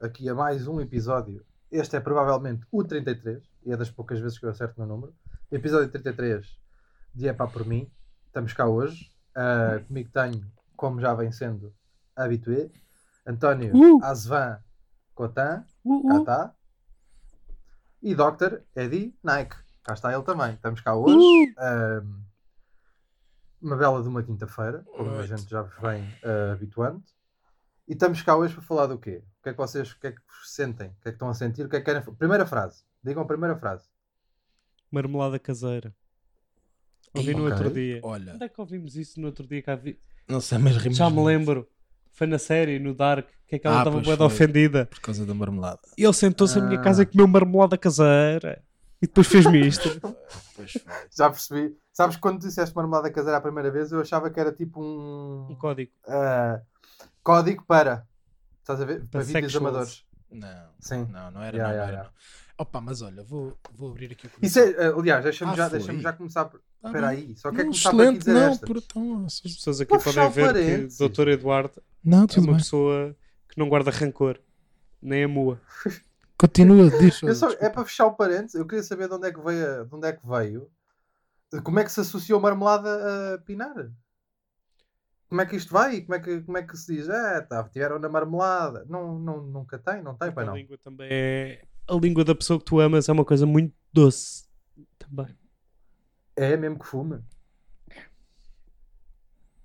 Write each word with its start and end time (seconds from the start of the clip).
é? 0.00 0.06
Aqui 0.06 0.28
a 0.28 0.34
mais 0.34 0.66
um 0.66 0.80
episódio. 0.80 1.44
Este 1.70 1.96
é 1.96 2.00
provavelmente 2.00 2.66
o 2.72 2.82
33, 2.82 3.42
e 3.64 3.72
é 3.72 3.76
das 3.76 3.90
poucas 3.90 4.18
vezes 4.18 4.38
que 4.38 4.46
eu 4.46 4.50
acerto 4.50 4.80
no 4.80 4.86
número. 4.86 5.14
Episódio 5.52 5.90
33 5.90 6.46
de 7.14 7.28
É 7.28 7.32
Pá 7.32 7.46
por 7.46 7.66
mim. 7.66 7.90
Estamos 8.26 8.52
cá 8.52 8.66
hoje. 8.66 9.12
Uh, 9.36 9.84
comigo 9.86 10.10
tenho, 10.10 10.50
como 10.76 11.00
já 11.00 11.14
vem 11.14 11.30
sendo 11.30 11.74
habitué, 12.16 12.70
António 13.26 13.72
Uh! 13.74 14.02
Azvan 14.02 14.58
Cotan, 15.14 15.64
Uh, 15.84 16.08
cá 16.08 16.14
uh. 16.14 16.20
está. 16.20 16.54
E 18.02 18.14
Dr. 18.14 18.62
Eddie 18.74 19.14
Nike, 19.22 19.56
cá 19.84 19.92
está 19.92 20.12
ele 20.12 20.22
também. 20.22 20.54
Estamos 20.54 20.80
cá 20.80 20.94
hoje. 20.94 21.14
Uh. 21.14 22.02
Um, 22.02 22.30
uma 23.60 23.76
bela 23.76 24.02
de 24.02 24.08
uma 24.08 24.22
quinta-feira, 24.22 24.82
como 24.96 25.10
a 25.16 25.26
gente 25.26 25.48
já 25.48 25.60
vos 25.60 25.74
vem 25.80 26.02
uh, 26.02 26.52
habituando. 26.52 27.02
E 27.86 27.92
estamos 27.92 28.22
cá 28.22 28.34
hoje 28.34 28.54
para 28.54 28.62
falar 28.62 28.86
do 28.86 28.98
quê? 28.98 29.22
O 29.40 29.42
que 29.42 29.48
é 29.48 29.52
que 29.52 29.58
vocês 29.58 29.90
o 29.92 29.98
que 29.98 30.06
é 30.08 30.12
que 30.12 30.20
sentem? 30.44 30.88
O 30.88 31.02
que 31.02 31.08
é 31.08 31.10
que 31.12 31.16
estão 31.16 31.28
a 31.28 31.34
sentir? 31.34 31.64
O 31.64 31.68
que 31.68 31.76
é 31.76 31.80
que 31.80 31.86
querem? 31.86 32.02
Primeira 32.14 32.44
frase. 32.46 32.84
Digam 33.02 33.22
a 33.22 33.26
primeira 33.26 33.56
frase. 33.56 33.88
Marmelada 34.90 35.38
caseira. 35.38 35.94
Ouvi 37.16 37.34
no 37.34 37.44
Ok. 37.46 37.52
outro 37.52 37.70
dia. 37.72 38.00
Olha, 38.02 38.34
Onde 38.34 38.44
é 38.44 38.48
que 38.48 38.60
ouvimos 38.60 38.96
isso 38.96 39.18
no 39.20 39.26
outro 39.28 39.46
dia? 39.46 39.62
Cá 39.62 39.74
vi- 39.76 39.98
não 40.28 40.40
sei, 40.40 40.58
mas 40.58 40.76
rimos 40.76 40.96
Já 40.98 41.08
me 41.08 41.16
muito 41.16 41.26
lembro. 41.26 41.68
Foi 42.12 42.26
na 42.26 42.38
série, 42.38 42.78
no 42.78 42.92
Dark, 42.94 43.28
que 43.46 43.56
é 43.56 43.58
que 43.58 43.66
ela 43.66 43.76
Ah, 43.76 43.78
estava 43.88 44.02
foi. 44.04 44.26
ofendida. 44.26 44.86
Por 44.86 45.00
causa 45.00 45.24
da 45.24 45.32
marmelada. 45.32 45.80
E 45.96 46.04
ele 46.04 46.12
sentou-se 46.12 46.58
à 46.58 46.62
minha 46.62 46.78
Ah. 46.78 46.82
casa 46.82 47.02
e 47.02 47.06
comeu 47.06 47.26
marmelada 47.26 47.78
caseira. 47.78 48.62
E 49.00 49.06
depois 49.06 49.26
fez-me 49.26 49.66
isto. 49.66 49.88
Pois 50.54 50.72
foi. 50.72 50.82
Já 51.16 51.30
percebi. 51.30 51.74
Sabes 51.92 52.16
que 52.16 52.22
quando 52.22 52.40
disseste 52.40 52.76
marmelada 52.76 53.10
caseira 53.10 53.38
a 53.38 53.40
primeira 53.40 53.70
vez, 53.70 53.90
eu 53.90 54.00
achava 54.00 54.28
que 54.30 54.38
era 54.38 54.52
tipo 54.52 54.82
um 54.84 55.52
um 55.52 55.54
código. 55.56 55.90
uh, 56.06 56.60
código 57.22 57.64
para. 57.64 58.06
Estás 58.60 58.80
a 58.80 58.84
ver? 58.84 59.00
Para, 59.00 59.08
Para 59.10 59.22
vídeos 59.22 59.56
amadores. 59.56 60.04
Não, 60.30 60.48
Sim. 60.78 61.06
não, 61.10 61.30
não 61.32 61.42
era, 61.42 61.56
Ya, 61.56 61.62
não, 61.68 61.74
não 61.76 61.82
era 61.82 61.92
ya. 61.92 62.02
não. 62.04 62.10
Opa, 62.58 62.80
mas 62.80 63.00
olha, 63.02 63.22
vou, 63.24 63.56
vou 63.74 63.90
abrir 63.90 64.12
aqui 64.12 64.26
o 64.26 64.30
Isso 64.42 64.58
é, 64.58 64.90
uh, 64.90 64.98
aliás, 65.00 65.24
deixa-me 65.24 65.52
Ah, 65.52 65.56
já, 65.56 65.68
deixa 65.68 65.98
já 65.98 66.12
começar. 66.12 66.44
Por... 66.44 66.60
Ah, 66.82 66.88
Espera 66.88 67.08
aí, 67.08 67.34
só 67.36 67.50
quer 67.50 67.56
Não, 67.58 67.64
começar 67.64 67.90
por 67.90 67.96
aqui 67.96 68.02
excelente, 68.02 68.18
dizer 68.18 68.32
não, 68.34 68.52
esta. 68.52 68.66
por 68.66 68.76
então, 68.76 69.24
As 69.26 69.40
pessoas 69.40 69.80
aqui 69.80 69.98
podem 69.98 70.30
ver 70.30 70.88
que 70.88 71.02
o. 71.04 71.08
Dr. 71.08 71.28
Eduardo 71.28 71.82
Não, 72.04 72.26
é 72.30 72.38
uma 72.38 72.46
bem. 72.48 72.56
pessoa 72.58 73.16
que 73.48 73.58
não 73.58 73.68
guarda 73.68 73.90
rancor. 73.90 74.38
Nem 75.02 75.24
a 75.24 75.28
mua. 75.28 75.58
Continua, 76.38 76.90
diz. 76.90 77.22
Eu 77.22 77.34
só- 77.34 77.50
é 77.52 77.68
para 77.70 77.84
fechar 77.84 78.06
o 78.06 78.12
parênteses, 78.14 78.54
eu 78.54 78.66
queria 78.66 78.82
saber 78.84 79.08
de 79.08 79.14
onde 79.14 79.26
é 79.28 79.32
que 79.32 79.40
veio, 79.40 79.84
de 79.86 79.94
onde 79.94 80.06
é 80.06 80.12
que 80.12 80.26
veio, 80.26 80.70
como 81.64 81.80
é 81.80 81.84
que 81.84 81.90
se 81.92 82.00
associou 82.00 82.38
marmelada 82.40 83.34
a 83.34 83.38
pinar. 83.38 83.90
Como 85.30 85.40
é 85.40 85.46
que 85.46 85.54
isto 85.54 85.72
vai? 85.72 86.00
Como 86.00 86.14
é 86.16 86.18
que, 86.20 86.40
como 86.42 86.58
é 86.58 86.62
que 86.64 86.76
se 86.76 86.92
diz? 86.96 87.08
É, 87.08 87.40
tá, 87.40 87.62
tiveram 87.68 88.00
na 88.00 88.08
marmelada. 88.08 88.84
Não, 88.88 89.16
não, 89.16 89.40
nunca 89.40 89.78
tem, 89.78 90.02
não 90.02 90.16
tem, 90.16 90.32
pai 90.32 90.44
a 90.44 90.48
não. 90.48 90.56
língua 90.56 90.76
também 90.78 91.08
é. 91.10 91.62
A 91.88 91.94
língua 91.94 92.24
da 92.24 92.34
pessoa 92.34 92.58
que 92.58 92.64
tu 92.64 92.80
amas 92.80 93.08
é 93.08 93.12
uma 93.12 93.24
coisa 93.24 93.46
muito 93.46 93.72
doce. 93.92 94.44
Também. 94.98 95.34
É 96.36 96.56
mesmo 96.56 96.80
que 96.80 96.86
fume. 96.86 97.22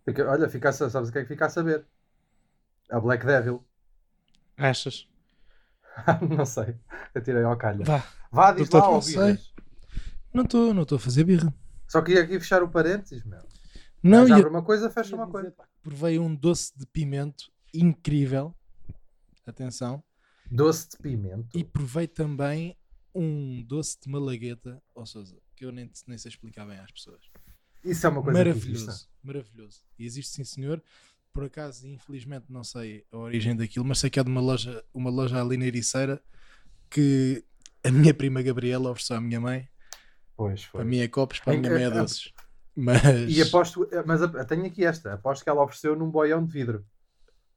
Fica, 0.06 0.30
olha, 0.30 0.48
fica 0.48 0.70
a, 0.70 0.72
sa- 0.72 0.90
sabes 0.90 1.10
o 1.10 1.12
que 1.12 1.18
é 1.18 1.22
que 1.24 1.28
fica 1.28 1.48
a 1.48 1.50
saber? 1.50 1.84
A 2.92 3.00
Black 3.00 3.26
Devil. 3.26 3.66
Achas? 4.58 5.08
não 6.30 6.46
sei. 6.46 6.76
Atirei 7.16 7.44
ao 7.44 7.58
calho. 7.58 7.84
Vá. 7.84 8.04
Vá, 8.32 8.52
diz 8.52 8.70
lá. 8.70 8.82
Não 10.34 10.44
estou 10.44 10.74
não 10.74 10.84
estou 10.84 10.98
a 10.98 11.00
fazer 11.00 11.24
birra. 11.24 11.52
Só 11.88 12.02
queria 12.02 12.24
aqui 12.24 12.40
fechar 12.40 12.62
o 12.62 12.70
parênteses, 12.70 13.24
meu. 13.24 13.40
Não, 14.02 14.22
abre 14.32 14.50
uma 14.50 14.64
coisa, 14.64 14.90
fecha 14.90 15.16
uma 15.16 15.28
coisa. 15.28 15.54
provei 15.82 16.20
um 16.20 16.34
doce 16.36 16.78
de 16.78 16.86
pimento 16.86 17.52
incrível. 17.74 18.54
Atenção. 19.46 20.04
Doce 20.50 20.90
de 20.90 20.98
pimento. 20.98 21.58
E 21.58 21.64
provei 21.64 22.08
também 22.08 22.78
um 23.14 23.64
doce 23.64 23.98
de 24.02 24.10
malagueta, 24.10 24.82
ou 24.94 25.06
seja, 25.06 25.36
que 25.56 25.66
eu 25.66 25.72
nem, 25.72 25.90
nem 26.08 26.18
sei 26.18 26.30
explicar 26.30 26.66
bem 26.66 26.78
às 26.78 26.92
pessoas. 26.92 27.22
Isso 27.84 28.06
é 28.06 28.10
uma 28.10 28.22
coisa 28.22 28.38
maravilhoso, 28.38 28.90
existe. 28.90 29.10
maravilhoso. 29.24 29.82
E 29.98 30.06
existe 30.06 30.34
sim, 30.34 30.44
senhor. 30.44 30.84
Por 31.32 31.44
acaso, 31.44 31.88
infelizmente, 31.88 32.46
não 32.50 32.64
sei 32.64 33.06
a 33.12 33.18
origem 33.18 33.56
daquilo, 33.56 33.86
mas 33.86 34.00
sei 34.00 34.10
que 34.10 34.20
é 34.20 34.24
de 34.24 34.30
uma 34.30 34.42
loja, 34.42 34.84
uma 34.94 35.10
loja 35.10 35.40
ali 35.40 35.58
na 35.58 35.66
Ericeira 35.66 36.22
que 36.90 37.44
a 37.84 37.92
minha 37.92 38.14
prima 38.14 38.42
Gabriela 38.42 38.90
ofereceu 38.90 39.18
à 39.18 39.22
minha 39.22 39.40
mãe. 39.40 39.68
Pois 40.36 40.64
foi. 40.64 40.80
Para 40.80 40.90
mim 40.90 41.00
é 41.00 41.08
copos, 41.08 41.40
para 41.40 41.54
a 41.54 41.58
minha 41.58 41.72
mãe 41.72 41.84
é 41.84 41.90
doces. 41.90 42.34
Mas 42.76 43.02
E 43.30 43.42
aposto, 43.42 43.88
mas 44.06 44.20
tenho 44.48 44.66
aqui 44.66 44.84
esta, 44.86 45.14
aposto 45.14 45.44
que 45.44 45.50
ela 45.50 45.64
ofereceu 45.64 45.96
num 45.96 46.10
boião 46.10 46.44
de 46.46 46.52
vidro. 46.52 46.86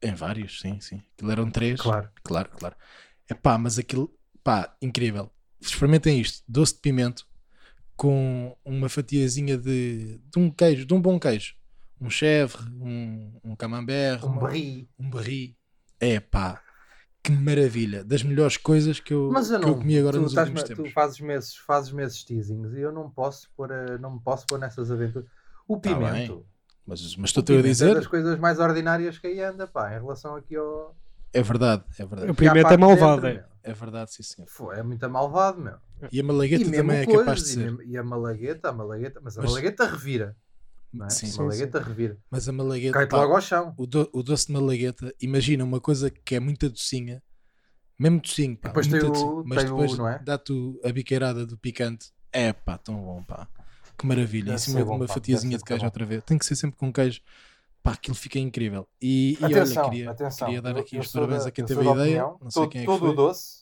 em 0.01 0.13
vários, 0.13 0.59
sim, 0.61 0.79
sim. 0.79 1.01
Aquilo 1.13 1.31
eram 1.31 1.51
três. 1.51 1.81
Claro. 1.81 2.09
claro, 2.23 2.49
claro. 2.57 2.75
É 3.27 3.33
pá, 3.33 3.57
mas 3.57 3.77
aquilo, 3.77 4.11
pá, 4.43 4.73
incrível. 4.81 5.29
Experimentem 5.59 6.19
isto: 6.21 6.43
doce 6.47 6.73
de 6.75 6.79
pimento 6.79 7.27
com 7.97 8.55
uma 8.63 8.87
fatiazinha 8.87 9.57
de, 9.57 10.19
de 10.19 10.39
um 10.39 10.49
queijo, 10.49 10.85
de 10.85 10.93
um 10.93 11.01
bom 11.01 11.19
queijo. 11.19 11.53
Um 11.99 12.09
chèvre, 12.09 12.63
um, 12.81 13.37
um 13.43 13.55
camembert, 13.57 14.23
Um 14.23 14.37
barri. 14.39 14.89
um 14.97 15.09
barri. 15.09 15.57
É 15.99 16.17
pá, 16.21 16.61
que 17.23 17.31
maravilha. 17.31 18.03
Das 18.03 18.23
melhores 18.23 18.57
coisas 18.57 18.99
que 18.99 19.13
eu, 19.13 19.29
Mas 19.31 19.51
eu 19.51 19.59
que 19.59 19.65
não. 19.65 19.73
eu 19.73 19.77
comi 19.79 19.97
agora 19.97 20.17
tu, 20.17 20.21
nos 20.21 20.35
últimos 20.35 20.63
tu 20.63 20.67
tempos. 20.75 20.91
fazes 20.93 21.19
meses, 21.19 21.55
fazes 21.55 21.91
meses 21.91 22.23
teasings 22.23 22.73
e 22.73 22.79
eu 22.81 22.91
não 22.91 23.09
posso 23.09 23.49
pôr, 23.55 23.71
eh, 23.71 23.97
não 23.99 24.13
me 24.15 24.19
posso 24.21 24.45
pôr 24.47 24.57
nessas 24.59 24.89
aventuras. 24.91 25.27
O 25.67 25.77
Tá 25.77 25.89
pimento. 25.93 26.45
Mas, 26.85 27.01
mas 27.17 27.17
o 27.19 27.25
estou-te 27.25 27.53
a 27.53 27.59
É 27.59 27.61
dizer, 27.61 27.93
das 27.95 28.07
coisas 28.07 28.39
mais 28.39 28.57
ordinárias 28.59 29.17
que 29.19 29.27
aí 29.27 29.41
anda, 29.41 29.67
pá, 29.67 29.89
em 29.95 29.99
relação 29.99 30.35
aqui 30.35 30.55
ao. 30.55 30.95
é 31.33 31.43
verdade, 31.43 31.83
é 31.99 32.05
verdade. 32.05 32.31
O 32.31 32.35
pimento 32.35 32.67
é 32.73 32.77
malvado, 32.77 33.21
dentro, 33.21 33.43
é. 33.45 33.49
É 33.61 33.73
verdade, 33.73 34.11
sim 34.13 34.23
senhor. 34.23 34.47
É 34.75 34.81
muito 34.81 35.07
malvado, 35.09 35.59
meu. 35.61 35.75
E 36.11 36.19
a 36.19 36.23
malagueta 36.23 36.63
e 36.63 36.71
também 36.71 36.97
é 36.99 37.05
coisa, 37.05 37.19
capaz 37.19 37.43
de 37.43 37.49
e, 37.49 37.53
ser. 37.53 37.77
e 37.85 37.97
a 37.97 38.03
malagueta, 38.03 38.69
a 38.69 38.71
malagueta, 38.71 39.19
mas 39.21 39.37
a 39.37 39.41
Mas- 39.41 39.51
malagueta 39.51 39.85
revira. 39.85 40.35
É? 40.93 41.09
Sim, 41.09 41.27
a 41.27 41.29
sim, 41.29 41.37
malagueta 41.39 41.79
revira. 41.79 42.17
Mas 42.31 42.49
a 42.49 42.51
malagueta, 42.51 43.07
pá, 43.07 43.17
logo 43.17 43.33
ao 43.35 43.41
chão. 43.41 43.73
o, 43.77 43.85
do- 43.85 44.09
o 44.11 44.23
doce 44.23 44.47
de 44.47 44.53
malagueta, 44.53 45.13
imagina 45.21 45.63
uma 45.63 45.79
coisa 45.79 46.09
que 46.09 46.35
é 46.35 46.39
muito 46.39 46.67
docinha, 46.69 47.21
mesmo 47.97 48.19
docinho, 48.19 48.57
pá, 48.57 48.69
Depois 48.69 48.87
muito 48.87 49.05
o- 49.07 49.11
docinho, 49.11 49.43
mas 49.45 49.63
o- 49.63 49.67
depois 49.67 49.97
não 49.97 50.07
é? 50.07 50.19
dá-te 50.19 50.51
a 50.83 50.91
biqueirada 50.91 51.45
do 51.45 51.57
picante. 51.57 52.11
É 52.31 52.53
pá, 52.53 52.77
tão 52.77 52.95
bom, 52.95 53.23
pá. 53.23 53.47
Que 53.97 54.05
maravilha. 54.07 54.45
Deve 54.45 54.55
em 54.55 54.59
cima 54.59 54.83
de 54.83 54.89
uma 54.89 55.05
pá, 55.07 55.13
fatiazinha 55.13 55.57
de 55.57 55.63
queijo 55.63 55.83
outra 55.85 56.05
vez. 56.05 56.23
Tem 56.23 56.37
que 56.37 56.45
ser 56.45 56.55
sempre 56.55 56.77
com 56.77 56.91
queijo. 56.91 57.21
Pá, 57.83 57.91
aquilo 57.93 58.15
fica 58.15 58.39
incrível. 58.39 58.87
E, 59.01 59.37
e 59.39 59.45
Atenção, 59.45 59.83
olha, 59.83 59.91
queria, 59.91 60.11
atenção. 60.11 60.47
queria 60.47 60.61
dar 60.61 60.77
aqui 60.77 60.95
eu 60.97 61.01
os 61.01 61.11
parabéns 61.11 61.43
da- 61.43 61.49
a 61.49 61.51
quem 61.51 61.65
teve 61.65 61.79
a 61.81 61.83
ideia. 61.83 62.25
opinião, 62.25 62.37
Não 62.41 62.49
sei 62.51 62.61
todo, 62.63 62.71
quem 62.71 62.81
é 62.81 62.83
que 62.83 62.91
todo 62.91 62.99
foi. 62.99 63.09
o 63.09 63.13
doce. 63.13 63.59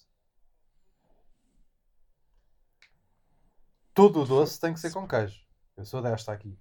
Todo 3.94 4.22
o 4.22 4.26
doce 4.26 4.60
tem 4.60 4.74
que 4.74 4.80
ser 4.80 4.92
com 4.92 5.08
queijo. 5.08 5.42
Eu 5.76 5.86
sou 5.86 6.02
desta 6.02 6.32
aqui. 6.32 6.58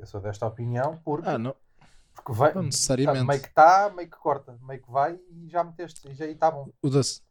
Eu 0.00 0.06
sou 0.06 0.20
desta 0.20 0.46
opinião 0.46 0.96
porque, 1.04 1.28
Ah, 1.28 1.38
não, 1.38 1.54
porque 2.14 2.32
vai, 2.32 2.48
não 2.54 2.62
tá, 2.62 2.66
necessariamente. 2.66 3.26
meio 3.26 3.40
que 3.42 3.48
está, 3.48 3.90
meio 3.94 4.10
que 4.10 4.16
corta, 4.16 4.58
meio 4.62 4.82
que 4.82 4.90
vai 4.90 5.14
e 5.30 5.48
já 5.48 5.62
meteste 5.62 6.08
e 6.08 6.14
já 6.14 6.26
está 6.26 6.50
bom. 6.50 6.70
O 6.82 6.88
doce, 6.88 7.22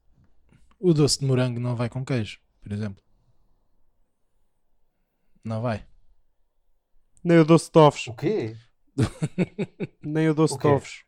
o 0.80 0.94
doce 0.94 1.20
de 1.20 1.26
morango 1.26 1.60
não 1.60 1.76
vai 1.76 1.90
com 1.90 2.06
queijo, 2.06 2.40
por 2.62 2.72
exemplo. 2.72 3.04
Não 5.44 5.62
vai. 5.62 5.86
Nem 7.24 7.40
o 7.40 7.46
doce 7.46 7.72
de 7.72 7.80
ovos. 7.80 8.08
O 8.08 8.14
quê? 8.14 8.56
Nem 10.02 10.30
o 10.30 10.34
doce 10.34 10.54
O 10.54 10.58
de 10.58 10.68
ovos. 10.68 11.06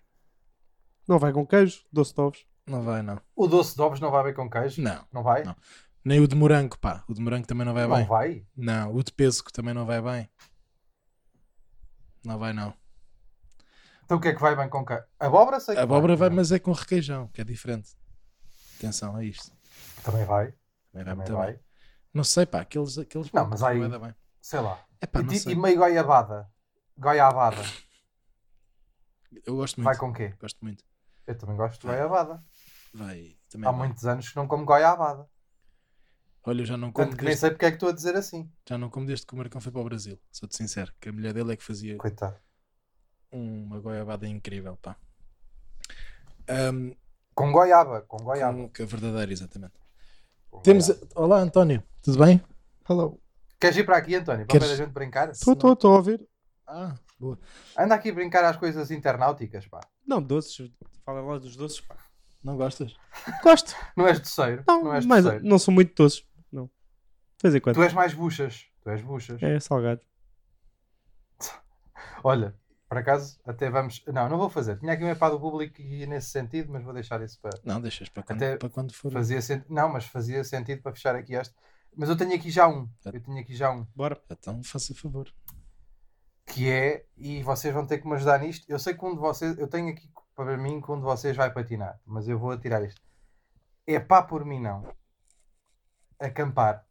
Não 1.08 1.20
vai 1.20 1.32
com 1.32 1.46
queijo, 1.46 1.84
doce 1.92 2.14
de 2.14 2.22
ovos. 2.22 2.46
Não 2.66 2.82
vai, 2.84 3.02
não. 3.02 3.22
O 3.36 3.48
doce 3.48 3.76
de 3.76 3.82
ovos 3.82 4.00
não 4.00 4.10
vai 4.12 4.24
bem 4.24 4.34
com 4.34 4.50
queijo? 4.50 4.82
Não. 4.82 5.06
Não 5.12 5.24
vai? 5.24 5.44
Não. 5.44 5.56
Nem 6.04 6.20
o 6.20 6.28
de 6.28 6.36
morango, 6.36 6.78
pá. 6.80 7.04
O 7.08 7.14
de 7.14 7.22
morango 7.22 7.46
também 7.46 7.66
não 7.66 7.74
vai 7.74 7.88
Não 7.88 7.96
bem. 7.98 8.06
vai? 8.06 8.46
Não, 8.56 8.96
o 8.96 9.04
de 9.04 9.12
pêssego 9.12 9.52
também 9.52 9.74
não 9.74 9.86
vai 9.86 10.02
bem. 10.02 10.30
Não 12.24 12.38
vai, 12.38 12.54
não. 12.54 12.74
Então 14.04 14.18
o 14.18 14.22
que 14.22 14.28
é 14.30 14.34
que 14.36 14.42
vai 14.42 14.56
bem 14.56 14.70
com 14.70 14.86
queijo? 14.86 15.04
Abóbora 15.20 15.60
sei 15.60 15.76
que 15.76 15.80
A 15.82 15.84
abóbora 15.84 16.16
vai, 16.16 16.30
não. 16.30 16.36
mas 16.38 16.52
é 16.52 16.60
com 16.60 16.72
requeijão, 16.72 17.28
que 17.30 17.42
é 17.42 17.44
diferente. 17.44 17.96
Atenção 18.78 19.16
a 19.16 19.24
isto. 19.24 19.52
Também 20.04 20.26
vai. 20.26 20.48
Também 20.48 20.56
vai 20.94 21.04
Também 21.04 21.16
muito 21.16 21.34
vai. 21.34 21.54
bem. 21.54 21.62
Não 22.14 22.24
sei, 22.24 22.46
pá. 22.46 22.62
Aqueles. 22.62 22.98
aqueles 22.98 23.32
Não, 23.32 23.48
mas 23.48 23.64
aí- 23.64 23.80
vai 23.80 24.00
bem. 24.00 24.16
Sei 24.42 24.60
lá. 24.60 24.84
É 25.00 25.06
pá, 25.06 25.22
e, 25.22 25.40
sei. 25.40 25.54
e 25.54 25.56
meio 25.56 25.78
goiabada. 25.78 26.50
Goiabada. 26.98 27.62
Eu 29.46 29.56
gosto 29.56 29.78
muito. 29.78 29.86
Vai 29.86 29.98
com 29.98 30.14
quê? 30.14 30.34
Gosto 30.40 30.60
muito. 30.62 30.84
Eu 31.26 31.38
também 31.38 31.56
gosto 31.56 31.80
de 31.82 31.88
Vai. 31.88 31.96
goiabada. 31.98 32.44
Vai. 32.94 33.38
Também 33.50 33.68
Há 33.68 33.72
vai. 33.72 33.88
muitos 33.88 34.06
anos 34.06 34.28
que 34.30 34.36
não 34.36 34.48
como 34.48 34.66
goiabada. 34.66 35.28
Olha, 36.44 36.62
eu 36.62 36.66
já 36.66 36.76
não 36.78 36.92
como 36.92 37.06
Tanto 37.06 37.18
que 37.18 37.24
nem 37.24 37.30
desde, 37.30 37.42
sei 37.42 37.50
porque 37.52 37.66
é 37.66 37.70
que 37.70 37.76
estou 37.76 37.90
a 37.90 37.92
dizer 37.92 38.16
assim. 38.16 38.50
já 38.68 38.78
não 38.78 38.90
como 38.90 39.06
desde 39.06 39.26
que 39.26 39.34
o 39.34 39.38
Marcão 39.38 39.62
foi 39.62 39.72
para 39.72 39.82
o 39.82 39.84
Brasil. 39.86 40.20
Sou-te 40.32 40.56
sincero. 40.56 40.92
Que 41.00 41.10
a 41.10 41.14
mulher 41.14 41.34
dele 41.34 41.54
é 41.54 41.56
que 41.56 41.64
fazia 41.64 41.96
Coitado. 41.98 42.36
uma 43.32 43.80
goiabada 43.80 44.28
incrível, 44.28 44.76
pá. 44.82 44.96
Ahm, 46.48 46.94
Com 47.36 47.52
goiaba, 47.52 48.02
com 48.02 48.18
goiaba. 48.18 48.58
com, 48.58 48.70
que 48.70 48.82
é 48.82 48.86
verdadeiro, 48.86 49.32
exatamente. 49.32 49.74
Com 50.50 50.62
Temos. 50.62 50.88
goiaba. 50.88 51.08
Olá, 51.16 51.40
António. 51.40 51.84
Tudo 52.02 52.18
bem? 52.26 52.42
Hello. 52.90 53.22
Queres 53.60 53.78
ir 53.78 53.84
para 53.86 53.98
aqui, 53.98 54.16
António? 54.16 54.46
Para 54.48 54.54
Queres- 54.60 54.68
ver 54.70 54.74
a 54.74 54.86
gente 54.86 54.94
brincar? 54.94 55.30
Estou, 55.30 55.54
estou, 55.54 55.74
estou 55.74 55.94
a 55.94 55.98
ouvir. 55.98 56.28
Ah, 56.68 56.96
boa. 57.20 57.38
Anda 57.78 57.96
aqui 57.96 58.12
brincar 58.12 58.44
às 58.44 58.58
coisas 58.58 58.90
internauticas, 58.92 59.68
pá. 59.68 59.80
Não, 60.06 60.22
doces. 60.22 60.72
Fala 61.06 61.22
lá 61.22 61.38
dos 61.38 61.56
doces, 61.56 61.82
pá. 61.82 61.96
Não 62.44 62.58
gostas? 62.58 62.96
Gosto. 63.44 63.76
Não 63.96 64.08
és 64.08 64.20
doceiro? 64.20 64.64
Não, 64.68 64.84
Não 64.86 64.94
és 64.96 65.06
mas 65.06 65.24
doceiro? 65.24 65.46
não 65.46 65.60
são 65.60 65.72
muito 65.72 65.94
doces. 65.96 66.26
De 67.42 67.50
vez 67.50 67.56
em 67.56 67.60
quando. 67.60 67.76
Tu 67.76 67.84
és 67.84 67.94
mais 67.94 68.14
buchas. 68.14 68.68
Tu 68.84 68.90
és 68.92 69.02
buchas. 69.02 69.42
É 69.42 69.60
salgado. 69.60 70.02
Olha, 72.24 72.56
por 72.88 72.98
acaso, 72.98 73.40
até 73.46 73.70
vamos. 73.70 74.04
Não, 74.08 74.30
não 74.30 74.38
vou 74.38 74.50
fazer. 74.50 74.78
Tinha 74.80 74.94
aqui 74.94 75.04
um 75.04 75.10
epá 75.10 75.30
do 75.30 75.40
público 75.40 75.82
e 75.82 76.06
nesse 76.06 76.30
sentido, 76.30 76.72
mas 76.72 76.84
vou 76.84 76.94
deixar 76.94 77.22
isso 77.22 77.40
para. 77.42 77.60
Não, 77.64 77.82
deixas 77.82 78.10
para 78.10 78.24
quando, 78.24 78.38
Até 78.38 78.58
para 78.58 78.70
quando 78.70 78.94
for. 78.94 79.12
Fazia 79.12 79.42
sen- 79.42 79.66
Não, 79.70 79.90
mas 79.90 80.06
fazia 80.06 80.44
sentido 80.44 80.82
para 80.84 80.94
fechar 80.94 81.16
aqui 81.16 81.34
este. 81.34 81.56
Mas 81.96 82.10
eu 82.10 82.16
tenho 82.16 82.34
aqui 82.36 82.50
já 82.52 82.68
um. 82.68 82.88
Eu 83.06 83.22
tenho 83.22 83.40
aqui 83.40 83.56
já 83.56 83.72
um. 83.72 83.86
Bora. 83.96 84.22
Então, 84.30 84.64
faça 84.64 84.94
favor. 84.94 85.28
Que 86.46 86.70
é, 86.70 87.06
e 87.18 87.42
vocês 87.44 87.74
vão 87.74 87.86
ter 87.88 87.98
que 88.00 88.08
me 88.08 88.14
ajudar 88.16 88.40
nisto. 88.40 88.70
Eu 88.70 88.78
sei 88.80 88.94
que 88.94 89.04
um 89.06 89.14
de 89.14 89.20
vocês. 89.20 89.58
Eu 89.58 89.68
tenho 89.68 89.90
aqui 89.90 90.10
para 90.36 90.58
mim 90.58 90.80
que 90.82 90.92
um 90.92 90.98
de 90.98 91.04
vocês 91.04 91.36
vai 91.36 91.52
patinar, 91.52 92.00
mas 92.06 92.28
eu 92.28 92.38
vou 92.38 92.52
atirar 92.52 92.84
isto. 92.84 93.02
É 93.88 94.00
pá 94.00 94.22
por 94.22 94.46
mim 94.46 94.60
não. 94.62 94.84
Acampar. 96.20 96.86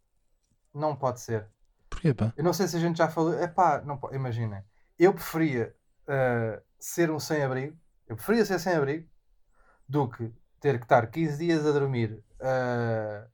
Não 0.75 0.95
pode 0.97 1.21
ser. 1.21 1.47
Porquê, 1.89 2.15
pá? 2.15 2.33
Eu 2.37 2.45
não 2.45 2.53
sei 2.53 2.69
se 2.69 2.77
a 2.77 2.81
gente 2.81 2.97
já 2.99 3.09
falou. 3.09 3.35
É 3.35 3.47
pá, 3.49 3.83
não 3.85 3.97
po- 3.97 4.15
imaginem. 4.15 4.63
Eu 4.99 5.13
preferia 5.13 5.75
ah, 6.07 6.61
ser 6.79 7.11
um 7.11 7.19
sem-abrigo. 7.19 7.77
Eu 8.09 8.17
preferia 8.17 8.45
ser 8.45 8.59
sem-abrigo 8.59 9.09
do 9.89 10.09
que 10.09 10.33
ter 10.61 10.79
que 10.79 10.85
estar 10.85 11.07
15 11.09 11.39
dias 11.39 11.67
a 11.67 11.73
dormir 11.73 12.23
ah, 12.41 13.27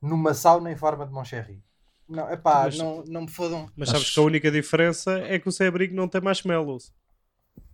numa 0.00 0.34
sauna 0.34 0.70
em 0.70 0.76
forma 0.76 1.06
de 1.06 1.12
Moncherry. 1.12 1.62
Não, 2.08 2.28
é 2.28 2.36
pá, 2.36 2.64
Mas- 2.64 2.76
não, 2.78 3.02
não 3.04 3.20
me 3.22 3.28
fodam. 3.30 3.70
Mas 3.76 3.88
Acho- 3.88 3.98
sabes 3.98 4.14
que 4.14 4.20
a 4.20 4.22
única 4.24 4.50
diferença 4.50 5.18
é 5.20 5.38
que 5.38 5.48
o 5.48 5.52
sem 5.52 5.66
abrigo 5.66 5.94
não 5.94 6.08
tem 6.08 6.20
marshmallows. 6.20 6.92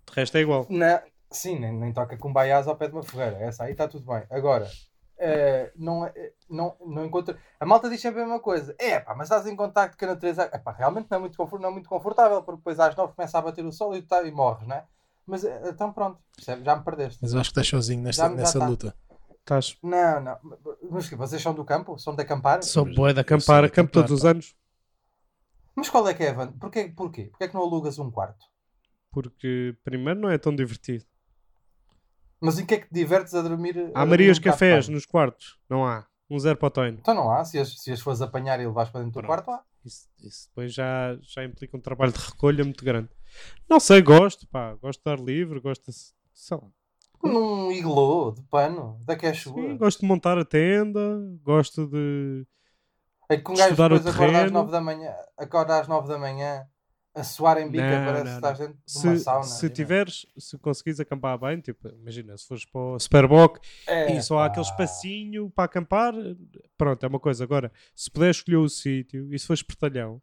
De 0.08 0.14
resto 0.14 0.36
é 0.36 0.40
igual. 0.40 0.66
Na- 0.70 1.02
sim, 1.30 1.58
nem, 1.58 1.72
nem 1.72 1.92
toca 1.92 2.16
com 2.16 2.32
baiás 2.32 2.68
ao 2.68 2.76
pé 2.76 2.86
de 2.86 2.92
uma 2.94 3.02
fogueira. 3.02 3.36
Essa 3.38 3.64
aí 3.64 3.72
está 3.72 3.88
tudo 3.88 4.06
bem. 4.06 4.22
Agora, 4.30 4.70
eh, 5.18 5.72
não, 5.76 6.06
é- 6.06 6.32
não, 6.48 6.76
não 6.86 7.04
encontro. 7.04 7.36
A 7.60 7.66
malta 7.66 7.88
diz 7.90 8.00
sempre 8.00 8.20
a 8.20 8.24
mesma 8.24 8.40
coisa. 8.40 8.74
É 8.78 9.00
pá, 9.00 9.14
mas 9.14 9.26
estás 9.26 9.46
em 9.46 9.56
contacto 9.56 9.96
com 9.98 10.04
a 10.04 10.08
natureza. 10.08 10.48
É 10.52 10.58
pá, 10.58 10.72
realmente 10.72 11.08
não 11.10 11.16
é 11.18 11.20
muito, 11.20 11.36
confort, 11.36 11.60
não 11.62 11.68
é 11.70 11.72
muito 11.72 11.88
confortável, 11.88 12.42
porque 12.42 12.58
depois 12.58 12.78
às 12.80 12.94
9 12.96 13.14
começa 13.14 13.38
a 13.38 13.42
bater 13.42 13.64
o 13.64 13.72
sol 13.72 13.94
e, 13.96 14.02
tu 14.02 14.08
tá, 14.08 14.22
e 14.22 14.30
morres, 14.30 14.66
não 14.66 14.76
é? 14.76 14.84
Mas 15.26 15.44
eh, 15.44 15.62
então 15.68 15.92
pronto, 15.92 16.18
percebe? 16.34 16.64
já 16.64 16.76
me 16.76 16.82
perdeste. 16.84 17.18
Mas 17.20 17.34
eu 17.34 17.40
acho 17.40 17.50
que 17.50 17.60
estás 17.60 17.68
sozinho 17.68 18.02
nesta, 18.02 18.22
Já- 18.22 18.28
já 18.30 18.34
nessa 18.36 18.58
tá. 18.58 18.66
luta. 18.68 18.94
Estás 19.40 19.76
Não, 19.82 20.20
não. 20.20 20.38
Mas 20.90 21.08
que 21.08 21.16
vocês 21.16 21.40
são 21.40 21.54
do 21.54 21.64
campo? 21.64 21.98
São 21.98 22.14
de 22.14 22.22
acampar? 22.22 22.62
só 22.62 22.84
mas 22.84 22.94
boa 22.94 23.14
de 23.14 23.20
acampar, 23.20 23.42
sou 23.42 23.60
de 23.60 23.66
acampo 23.66 23.88
acampar, 23.88 23.92
todos 24.08 24.12
os 24.12 24.24
anos. 24.24 24.54
Mas 25.74 25.88
qual 25.88 26.06
é 26.08 26.14
que 26.14 26.22
é 26.24 26.30
a 26.30 26.32
van? 26.34 26.52
Porquê, 26.52 26.92
porquê? 26.94 27.24
Porquê 27.24 27.44
é 27.44 27.48
que 27.48 27.54
não 27.54 27.62
alugas 27.62 27.98
um 27.98 28.10
quarto? 28.10 28.44
Porque 29.10 29.74
primeiro 29.84 30.20
não 30.20 30.28
é 30.30 30.36
tão 30.36 30.54
divertido. 30.54 31.04
Mas 32.40 32.58
em 32.58 32.66
que 32.66 32.74
é 32.74 32.78
que 32.78 32.86
te 32.88 32.94
divertes 32.94 33.34
a 33.34 33.42
dormir? 33.42 33.90
Há 33.94 34.06
Marias 34.06 34.38
Cafés 34.38 34.86
tarde? 34.86 34.92
nos 34.92 35.04
quartos. 35.06 35.58
Não 35.68 35.84
há. 35.84 36.06
Um 36.30 36.38
zero 36.38 36.58
para 36.58 36.66
o 36.66 36.70
Toino. 36.70 36.98
Então 37.00 37.14
não 37.14 37.30
há. 37.30 37.44
Se 37.44 37.58
as, 37.58 37.80
se 37.80 37.90
as 37.90 38.00
fores 38.00 38.20
apanhar 38.20 38.60
e 38.60 38.66
levares 38.66 38.90
para 38.90 39.00
dentro 39.00 39.20
do 39.20 39.26
Pronto. 39.26 39.44
quarto, 39.44 39.50
há. 39.50 39.64
Isso, 39.84 40.08
isso 40.22 40.48
depois 40.48 40.74
já, 40.74 41.16
já 41.22 41.42
implica 41.44 41.76
um 41.76 41.80
trabalho 41.80 42.12
de 42.12 42.18
recolha 42.18 42.62
muito 42.64 42.84
grande. 42.84 43.08
Não 43.68 43.80
sei, 43.80 44.02
gosto, 44.02 44.46
pá. 44.48 44.74
Gosto 44.74 45.02
de 45.02 45.10
estar 45.10 45.18
livre, 45.24 45.60
gosto 45.60 45.90
de. 45.90 45.96
Sei 46.34 46.56
lá. 46.56 46.68
Num 47.24 47.72
iglô 47.72 48.30
de 48.30 48.42
pano, 48.42 49.00
da 49.04 49.16
que 49.16 49.26
é 49.26 49.34
chuva. 49.34 49.60
Sim, 49.60 49.76
gosto 49.76 50.00
de 50.00 50.06
montar 50.06 50.38
a 50.38 50.44
tenda, 50.44 51.00
gosto 51.42 51.86
de. 51.86 52.46
É 53.30 53.36
que 53.36 53.50
um 53.50 53.54
gajo 53.54 53.70
depois 53.76 54.06
acorda 54.06 54.10
às 54.10 54.16
terreno. 54.16 54.50
9 54.52 54.70
da 54.70 54.80
manhã, 54.80 55.14
acorda 55.36 55.80
às 55.80 55.88
9 55.88 56.08
da 56.08 56.18
manhã 56.18 56.66
a 57.18 57.24
suar 57.24 57.58
em 57.58 57.70
bica, 57.70 57.84
Não, 57.98 58.06
parece 58.06 58.24
não, 58.24 58.30
que 58.30 58.36
estás 58.36 58.58
dentro 58.58 58.74
de 58.74 58.92
Se, 58.92 59.06
uma 59.08 59.16
sauna. 59.18 59.42
se 59.44 59.70
tiveres, 59.70 60.26
se 60.38 60.58
conseguires 60.58 61.00
acampar 61.00 61.38
bem, 61.38 61.60
tipo, 61.60 61.88
imagina, 61.88 62.36
se 62.36 62.46
fores 62.46 62.64
para 62.64 62.80
o 62.80 62.98
Superboc 62.98 63.58
É, 63.86 64.12
e 64.16 64.22
só 64.22 64.38
há 64.38 64.42
pá. 64.42 64.46
aquele 64.46 64.66
espacinho 64.66 65.50
para 65.50 65.64
acampar, 65.64 66.14
pronto, 66.76 67.04
é 67.04 67.08
uma 67.08 67.20
coisa. 67.20 67.44
Agora, 67.44 67.72
se 67.94 68.10
puderes 68.10 68.36
escolher 68.36 68.56
o 68.58 68.68
sítio 68.68 69.32
e 69.34 69.38
se 69.38 69.46
fores 69.46 69.62
portalhão, 69.62 70.20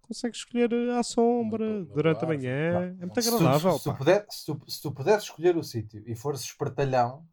consegues 0.00 0.38
escolher 0.38 0.72
à 0.98 1.02
sombra 1.02 1.84
durante 1.84 2.24
a 2.24 2.26
manhã. 2.28 2.50
é 2.50 2.72
Não, 2.72 2.80
muito 2.80 3.14
não. 3.16 3.22
Se 3.22 3.30
tu, 3.30 3.36
agradável. 3.36 3.72
se, 3.78 3.84
tu 3.84 3.90
pá. 3.90 3.96
puder, 3.96 4.26
se, 4.30 4.46
tu, 4.46 4.60
se 4.66 4.82
tu 4.82 4.92
puderes 4.92 5.22
escolher 5.24 5.56
o 5.56 5.62
sítio 5.62 6.02
e 6.06 6.14
fores 6.16 6.40
espertalhão, 6.40 7.26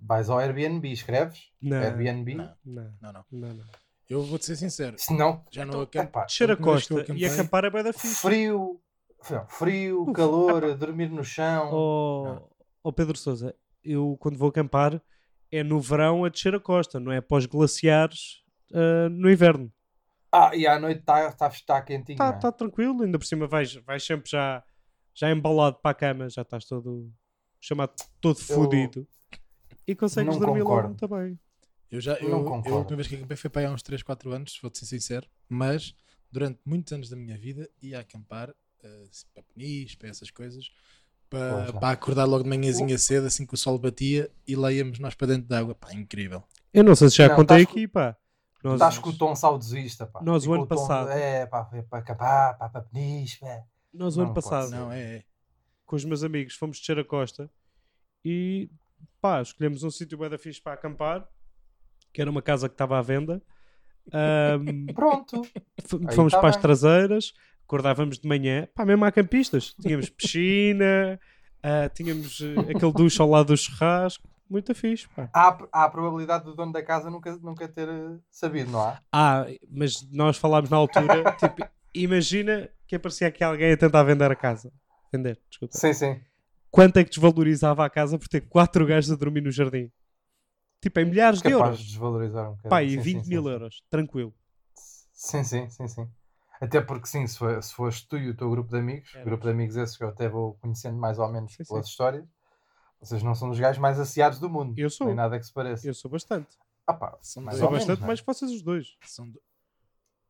vais 0.00 0.30
ao 0.30 0.38
Airbnb, 0.38 0.90
escreves 0.90 1.50
Não, 1.60 1.76
Airbnb. 1.76 2.34
Não. 2.34 2.54
não, 2.64 2.92
Não, 3.02 3.12
não. 3.12 3.24
não, 3.30 3.54
não. 3.54 3.64
Eu 4.08 4.22
vou-te 4.22 4.46
ser 4.46 4.56
sincero. 4.56 4.96
Se 4.98 5.12
não, 5.12 5.44
Já 5.50 5.64
não 5.64 5.70
então, 5.70 5.82
acampo. 5.82 6.08
epá, 6.08 6.24
Descer 6.24 6.50
a 6.50 6.54
vez 6.54 6.58
que 6.86 6.94
costa 6.94 7.12
e 7.14 7.24
acampar 7.26 7.64
é 7.64 7.70
bem 7.70 7.82
da 7.84 7.92
fixe. 7.92 8.14
frio, 8.16 8.80
frio, 9.22 9.46
frio, 9.48 10.02
Uf, 10.02 10.12
calor, 10.12 10.74
dormir 10.76 11.10
no 11.10 11.22
chão. 11.22 11.68
Ó 11.72 12.40
ó 12.82 12.92
Pedro 12.92 13.16
Sousa, 13.18 13.54
eu 13.84 14.16
quando 14.18 14.38
vou 14.38 14.48
acampar 14.48 15.00
é 15.50 15.62
no 15.62 15.80
verão 15.80 16.24
a 16.24 16.28
descer 16.28 16.54
a 16.54 16.60
costa, 16.60 17.00
não 17.00 17.12
é 17.12 17.18
após 17.18 17.46
glaciares 17.46 18.42
ah, 18.72 19.08
no 19.10 19.30
inverno. 19.30 19.72
Ah, 20.30 20.54
e 20.54 20.66
à 20.66 20.78
noite 20.78 21.00
está 21.00 21.32
tá, 21.32 21.50
tá 21.66 21.82
quentinho. 21.82 22.14
Está 22.14 22.30
não 22.30 22.36
é? 22.36 22.40
tá 22.40 22.52
tranquilo, 22.52 23.02
ainda 23.02 23.18
por 23.18 23.24
cima 23.24 23.46
vais, 23.46 23.74
vais 23.76 24.04
sempre 24.04 24.30
já, 24.30 24.62
já 25.14 25.30
embalado 25.30 25.78
para 25.82 25.90
a 25.90 25.94
cama, 25.94 26.28
já 26.28 26.42
estás 26.42 26.66
todo 26.66 27.10
chamado 27.60 27.92
todo 28.20 28.38
fodido 28.38 29.06
e 29.86 29.94
consegues 29.94 30.34
não 30.34 30.40
dormir 30.40 30.62
concordo. 30.62 30.96
logo 31.00 31.16
bem. 31.16 31.38
Eu 31.90 32.00
já, 32.00 32.14
eu, 32.16 32.28
Não 32.28 32.62
eu, 32.66 32.74
a 32.74 32.78
última 32.78 32.96
vez 32.96 33.08
que 33.08 33.14
acampei 33.16 33.36
foi 33.36 33.48
para 33.50 33.62
aí 33.62 33.66
há 33.66 33.70
uns 33.70 33.82
3, 33.82 34.02
4 34.02 34.30
anos, 34.32 34.58
vou-te 34.60 34.78
ser 34.78 34.86
sincero, 34.86 35.26
mas 35.48 35.94
durante 36.30 36.60
muitos 36.64 36.92
anos 36.92 37.08
da 37.08 37.16
minha 37.16 37.36
vida 37.38 37.68
ia 37.80 38.00
acampar 38.00 38.50
eh, 38.82 39.04
para 39.32 39.42
Peniche, 39.54 39.96
para 39.96 40.08
essas 40.10 40.30
coisas, 40.30 40.70
para, 41.30 41.72
para 41.72 41.90
acordar 41.90 42.24
logo 42.26 42.42
de 42.44 42.48
manhãzinha 42.50 42.96
cedo, 42.98 43.26
assim 43.26 43.46
que 43.46 43.54
o 43.54 43.56
sol 43.56 43.78
batia, 43.78 44.30
e 44.46 44.54
lá 44.54 44.70
íamos 44.72 44.98
nós 44.98 45.14
para 45.14 45.28
dentro 45.28 45.48
da 45.48 45.58
água. 45.60 45.74
Pá, 45.74 45.92
incrível. 45.94 46.42
Eu 46.72 46.84
não 46.84 46.94
sei 46.94 47.08
se 47.08 47.16
já 47.16 47.28
Não, 47.28 47.36
contei 47.36 47.62
aqui, 47.62 47.88
pá. 47.88 48.16
Nós, 48.62 48.74
Estás 48.74 48.98
com 48.98 49.10
o 49.10 49.16
tom 49.16 49.34
saudosista, 49.34 50.06
pá. 50.06 50.20
Nós, 50.22 50.44
E 50.44 50.46
o 50.46 50.50
com 50.50 50.54
ano 50.56 50.62
de- 50.64 50.68
passado- 50.68 51.10
É, 51.10 51.46
pá, 51.46 51.64
para 51.64 51.98
acampar, 52.00 52.58
pá, 52.58 52.68
para 52.68 52.82
Peniche, 52.82 53.38
pá. 53.40 53.62
nós 53.94 54.16
o 54.16 54.20
ano 54.20 54.34
passado. 54.34 54.70
Não, 54.70 54.92
é, 54.92 55.00
é. 55.16 55.24
com 55.86 55.96
os 55.96 56.04
meus 56.04 56.22
amigos, 56.22 56.54
fomos 56.54 56.78
descer 56.78 56.98
a 56.98 57.04
costa 57.04 57.50
e 58.22 58.70
pá, 59.22 59.40
escolhemos 59.40 59.82
um 59.82 59.90
sítio 59.90 60.18
bem 60.18 60.28
da 60.28 60.36
fixe 60.36 60.60
para 60.60 60.74
acampar, 60.74 61.26
que 62.12 62.20
era 62.20 62.30
uma 62.30 62.42
casa 62.42 62.68
que 62.68 62.74
estava 62.74 62.98
à 62.98 63.02
venda. 63.02 63.42
Ahm, 64.12 64.86
Pronto. 64.94 65.42
Fomos 66.14 66.32
tá 66.32 66.40
para 66.40 66.48
as 66.48 66.56
bem. 66.56 66.62
traseiras, 66.62 67.34
acordávamos 67.64 68.18
de 68.18 68.26
manhã, 68.26 68.66
pá, 68.74 68.84
mesmo 68.84 69.04
há 69.04 69.12
campistas. 69.12 69.74
Tínhamos 69.80 70.08
piscina, 70.10 71.20
ah, 71.62 71.88
tínhamos 71.90 72.40
eh, 72.40 72.72
aquele 72.72 72.92
duche 72.92 73.20
ao 73.20 73.28
lado 73.28 73.48
do 73.48 73.56
churrasco, 73.56 74.26
muito 74.48 74.74
fixe, 74.74 75.06
pá. 75.14 75.28
Há, 75.34 75.58
há 75.70 75.84
a 75.84 75.90
probabilidade 75.90 76.44
do 76.44 76.54
dono 76.54 76.72
da 76.72 76.82
casa 76.82 77.10
nunca, 77.10 77.36
nunca 77.36 77.68
ter 77.68 77.88
eh, 77.88 78.16
sabido, 78.30 78.70
não 78.70 78.80
há? 78.80 78.98
Ah, 79.12 79.46
mas 79.70 80.08
nós 80.10 80.38
falámos 80.38 80.70
na 80.70 80.78
altura, 80.78 81.36
tipo, 81.38 81.68
imagina 81.92 82.70
que 82.86 82.96
aparecia 82.96 83.28
aqui 83.28 83.44
alguém 83.44 83.72
a 83.72 83.76
tentar 83.76 84.02
vender 84.04 84.30
a 84.30 84.36
casa. 84.36 84.72
Vender, 85.12 85.38
desculpa. 85.50 85.76
Sim, 85.76 85.92
sim. 85.92 86.20
Quanto 86.70 86.98
é 86.98 87.04
que 87.04 87.10
desvalorizava 87.10 87.84
a 87.84 87.90
casa 87.90 88.18
por 88.18 88.28
ter 88.28 88.42
quatro 88.42 88.86
gajos 88.86 89.10
a 89.10 89.16
dormir 89.16 89.42
no 89.42 89.50
jardim? 89.50 89.90
Tipo, 90.80 91.00
em 91.00 91.04
milhares 91.06 91.42
de 91.42 91.50
Capaz 91.50 91.70
euros. 91.70 91.80
de 91.80 91.86
desvalorizar 91.86 92.44
um 92.50 92.56
bocadinho. 92.56 92.70
Pá, 92.70 92.82
e 92.82 92.90
Sim, 92.90 93.02
20 93.02 93.24
sim, 93.24 93.28
mil 93.30 93.42
sim, 93.42 93.48
euros, 93.50 93.82
tranquilo. 93.90 94.34
Sim, 95.12 95.42
sim, 95.44 95.68
sim, 95.70 95.88
sim. 95.88 96.08
Até 96.60 96.80
porque 96.80 97.06
sim, 97.06 97.26
se, 97.26 97.38
for, 97.38 97.62
se 97.62 97.72
foste 97.74 98.08
tu 98.08 98.16
e 98.16 98.30
o 98.30 98.36
teu 98.36 98.50
grupo 98.50 98.70
de 98.70 98.78
amigos, 98.78 99.10
grupo 99.24 99.44
de 99.44 99.50
amigos 99.50 99.76
esses 99.76 99.96
que 99.96 100.04
eu 100.04 100.08
até 100.08 100.28
vou 100.28 100.54
conhecendo 100.54 100.96
mais 100.96 101.18
ou 101.18 101.28
menos 101.28 101.52
Sim, 101.54 101.64
pelas 101.64 101.86
sim. 101.86 101.90
histórias, 101.90 102.24
vocês 103.00 103.22
não 103.22 103.34
são 103.34 103.48
dos 103.48 103.58
gajos 103.60 103.78
mais 103.80 103.98
asseados 104.00 104.38
do 104.40 104.48
mundo. 104.48 104.74
Eu 104.76 104.90
sou. 104.90 105.06
Nem 105.06 105.16
nada 105.16 105.38
que 105.38 105.46
se 105.46 105.52
pareça. 105.52 105.86
Eu 105.86 105.94
sou 105.94 106.10
bastante. 106.10 106.48
Ah 106.86 106.94
pá, 106.94 107.16
São 107.22 107.42
mais. 107.42 107.58
Sou 107.58 107.66
ou 107.66 107.72
menos, 107.72 107.86
bastante 107.86 108.00
não 108.00 108.04
é? 108.04 108.08
mais 108.08 108.20
que 108.20 108.26
vocês 108.26 108.50
os 108.50 108.62
dois. 108.62 108.96
São 109.04 109.28
do- 109.28 109.40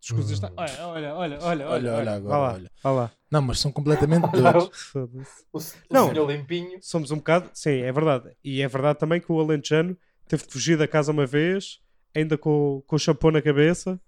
Escusa, 0.01 0.31
Hum. 0.31 0.35
está... 0.35 0.53
olha, 0.57 0.87
olha, 0.87 1.15
olha, 1.15 1.39
olha, 1.41 1.69
Olha, 1.69 1.95
olha 1.95 2.13
agora, 2.15 2.55
olha. 2.55 2.71
vá 2.83 2.91
lá. 2.93 3.13
Não, 3.31 3.43
mas 3.43 3.59
são 3.59 3.73
completamente 3.73 4.29
doidos. 4.31 4.71
Foda-se. 4.93 5.45
O, 5.53 5.59
o 5.59 5.61
Não. 5.91 6.09
senhor 6.09 6.31
limpinho. 6.31 6.79
Somos 6.83 7.11
um 7.11 7.17
bocado, 7.17 7.51
sim, 7.55 7.81
é 7.81 7.91
verdade. 7.93 8.37
E 8.45 8.63
é 8.63 8.69
verdade 8.69 8.99
também 8.99 9.21
que 9.21 9.31
o 9.33 9.41
Alentejano 9.41 9.97
teve 10.29 10.47
de 10.47 10.53
fugir 10.53 10.77
da 10.79 10.87
casa 10.89 11.11
uma 11.13 11.27
vez, 11.27 11.81
ainda 12.15 12.37
com, 12.39 12.83
com 12.87 12.97
o 12.97 12.99
shampoo 12.99 13.31
na 13.31 13.43
cabeça, 13.43 14.01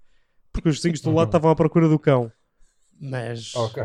porque 0.53 0.69
os 0.69 0.77
vizinhos 0.77 1.00
do 1.00 1.12
lado 1.12 1.29
estavam 1.29 1.50
à 1.50 1.55
procura 1.57 1.89
do 1.89 1.99
cão. 1.99 2.31
Mas, 3.00 3.55
Ok. 3.55 3.83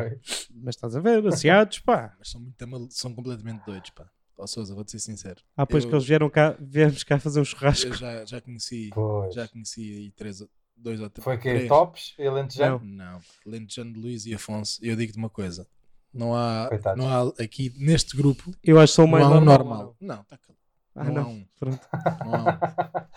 mas 0.53 0.75
estás 0.75 0.95
a 0.95 0.99
ver, 0.99 1.25
aciados, 1.27 1.79
pá. 1.79 2.13
Mas 2.19 2.29
são, 2.31 2.41
muito 2.41 2.87
são 2.93 3.13
completamente 3.13 3.63
doidos, 3.65 3.89
pá. 3.91 4.09
Ó 4.37 4.45
Sousa, 4.45 4.75
vou-te 4.75 4.91
ser 4.91 4.99
sincero. 4.99 5.41
Ah, 5.55 5.65
pois 5.65 5.85
Eu- 5.85 5.89
que 5.89 5.95
eles 5.95 6.05
vieram 6.05 6.29
cá, 6.29 6.57
viemos 6.59 7.03
cá 7.05 7.17
fazer 7.17 7.39
um 7.39 7.45
churrasco. 7.45 7.87
Eu 7.87 7.93
já, 7.93 8.25
já 8.25 8.41
conheci, 8.41 8.89
Pois. 8.93 9.33
já 9.33 9.47
conheci 9.47 9.81
aí 9.81 10.11
três, 10.11 10.41
ou- 10.41 10.49
dois 10.75 10.99
ou 10.99 11.09
três. 11.09 11.23
Foi 11.23 11.37
que 11.37 11.43
três. 11.49 11.69
tops, 11.69 12.13
alentejano. 12.19 12.81
Não, 12.83 13.21
Lentejano 13.45 13.93
de 13.93 13.99
Luís 13.99 14.25
e 14.25 14.33
Afonso. 14.33 14.77
Eu 14.83 14.97
digo-te 14.97 15.17
uma 15.17 15.29
coisa. 15.29 15.65
Não 16.13 16.35
há, 16.35 16.67
Coitados. 16.67 17.01
não 17.01 17.09
há 17.09 17.33
aqui 17.41 17.73
neste 17.77 18.15
grupo 18.17 18.53
Eu 18.63 18.77
acho 18.79 18.91
que 18.91 18.95
sou 18.95 19.05
o 19.05 19.07
não 19.07 19.11
mais 19.13 19.23
há 19.25 19.29
um 19.29 19.33
normal. 19.35 19.57
normal. 19.57 19.97
Não, 20.01 20.23
tá 20.25 20.37
calmo. 20.37 20.59
Ah, 20.95 21.03
não, 21.03 21.13
não. 21.13 21.21
há 21.23 21.27
um. 21.27 21.47
Pronto. 21.59 21.87
Não 22.23 22.35
há 22.35 22.43
um. 22.43 23.05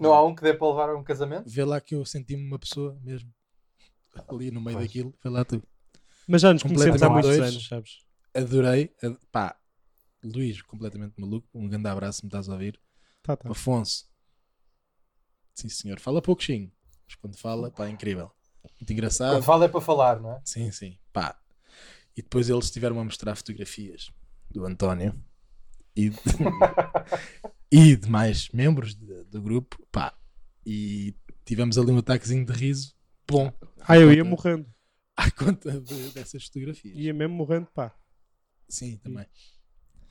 Não 0.00 0.12
há 0.14 0.24
um 0.24 0.34
que 0.34 0.42
dê 0.42 0.54
para 0.54 0.68
levar 0.68 0.88
a 0.90 0.96
um 0.96 1.02
casamento? 1.02 1.48
Vê 1.48 1.64
lá 1.64 1.80
que 1.80 1.94
eu 1.94 2.04
senti-me 2.04 2.44
uma 2.46 2.58
pessoa 2.58 2.96
mesmo. 3.02 3.32
Ali 4.28 4.50
no 4.50 4.60
meio 4.60 4.76
Pois. 4.76 4.86
daquilo. 4.88 5.14
Vê 5.22 5.28
lá 5.30 5.44
tu. 5.44 5.62
Mas 6.26 6.40
já 6.42 6.52
nos 6.52 6.62
conhecemos 6.62 7.02
há 7.02 7.08
muitos 7.08 7.36
dois. 7.36 7.50
anos, 7.52 7.66
sabes? 7.68 7.98
Adorei. 8.34 8.94
ad- 9.02 9.18
Pá, 9.32 9.56
Luís, 10.22 10.62
completamente 10.62 11.14
maluco. 11.20 11.48
Um 11.54 11.68
grande 11.68 11.88
abraço, 11.88 12.24
me 12.24 12.28
estás 12.28 12.48
a 12.48 12.52
ouvir. 12.52 12.80
Tá, 13.22 13.36
tá. 13.36 13.50
Afonso. 13.50 14.08
Sim, 15.54 15.68
senhor. 15.68 15.98
Fala 16.00 16.22
pouquinho. 16.22 16.70
Mas 17.06 17.14
quando 17.16 17.36
fala, 17.38 17.70
pá, 17.70 17.86
é 17.86 17.90
incrível. 17.90 18.30
Muito 18.78 18.92
engraçado. 18.92 19.32
Quando 19.36 19.44
fala 19.44 19.64
é 19.64 19.68
para 19.68 19.80
falar, 19.80 20.20
não 20.20 20.32
é? 20.32 20.40
Sim, 20.44 20.70
sim. 20.70 20.98
Pá. 21.12 21.36
E 22.16 22.22
depois 22.22 22.48
eles 22.48 22.66
estiveram 22.66 22.98
a 23.00 23.04
mostrar 23.04 23.34
fotografias 23.36 24.10
do 24.50 24.64
António 24.64 25.12
e 25.98 26.10
de, 26.10 26.18
e 27.70 27.96
de 27.96 28.08
mais 28.08 28.48
membros 28.50 28.94
de- 28.94 29.24
do 29.24 29.42
grupo. 29.42 29.76
Pá. 29.90 30.14
E 30.64 31.14
tivemos 31.44 31.76
ali 31.78 31.90
um 31.90 31.98
ataquezinho 31.98 32.44
de 32.44 32.52
riso. 32.52 32.94
Bom. 33.28 33.52
Ah, 33.80 33.98
eu 33.98 34.12
ia 34.12 34.22
conta- 34.24 34.30
morrendo. 34.30 34.66
À 35.16 35.30
conta 35.32 35.80
de- 35.80 36.12
dessas 36.12 36.44
fotografias. 36.44 36.96
Ia 36.96 37.12
mesmo 37.12 37.34
morrendo, 37.34 37.66
pá. 37.74 37.92
Sim, 38.68 38.96
também. 38.98 39.26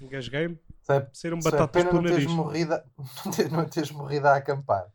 Engasguei-me. 0.01 0.59
Sei- 0.81 1.05
Saíram 1.13 1.41
sei, 1.41 1.51
batatas 1.51 1.71
pena 1.71 1.89
pelo 1.89 2.01
não 2.01 2.09
teres, 2.09 2.25
nariz. 2.25 2.35
morrido, 2.37 2.73
a- 2.73 2.83
não 3.25 3.31
ter- 3.31 3.51
não 3.51 3.65
teres 3.65 3.91
morrido 3.91 4.27
a 4.27 4.35
acampar. 4.35 4.91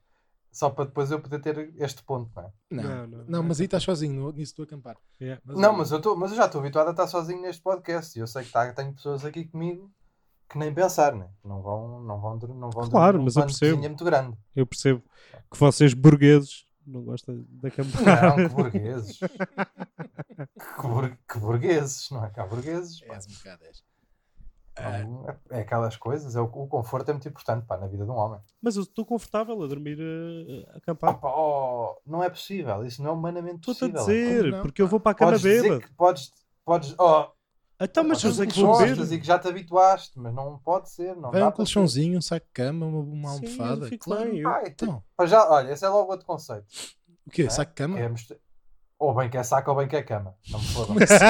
Só 0.53 0.69
para 0.69 0.85
depois 0.85 1.11
eu 1.11 1.19
poder 1.19 1.41
ter 1.41 1.73
este 1.79 2.03
ponto, 2.03 2.31
não 2.37 2.43
é? 2.43 2.53
Não, 2.71 2.83
Não, 2.83 3.07
não, 3.07 3.25
não. 3.27 3.43
mas 3.43 3.59
aí 3.59 3.65
estás 3.65 3.83
sozinho 3.83 4.13
no- 4.21 4.33
nisso 4.33 4.55
do 4.55 4.65
acampar. 4.65 4.99
Yeah. 5.19 5.41
Não, 5.47 5.73
mas 5.73 5.91
eu, 5.91 5.99
tô, 6.01 6.15
mas 6.15 6.31
eu 6.31 6.37
já 6.37 6.45
estou 6.45 6.61
habituado 6.61 6.89
a 6.89 6.91
estar 6.91 7.07
sozinho 7.07 7.41
neste 7.41 7.63
podcast 7.63 8.17
e 8.19 8.21
eu 8.21 8.27
sei 8.27 8.45
que 8.45 8.51
tá, 8.53 8.71
tenho 8.75 8.93
pessoas 8.93 9.25
aqui 9.25 9.47
comigo 9.47 9.91
que 10.53 10.59
nem 10.59 10.73
pensar, 10.73 11.15
né? 11.15 11.29
não 11.45 11.61
vão, 11.63 12.01
não 12.03 12.21
vão, 12.21 12.37
não 12.39 12.71
vão 12.71 12.89
Claro, 12.91 13.23
mas 13.23 13.37
eu 13.37 13.43
percebo. 13.47 13.79
muito 13.79 14.05
grande. 14.05 14.37
Eu 14.55 14.67
percebo 14.67 15.03
que 15.51 15.59
vocês 15.59 15.95
burgueses 15.95 16.67
não 16.87 17.03
gostam 17.03 17.45
de 17.49 17.69
acampar. 17.69 18.37
Não, 18.39 18.49
que 18.49 18.49
burgueses. 18.55 19.19
que, 19.19 20.87
bur- 20.89 21.17
que 21.31 21.39
burgueses, 21.39 22.11
não 22.11 22.25
é? 22.25 22.31
Que 22.31 22.41
há 22.41 22.47
burgueses. 22.47 23.01
pá. 23.01 23.15
És 23.15 23.27
um 23.27 23.33
bocado, 23.35 23.65
és. 23.65 23.83
Ah, 24.75 25.01
é, 25.51 25.59
é 25.59 25.61
aquelas 25.61 25.97
coisas, 25.99 26.35
é 26.35 26.41
o, 26.41 26.45
o 26.45 26.67
conforto 26.67 27.11
é 27.11 27.13
muito 27.13 27.29
importante 27.29 27.67
pá, 27.67 27.77
na 27.77 27.87
vida 27.87 28.05
de 28.07 28.11
um 28.11 28.15
homem. 28.15 28.41
Mas 28.61 28.75
eu 28.77 28.83
estou 28.83 29.05
confortável 29.05 29.63
a 29.63 29.67
dormir 29.67 29.99
eh, 30.01 30.67
a 30.73 30.79
acampar. 30.79 31.11
Opa, 31.11 31.29
oh, 31.29 32.01
não 32.07 32.25
é 32.25 32.31
possível, 32.31 32.83
isso 32.85 33.03
não 33.03 33.11
é 33.11 33.13
humanamente 33.13 33.69
Estou-te 33.69 33.85
a 33.85 33.89
possível. 33.99 34.33
dizer, 34.41 34.51
não, 34.51 34.63
porque 34.63 34.81
eu 34.81 34.89
vou 34.89 34.99
para 34.99 35.13
a 35.13 35.15
cama 35.15 35.33
Podes 35.33 35.43
dizer 35.43 35.63
bêbado. 35.63 35.81
que 35.83 35.93
podes, 35.93 36.33
podes, 36.65 36.95
oh, 36.99 37.27
Então, 37.85 38.05
mas 38.05 38.23
eu 38.23 38.33
sei 38.33 38.47
dizer 38.47 38.47
que 38.49 38.61
vou 38.61 38.69
gostas 38.69 38.97
beber. 38.99 39.15
e 39.17 39.21
que 39.21 39.27
já 39.27 39.39
te 39.39 39.49
habituaste, 39.49 40.19
mas 40.19 40.33
não 40.35 40.59
pode 40.59 40.91
ser. 40.91 41.17
Não 41.17 41.31
Vai 41.31 41.41
dá 41.41 41.49
um 41.49 41.53
colchãozinho, 41.53 42.19
um 42.19 42.23
saco 42.23 42.47
de 42.47 42.53
cama, 42.53 42.87
uma, 42.87 42.99
uma 43.01 43.29
Sim, 43.31 43.47
almofada. 43.47 43.85
eu 43.85 43.89
fico 43.89 44.05
claro. 44.05 44.31
bem, 44.31 44.41
eu-. 44.41 44.49
Ah, 44.51 44.63
então, 44.67 44.89
Então, 44.89 45.05
para 45.17 45.27
já, 45.27 45.49
olha, 45.51 45.73
esse 45.73 45.85
é 45.85 45.89
logo 45.89 46.11
outro 46.11 46.27
conceito. 46.27 46.67
o 47.27 47.31
quê? 47.31 47.43
não 47.43 47.49
é? 47.49 47.51
Saco 47.51 47.71
de 47.71 47.75
cama? 47.77 47.99
É 47.99 48.11
Ou 48.99 49.15
bem 49.15 49.29
que 49.31 49.37
é 49.37 49.43
saco 49.43 49.71
ou 49.71 49.77
bem 49.77 49.89
que 49.89 49.97
é 49.97 50.03
cama. 50.03 50.37
Não 50.51 50.61
me 50.61 50.67
fodam. 50.69 50.97
Assim? 51.03 51.25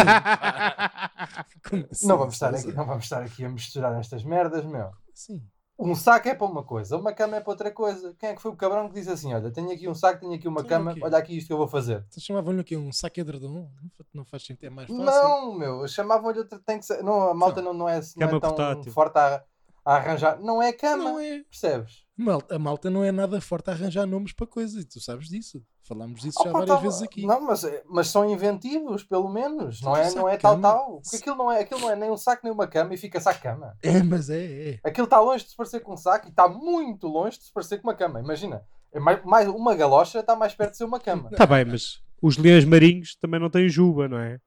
Como 1.69 1.87
assim? 1.91 2.07
Não 2.09 2.19
vamos, 2.19 2.35
estar 2.35 2.55
aqui, 2.55 2.71
a- 2.71 2.75
não 2.75 2.87
vamos 2.87 3.05
estar 3.05 3.23
aqui 3.23 3.45
a 3.45 3.49
misturar 3.49 3.99
estas 3.99 4.25
merdas, 4.25 4.65
meu. 4.65 4.91
Sim. 5.15 5.43
Um 5.79 5.95
saco 5.95 6.29
é 6.29 6.35
para 6.35 6.47
uma 6.47 6.63
coisa, 6.63 6.97
uma 6.97 7.13
cama 7.13 7.37
é 7.37 7.41
para 7.41 7.51
outra 7.51 7.71
coisa. 7.71 8.15
Quem 8.19 8.29
é 8.31 8.35
que 8.35 8.43
foi 8.43 8.51
o 8.53 8.57
cabrão 8.57 8.89
que 8.89 8.95
disse 8.95 9.11
assim: 9.11 9.33
Olha, 9.35 9.51
tenho 9.51 9.71
aqui 9.73 9.89
um 9.89 9.95
saco, 9.95 10.21
tenho 10.21 10.35
aqui 10.35 10.47
uma 10.47 10.61
Então, 10.61 10.69
cama, 10.79 10.93
o 10.93 10.95
quê? 10.95 11.01
olha 11.03 11.19
aqui 11.19 11.37
isto 11.39 11.47
que 11.49 11.53
eu 11.53 11.57
vou 11.57 11.67
fazer? 11.67 12.05
Vocês 12.09 12.25
chamavam-lhe 12.25 12.61
aqui 12.61 12.77
um 12.77 12.93
saco 12.93 13.19
edredom? 13.19 13.49
Não 13.83 13.91
fa- 13.97 14.05
Não 14.15 14.25
faz 14.25 14.45
sentido, 14.45 14.67
é 14.67 14.71
mais 14.71 14.87
fácil. 14.89 15.05
Não, 15.05 15.55
meu, 15.55 15.89
chamavam-lhe 15.89 16.39
outra. 16.39 16.59
Tem 16.65 16.79
que 16.79 16.85
ser, 16.87 17.03
não, 17.03 17.29
a 17.31 17.35
malta 17.35 17.61
não, 17.63 17.73
não, 17.73 17.89
é, 17.89 18.01
não 18.17 18.27
é 18.27 18.31
tão 18.31 18.41
portátil. 18.41 18.93
forte 18.93 19.17
a, 19.19 19.43
a 19.85 19.97
arranjar. 19.97 20.39
Não 20.41 20.63
é 20.63 20.73
cama, 20.73 21.05
Não 21.05 21.19
é. 21.19 21.43
percebes? 21.51 22.05
Mal- 22.23 22.43
A 22.51 22.59
malta 22.59 22.89
não 22.89 23.03
é 23.05 23.11
nada 23.13 23.41
forte 23.41 23.69
a 23.71 23.73
arranjar 23.73 24.07
nomes 24.07 24.33
para 24.33 24.47
coisas 24.47 24.83
e 24.83 24.87
tu 24.87 25.01
sabes 25.01 25.29
disso. 25.29 25.63
Falámos 25.83 26.23
disso 26.23 26.39
já 26.43 26.49
Opa, 26.51 26.61
várias 26.61 26.77
tá- 26.77 26.83
vezes 26.83 27.03
aqui. 27.03 27.27
Não, 27.27 27.41
mas, 27.41 27.63
mas 27.91 28.09
são 28.09 28.29
inventivos, 28.31 29.03
pelo 29.03 29.29
menos. 29.29 29.83
Não 29.83 29.93
Então, 29.93 29.97
é, 29.97 30.05
saco 30.05 30.19
não 30.19 30.29
é 30.29 30.37
tal, 30.37 30.61
tal. 30.61 31.01
Porque 31.03 31.17
aquilo 31.17 31.37
não 31.37 31.51
é, 31.53 31.61
aquilo 31.61 31.81
não 31.81 31.91
é 31.91 31.97
nem 31.97 32.11
um 32.11 32.17
saco 32.17 32.41
nem 32.45 32.53
uma 32.53 32.67
cama 32.67 32.95
e 32.95 32.97
fica-se 32.97 33.29
à 33.29 33.35
cama. 33.35 33.77
É, 33.83 34.03
mas 34.03 34.31
é, 34.31 34.71
é. 34.71 34.81
Aquilo 34.85 35.05
está 35.05 35.21
longe 35.21 35.45
de 35.45 35.51
se 35.51 35.57
parecer 35.57 35.81
com 35.81 35.93
um 35.95 35.97
saco 35.97 36.27
e 36.27 36.31
está 36.31 36.49
muito 36.49 37.07
longe 37.09 37.39
de 37.39 37.45
se 37.45 37.53
parecer 37.53 37.79
com 37.79 37.89
uma 37.89 37.95
cama. 37.95 38.21
Imagina, 38.21 38.63
é 38.93 39.01
mais, 39.01 39.25
mais- 39.25 39.49
uma 39.49 39.75
galocha 39.75 40.21
está 40.21 40.37
mais 40.37 40.55
perto 40.55 40.71
de 40.71 40.77
ser 40.79 40.85
uma 40.85 41.01
cama. 41.01 41.29
Está 41.33 41.45
bem, 41.47 41.65
mas 41.65 42.01
os 42.23 42.37
leões 42.39 42.65
marinhos 42.65 43.17
também 43.17 43.41
não 43.41 43.51
têm 43.51 43.69
juba, 43.69 44.09
não 44.09 44.19
é? 44.19 44.39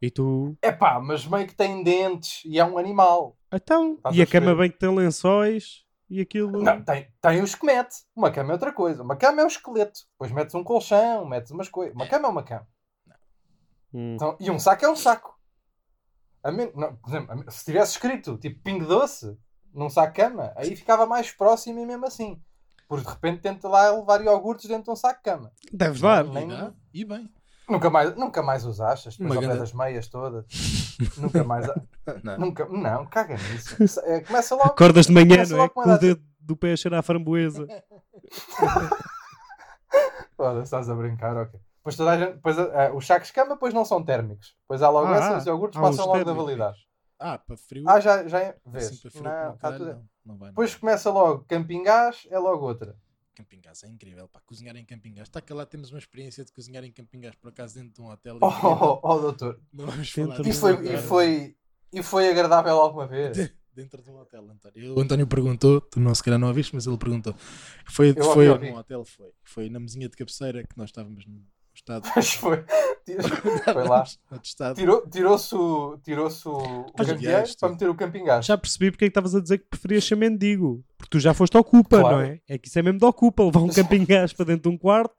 E 0.00 0.10
tu. 0.10 0.56
É 0.60 0.70
pá, 0.72 1.00
mas 1.00 1.24
meio 1.26 1.46
que 1.46 1.54
tem 1.54 1.82
dentes 1.82 2.42
e 2.44 2.58
é 2.58 2.64
um 2.64 2.76
animal. 2.76 3.36
Então, 3.52 3.94
Estás 3.94 4.16
e 4.16 4.20
a 4.20 4.24
a 4.24 4.26
cama 4.26 4.54
bem 4.54 4.70
que 4.70 4.78
tem 4.78 4.92
lençóis 4.94 5.84
e 6.12 6.20
aquilo. 6.20 6.62
Não, 6.62 6.82
tem, 6.84 7.08
tem 7.20 7.40
o 7.40 7.44
esqueleto. 7.44 7.94
Uma 8.14 8.30
cama 8.30 8.50
é 8.50 8.52
outra 8.54 8.72
coisa. 8.72 9.02
Uma 9.02 9.16
cama 9.16 9.40
é 9.40 9.44
o 9.44 9.48
esqueleto. 9.48 10.00
Depois 10.12 10.30
metes 10.32 10.54
um 10.54 10.62
colchão, 10.62 11.24
metes 11.26 11.50
umas 11.50 11.68
coisas. 11.68 11.94
Uma 11.94 12.06
cama 12.06 12.28
é 12.28 12.30
uma 12.30 12.42
cama. 12.42 12.66
Hum. 13.94 14.14
Então, 14.14 14.36
e 14.40 14.50
um 14.50 14.58
saco 14.58 14.84
é 14.84 14.88
um 14.90 14.96
saco. 14.96 15.38
A 16.42 16.50
men- 16.50 16.72
não, 16.74 16.98
exemplo, 17.06 17.50
se 17.50 17.64
tivesse 17.64 17.92
escrito 17.92 18.36
tipo 18.38 18.60
pingo 18.62 18.84
doce 18.86 19.38
num 19.72 19.88
saco 19.88 20.12
de 20.12 20.20
cama, 20.20 20.52
aí 20.56 20.74
ficava 20.76 21.06
mais 21.06 21.30
próximo 21.30 21.78
e 21.80 21.86
mesmo 21.86 22.06
assim. 22.06 22.42
Porque 22.88 23.04
de 23.06 23.10
repente 23.10 23.40
tenta 23.40 23.68
lá 23.68 23.90
levar 23.90 24.22
iogurtes 24.22 24.68
dentro 24.68 24.84
de 24.84 24.90
um 24.90 24.96
saco 24.96 25.18
de 25.18 25.22
cama. 25.22 25.52
Deves 25.72 26.00
dar. 26.00 26.24
Nem- 26.24 26.74
e 26.92 27.04
bem. 27.04 27.32
Nunca 27.72 27.90
mais, 27.90 28.14
nunca 28.16 28.42
mais 28.42 28.64
os 28.66 28.80
achas, 28.80 29.16
depois 29.16 29.36
ao 29.42 29.50
pé 29.50 29.56
das 29.56 29.72
meias 29.72 30.06
todas. 30.08 30.44
nunca 31.18 31.42
mais. 31.44 31.68
a- 31.68 31.74
Não. 32.22 32.38
Nunca, 32.38 32.66
não, 32.68 33.06
caga 33.06 33.34
nisso. 33.34 33.82
Isso 33.82 34.00
é- 34.00 34.20
Começa 34.20 34.54
logo. 34.54 34.68
Acordas 34.70 35.06
de 35.06 35.12
manhã, 35.12 35.44
não 35.48 35.62
é? 35.62 35.68
com 35.68 35.80
o 35.80 35.98
dedo 35.98 36.22
do 36.40 36.56
pé 36.56 36.72
a 36.72 36.76
cheirar 36.76 37.00
a 37.00 37.02
framboesa. 37.02 37.66
Olha, 40.38 40.62
estás 40.62 40.88
a 40.90 40.94
brincar, 40.94 41.36
ok. 41.36 41.60
Depois 41.78 41.96
toda 41.96 42.10
a 42.12 42.18
gente, 42.18 42.34
depois, 42.34 42.58
eh, 42.58 42.92
os 42.94 43.06
sacos 43.06 43.28
de 43.28 43.34
cama 43.34 43.54
depois 43.54 43.74
não 43.74 43.84
são 43.84 44.02
térmicos. 44.04 44.54
Depois 44.62 44.82
há 44.82 44.88
logo 44.88 45.08
Ah, 45.12 45.16
essa, 45.16 45.36
os 45.38 45.46
iogurtes 45.46 45.78
há 45.78 45.82
passam 45.82 46.04
uns 46.04 46.08
logo 46.08 46.24
da 46.24 46.32
validade. 46.32 46.78
Ah, 47.18 47.38
para 47.38 47.56
frio. 47.56 47.84
Ah, 47.88 48.00
já, 48.00 48.26
já 48.26 48.38
é. 48.40 48.48
assim, 48.48 48.60
Vês? 48.66 49.00
para 49.00 49.10
frio 49.10 49.22
Não, 49.24 49.46
como 49.46 49.58
tá 49.58 49.72
tudo- 49.72 49.84
não, 49.86 50.04
não 50.26 50.36
vai. 50.36 50.46
não 50.48 50.48
Depois 50.48 50.74
começa 50.74 51.10
logo 51.10 51.44
camping 51.48 51.82
gás, 51.84 52.26
é 52.30 52.38
logo 52.38 52.64
outra. 52.66 52.96
Camping 53.42 53.60
gás 53.60 53.82
é 53.82 53.88
incrível, 53.88 54.28
pá. 54.28 54.40
Cozinhar 54.46 54.76
em 54.76 54.84
camping 54.84 55.14
gás. 55.14 55.28
Está 55.28 55.40
que 55.40 55.52
lá 55.52 55.66
temos 55.66 55.90
uma 55.90 55.98
experiência 55.98 56.44
de 56.44 56.52
cozinhar 56.52 56.84
em 56.84 56.92
camping 56.92 57.20
gás, 57.20 57.34
por 57.34 57.48
acaso, 57.48 57.74
dentro 57.74 57.92
de 57.94 58.00
um 58.00 58.10
hotel. 58.10 58.38
Oh, 58.40 58.46
incrível. 58.48 58.70
oh, 58.70 59.00
oh, 59.02 59.18
doutor. 59.18 59.60
Não 59.72 59.86
vamos 59.86 60.10
falar 60.10 60.40
E 60.46 60.52
foi, 60.52 60.94
e, 60.94 60.98
foi, 60.98 61.56
e 61.92 62.02
foi 62.02 62.28
agradável 62.30 62.76
alguma 62.78 63.06
vez? 63.06 63.36
De- 63.36 63.52
Dentro 63.74 64.02
de 64.02 64.10
um 64.10 64.18
hotel, 64.18 64.44
António. 64.50 64.94
O 64.94 65.00
António 65.00 65.26
perguntou, 65.26 65.80
tu 65.80 65.98
não 65.98 66.14
se 66.14 66.22
calhar 66.22 66.38
não 66.38 66.48
ouviste, 66.48 66.74
mas 66.74 66.86
ele 66.86 66.98
perguntou. 66.98 67.34
Foi, 67.86 68.10
Eu 68.14 68.22
foi 68.22 68.46
ouvi. 68.50 68.70
num 68.70 68.76
hotel, 68.76 69.02
foi. 69.02 69.32
Foi 69.42 69.70
na 69.70 69.80
mesinha 69.80 70.10
de 70.10 70.14
cabeceira 70.16 70.62
que 70.62 70.76
nós 70.76 70.90
estávamos 70.90 71.24
no 71.72 71.76
estado. 71.76 72.10
Mas 72.14 72.32
foi. 72.34 72.64
Foi 73.64 73.88
lá. 73.88 74.04
Estado. 74.42 74.76
Tirou- 74.76 75.04
Tirou-se 75.10 75.52
o, 75.56 75.98
tirou 76.04 76.28
o, 76.28 76.50
o 76.82 76.92
candeeiro 76.92 77.48
para 77.58 77.68
meter 77.70 77.90
o 77.90 77.94
camping 77.96 78.24
gás. 78.24 78.46
Já 78.46 78.56
percebi 78.56 78.92
porque 78.92 79.06
é 79.06 79.08
que 79.08 79.10
estavas 79.10 79.34
a 79.34 79.40
dizer 79.40 79.58
que 79.58 79.64
preferias 79.64 80.04
ser 80.04 80.14
mendigo. 80.14 80.84
Porque 80.96 81.10
tu 81.10 81.18
já 81.18 81.34
foste 81.34 81.56
ao 81.56 81.64
Cupa, 81.64 81.98
Claro. 81.98 82.16
não 82.18 82.22
é? 82.22 82.40
É 82.48 82.56
que 82.58 82.68
isso 82.68 82.78
é 82.78 82.82
mesmo 82.82 83.00
de 83.00 83.04
Ocupa, 83.04 83.42
levar 83.42 83.58
um 83.60 83.68
camping 83.74 84.04
gás 84.04 84.32
para 84.32 84.46
dentro 84.46 84.70
de 84.70 84.76
um 84.76 84.78
quarto 84.78 85.16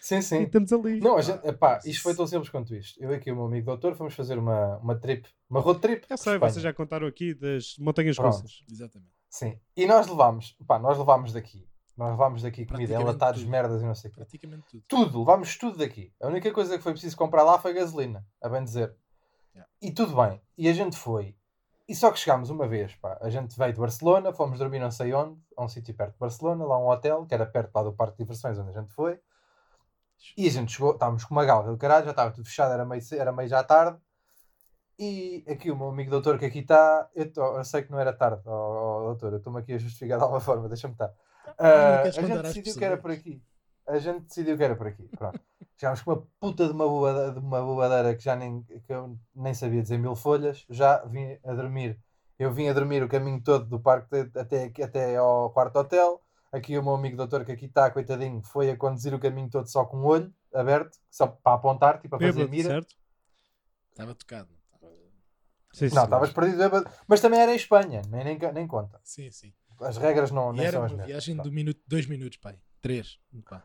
Sim, 0.00 0.18
e 0.18 0.22
sim. 0.22 0.42
estamos 0.44 0.72
ali. 0.72 0.98
Não, 1.00 1.18
a 1.18 1.20
gente, 1.20 1.46
epá, 1.46 1.80
isto 1.84 2.02
foi 2.02 2.14
tão 2.14 2.26
simples 2.26 2.48
quanto 2.48 2.74
isto. 2.74 2.98
Eu 3.02 3.12
e 3.12 3.30
o 3.30 3.36
meu 3.36 3.44
amigo 3.44 3.66
doutor 3.66 3.94
fomos 3.94 4.14
fazer 4.14 4.38
uma, 4.38 4.78
uma 4.78 4.94
trip, 4.94 5.28
uma 5.50 5.60
road 5.60 5.80
trip. 5.80 6.06
Eu 6.08 6.16
sei, 6.16 6.38
vocês 6.38 6.62
já 6.62 6.72
contaram 6.72 7.06
aqui 7.06 7.34
das 7.34 7.74
montanhas 7.78 8.16
Pronto. 8.16 8.36
russas. 8.36 8.62
Exatamente. 8.70 9.10
Sim. 9.28 9.58
E 9.76 9.84
nós 9.84 10.06
levámos, 10.06 10.56
pá, 10.66 10.78
nós 10.78 10.96
levámos 10.96 11.32
daqui. 11.34 11.66
Nós 11.96 12.10
levámos 12.10 12.42
daqui 12.42 12.66
comida, 12.66 12.94
enlatados, 12.94 13.40
tudo. 13.40 13.50
merdas 13.50 13.80
e 13.80 13.86
não 13.86 13.94
sei 13.94 14.10
o 14.10 14.14
quê. 14.14 14.20
Praticamente 14.20 14.64
tudo. 14.68 14.84
Tudo, 14.86 15.18
levámos 15.20 15.56
tudo 15.56 15.78
daqui. 15.78 16.12
A 16.20 16.26
única 16.26 16.52
coisa 16.52 16.76
que 16.76 16.82
foi 16.82 16.92
preciso 16.92 17.16
comprar 17.16 17.42
lá 17.42 17.58
foi 17.58 17.72
gasolina, 17.72 18.26
a 18.42 18.48
bem 18.48 18.62
dizer. 18.62 18.94
Yeah. 19.54 19.70
E 19.80 19.90
tudo 19.90 20.14
bem. 20.14 20.40
E 20.58 20.68
a 20.68 20.72
gente 20.74 20.96
foi. 20.96 21.34
E 21.88 21.94
só 21.94 22.10
que 22.10 22.18
chegámos 22.18 22.50
uma 22.50 22.66
vez, 22.66 22.94
pá. 22.96 23.16
A 23.22 23.30
gente 23.30 23.56
veio 23.56 23.72
de 23.72 23.80
Barcelona, 23.80 24.32
fomos 24.32 24.58
dormir 24.58 24.80
não 24.80 24.90
sei 24.90 25.14
onde, 25.14 25.40
a 25.56 25.64
um 25.64 25.68
sítio 25.68 25.94
perto 25.94 26.14
de 26.14 26.18
Barcelona, 26.18 26.64
lá 26.64 26.78
um 26.78 26.88
hotel, 26.88 27.24
que 27.24 27.32
era 27.32 27.46
perto 27.46 27.74
lá 27.74 27.82
do 27.82 27.92
parque 27.92 28.18
de 28.18 28.24
diversões 28.24 28.58
onde 28.58 28.70
a 28.70 28.80
gente 28.80 28.92
foi. 28.92 29.18
E 30.36 30.46
a 30.46 30.50
gente 30.50 30.72
chegou, 30.72 30.92
estávamos 30.92 31.24
com 31.24 31.34
uma 31.34 31.44
galga 31.44 31.70
do 31.70 31.78
caralho, 31.78 32.04
já 32.04 32.10
estava 32.10 32.32
tudo 32.32 32.46
fechado, 32.46 32.72
era 32.72 32.84
meio, 32.84 33.02
era 33.12 33.32
meio 33.32 33.48
já 33.48 33.62
tarde. 33.62 33.98
E 34.98 35.44
aqui 35.48 35.70
o 35.70 35.76
meu 35.76 35.88
amigo 35.88 36.10
doutor 36.10 36.38
que 36.38 36.46
aqui 36.46 36.60
está, 36.60 37.08
eu, 37.14 37.30
eu 37.36 37.64
sei 37.64 37.82
que 37.82 37.90
não 37.90 38.00
era 38.00 38.12
tarde, 38.12 38.42
ó, 38.46 38.52
ó, 38.52 39.06
doutor, 39.08 39.32
eu 39.32 39.38
estou-me 39.38 39.60
aqui 39.60 39.74
a 39.74 39.78
justificar 39.78 40.18
de 40.18 40.24
alguma 40.24 40.40
forma, 40.40 40.68
deixa-me 40.68 40.94
estar. 40.94 41.12
Ah, 41.58 42.02
a 42.02 42.10
gente 42.10 42.42
decidiu 42.42 42.74
que 42.76 42.84
era 42.84 42.96
por 42.96 43.10
aqui. 43.10 43.42
A 43.86 43.98
gente 43.98 44.20
decidiu 44.24 44.56
que 44.56 44.64
era 44.64 44.76
por 44.76 44.86
aqui. 44.86 45.08
Pronto. 45.08 45.40
Chegámos 45.78 46.02
com 46.02 46.12
uma 46.12 46.26
puta 46.40 46.66
de 46.66 46.72
uma 46.72 46.86
bobadeira, 46.86 47.32
de 47.32 47.38
uma 47.38 47.60
bobadeira 47.62 48.16
que 48.16 48.24
já 48.24 48.34
nem, 48.34 48.62
que 48.62 48.92
eu 48.92 49.18
nem 49.34 49.54
sabia 49.54 49.82
dizer 49.82 49.98
mil 49.98 50.16
folhas. 50.16 50.64
Já 50.70 51.04
vim 51.04 51.38
a 51.44 51.54
dormir. 51.54 51.98
Eu 52.38 52.52
vim 52.52 52.68
a 52.68 52.72
dormir 52.72 53.02
o 53.02 53.08
caminho 53.08 53.42
todo 53.42 53.64
do 53.66 53.80
parque 53.80 54.24
de- 54.24 54.38
até, 54.38 54.72
até 54.82 55.16
ao 55.16 55.50
quarto 55.50 55.76
hotel. 55.78 56.22
Aqui 56.52 56.78
o 56.78 56.82
meu 56.82 56.94
amigo 56.94 57.16
doutor 57.16 57.44
que 57.44 57.52
aqui 57.52 57.66
está, 57.66 57.90
coitadinho, 57.90 58.42
foi 58.42 58.70
a 58.70 58.76
conduzir 58.76 59.12
o 59.14 59.18
caminho 59.18 59.50
todo 59.50 59.66
só 59.68 59.84
com 59.84 59.98
o 59.98 60.06
olho 60.06 60.32
aberto, 60.54 60.98
só 61.10 61.26
para 61.26 61.54
apontar, 61.54 62.00
tipo 62.00 62.16
a 62.16 62.18
fazer 62.18 62.32
Bêbado, 62.32 62.50
mira. 62.50 62.68
certo? 62.68 62.94
Estava 63.90 64.14
tocado. 64.14 64.48
Sim, 65.72 65.88
Não, 65.94 66.04
estavas 66.04 66.32
perdido. 66.32 66.58
Mas 67.06 67.20
também 67.20 67.40
era 67.40 67.52
em 67.52 67.56
Espanha, 67.56 68.00
nem, 68.08 68.24
nem, 68.24 68.38
nem 68.52 68.66
conta. 68.66 68.98
Sim, 69.04 69.30
sim. 69.30 69.52
As 69.80 69.96
regras 69.96 70.30
não 70.30 70.52
E 70.52 70.56
nem 70.56 70.66
era 70.66 70.72
são 70.72 70.80
uma 70.80 70.86
as 70.86 70.92
mesmas. 70.92 71.06
viagem 71.06 71.36
pá. 71.36 71.42
de 71.42 71.48
um 71.48 71.52
minuto, 71.52 71.80
dois 71.86 72.06
minutos, 72.06 72.38
pai. 72.38 72.58
Três. 72.80 73.18
Pá. 73.48 73.62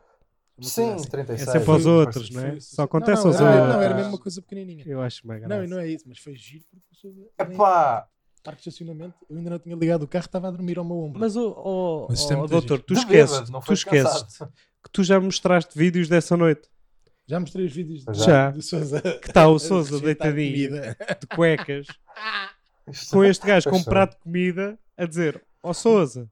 Sim, 0.60 0.92
assim. 0.92 1.08
36. 1.08 1.48
É 1.48 1.52
sempre 1.52 1.70
aos 1.70 1.86
outros, 1.86 2.30
não 2.30 2.42
é? 2.44 2.60
Só 2.60 2.82
acontece 2.82 3.22
não, 3.22 3.30
aos 3.30 3.40
não, 3.40 3.46
outros. 3.46 3.68
Não, 3.74 3.82
era 3.82 3.94
mesmo 3.94 4.10
uma 4.10 4.18
coisa 4.18 4.42
pequenininha. 4.42 4.84
Eu 4.86 5.00
acho 5.00 5.26
mega 5.26 5.48
Não, 5.48 5.64
e 5.64 5.66
não 5.66 5.78
é 5.78 5.88
isso, 5.88 6.04
mas 6.06 6.18
foi 6.18 6.34
giro 6.34 6.64
porque 6.70 6.86
eu 6.92 6.96
sou. 6.96 7.32
Epá, 7.38 8.06
parque 8.42 8.62
de 8.62 8.68
estacionamento, 8.68 9.14
eu 9.30 9.36
ainda 9.38 9.50
não 9.50 9.58
tinha 9.58 9.74
ligado 9.74 10.02
o 10.02 10.08
carro, 10.08 10.24
estava 10.24 10.48
a 10.48 10.50
dormir 10.50 10.78
ao 10.78 10.84
meu 10.84 10.98
ombro. 10.98 11.20
Mas, 11.20 11.36
oh, 11.36 11.54
oh, 11.56 12.06
Mas 12.08 12.20
isto 12.20 12.32
é 12.32 12.36
oh, 12.36 12.46
doutor, 12.46 12.80
tu 12.80 12.94
De 12.94 13.00
esqueces, 13.00 13.50
tu 13.64 13.72
esqueces 13.72 14.38
que 14.82 14.90
tu 14.90 15.04
já 15.04 15.20
mostraste 15.20 15.76
vídeos 15.76 16.08
dessa 16.08 16.36
noite. 16.36 16.68
Já 17.26 17.38
mostrei 17.38 17.66
os 17.66 17.72
vídeos 17.72 18.04
de, 18.04 18.14
Já. 18.14 18.50
de 18.50 18.62
Sousa. 18.62 19.00
Que 19.00 19.28
está 19.28 19.48
o 19.48 19.54
a 19.56 19.58
Sousa 19.58 19.98
rejeitar 19.98 20.32
deitadinho 20.32 20.70
de 21.20 21.26
cuecas 21.34 21.86
com 23.10 23.24
este 23.24 23.46
gajo 23.46 23.70
com 23.70 23.76
um 23.76 23.84
prato 23.84 24.16
de 24.16 24.22
comida 24.22 24.78
a 24.96 25.06
dizer: 25.06 25.42
Ó 25.62 25.72
Sousa, 25.72 26.28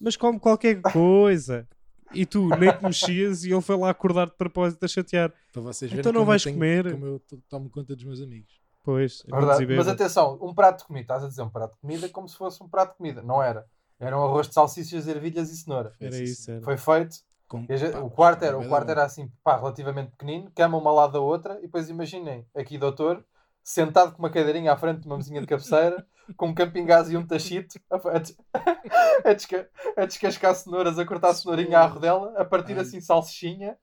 mas 0.00 0.16
come 0.16 0.38
qualquer 0.40 0.80
coisa. 0.80 1.66
E 2.12 2.24
tu 2.24 2.48
nem 2.48 2.70
te 2.76 2.82
mexias 2.84 3.44
e 3.44 3.50
ele 3.50 3.60
foi 3.60 3.76
lá 3.76 3.90
acordar 3.90 4.26
de 4.26 4.36
propósito 4.36 4.84
a 4.84 4.88
chatear. 4.88 5.32
Para 5.52 5.62
vocês 5.62 5.90
verem 5.90 6.00
Então 6.00 6.12
não 6.12 6.20
como 6.20 6.22
eu 6.22 6.32
vais 6.32 6.44
tenho- 6.44 6.54
comer? 6.56 6.92
Como 6.92 7.06
eu 7.06 7.18
to- 7.18 7.42
tomo 7.48 7.68
conta 7.70 7.96
dos 7.96 8.04
meus 8.04 8.20
amigos. 8.20 8.52
Pois, 8.84 9.24
é 9.26 9.34
Verdade. 9.36 9.66
Mas 9.74 9.88
atenção, 9.88 10.38
um 10.40 10.54
prato 10.54 10.80
de 10.80 10.84
comida, 10.86 11.02
estás 11.04 11.24
a 11.24 11.28
dizer 11.28 11.42
um 11.42 11.48
prato 11.50 11.74
de 11.74 11.80
comida 11.80 12.08
como 12.10 12.28
se 12.28 12.36
fosse 12.36 12.62
um 12.62 12.68
prato 12.68 12.92
de 12.92 12.98
comida. 12.98 13.20
Não 13.22 13.42
era. 13.42 13.66
Era 13.98 14.16
um 14.18 14.24
arroz 14.24 14.46
de 14.46 14.54
salsichas, 14.54 15.08
ervilhas 15.08 15.50
e 15.50 15.56
cenoura. 15.56 15.92
Foi 15.98 16.06
Era 16.06 16.14
assim, 16.16 16.24
isso, 16.24 16.50
era. 16.50 16.62
Foi 16.62 16.76
feito. 16.76 17.16
com- 17.48 17.66
e 17.68 17.90
pá, 17.92 17.98
o 18.00 18.10
quarto, 18.10 18.42
era, 18.44 18.58
o 18.58 18.68
quarto 18.68 18.90
era 18.90 19.04
assim, 19.04 19.30
pá, 19.42 19.56
relativamente 19.56 20.10
pequenino, 20.12 20.50
cama 20.54 20.78
uma 20.78 20.92
lado 20.92 21.12
da 21.14 21.20
outra, 21.20 21.58
e 21.58 21.62
depois 21.62 21.88
imaginem, 21.88 22.46
aqui 22.54 22.76
doutor, 22.78 23.24
sentado 23.64 24.12
com 24.12 24.18
uma 24.20 24.30
cadeirinha 24.30 24.72
à 24.72 24.76
frente 24.76 25.00
de 25.00 25.06
uma 25.06 25.16
mesinha 25.16 25.40
de 25.40 25.46
cabeceira, 25.46 26.06
com 26.36 26.48
um 26.48 26.54
camping 26.54 26.84
gás 26.84 27.10
e 27.10 27.16
um 27.16 27.26
tachito, 27.26 27.80
a, 27.90 27.96
a, 27.96 28.18
des- 28.18 28.36
a 29.24 29.32
desca- 29.32 29.68
a 29.96 30.04
descascar 30.04 30.54
cenouras, 30.54 30.98
a 30.98 31.04
cortar 31.06 31.30
a 31.30 31.34
cenourinha 31.34 31.78
à 31.80 31.86
rodela, 31.86 32.32
a 32.38 32.44
partir 32.44 32.78
assim 32.78 33.00
salsichinha, 33.00 33.76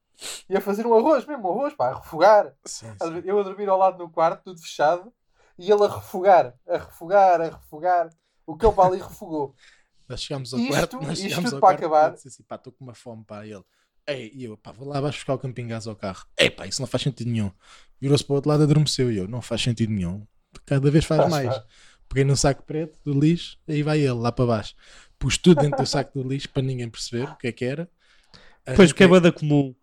e 0.47 0.55
a 0.55 0.61
fazer 0.61 0.85
um 0.85 0.93
arroz 0.93 1.25
mesmo, 1.25 1.49
um 1.49 1.51
arroz, 1.51 1.73
pá, 1.73 1.89
a 1.89 1.95
refogar. 1.99 2.53
Sim, 2.63 2.93
sim. 3.01 3.21
Eu 3.25 3.39
a 3.39 3.43
dormir 3.43 3.67
ao 3.67 3.77
lado 3.77 3.97
no 3.97 4.09
quarto, 4.09 4.43
tudo 4.43 4.61
fechado, 4.61 5.11
e 5.57 5.71
ele 5.71 5.83
a 5.83 5.87
refogar, 5.87 6.53
a 6.67 6.77
refogar, 6.77 7.41
a 7.41 7.45
refogar. 7.49 8.09
O 8.45 8.55
que 8.55 8.65
ele 8.65 8.75
para 8.75 8.87
ali 8.87 8.99
refogou. 9.01 9.55
Nós 10.07 10.21
chegámos 10.21 10.53
ao 10.53 10.59
Isto- 10.59 10.71
quarto, 10.73 10.95
nós 11.01 11.11
isto 11.19 11.23
chegámos 11.29 11.45
tudo 11.51 11.55
ao 11.55 11.61
para 11.61 11.77
quarto 11.77 11.79
acabar. 11.95 12.13
disse 12.13 12.27
assim, 12.27 12.43
pá, 12.43 12.55
estou 12.55 12.73
com 12.73 12.83
uma 12.83 12.93
fome, 12.93 13.23
pá, 13.23 13.45
e 13.45 13.51
ele. 13.53 13.63
Ei, 14.07 14.31
e 14.33 14.43
eu, 14.45 14.57
pá, 14.57 14.71
vou 14.71 14.87
lá 14.87 14.97
abaixo 14.97 15.17
buscar 15.19 15.33
o 15.35 15.39
camping 15.39 15.67
gás 15.67 15.87
ao 15.87 15.95
carro. 15.95 16.25
Ei, 16.37 16.49
pá, 16.49 16.65
isso 16.67 16.81
não 16.81 16.87
faz 16.87 17.03
sentido 17.03 17.29
nenhum. 17.29 17.51
Virou-se 17.99 18.23
para 18.23 18.33
o 18.33 18.35
outro 18.35 18.49
lado, 18.49 18.63
adormeceu 18.63 19.11
e 19.11 19.17
eu, 19.17 19.27
não 19.27 19.41
faz 19.41 19.61
sentido 19.61 19.91
nenhum. 19.93 20.25
Cada 20.65 20.89
vez 20.91 21.05
faz 21.05 21.29
mais. 21.29 21.61
Peguei 22.09 22.23
num 22.25 22.35
saco 22.35 22.63
preto 22.63 22.99
do 23.05 23.17
lixo, 23.17 23.57
aí 23.67 23.83
vai 23.83 23.99
ele, 23.99 24.11
lá 24.13 24.31
para 24.31 24.45
baixo. 24.45 24.75
Pus 25.17 25.37
tudo 25.37 25.61
dentro 25.61 25.77
do 25.81 25.85
saco 25.85 26.21
do 26.21 26.27
lixo 26.27 26.49
para 26.49 26.61
ninguém 26.63 26.89
perceber 26.89 27.23
o 27.23 27.35
que 27.37 27.47
é 27.47 27.51
que 27.51 27.63
era. 27.63 27.89
Pois 28.75 28.89
porque 28.91 29.03
é 29.03 29.05
Arranquei- 29.05 29.07
bada 29.07 29.31
comum. 29.31 29.73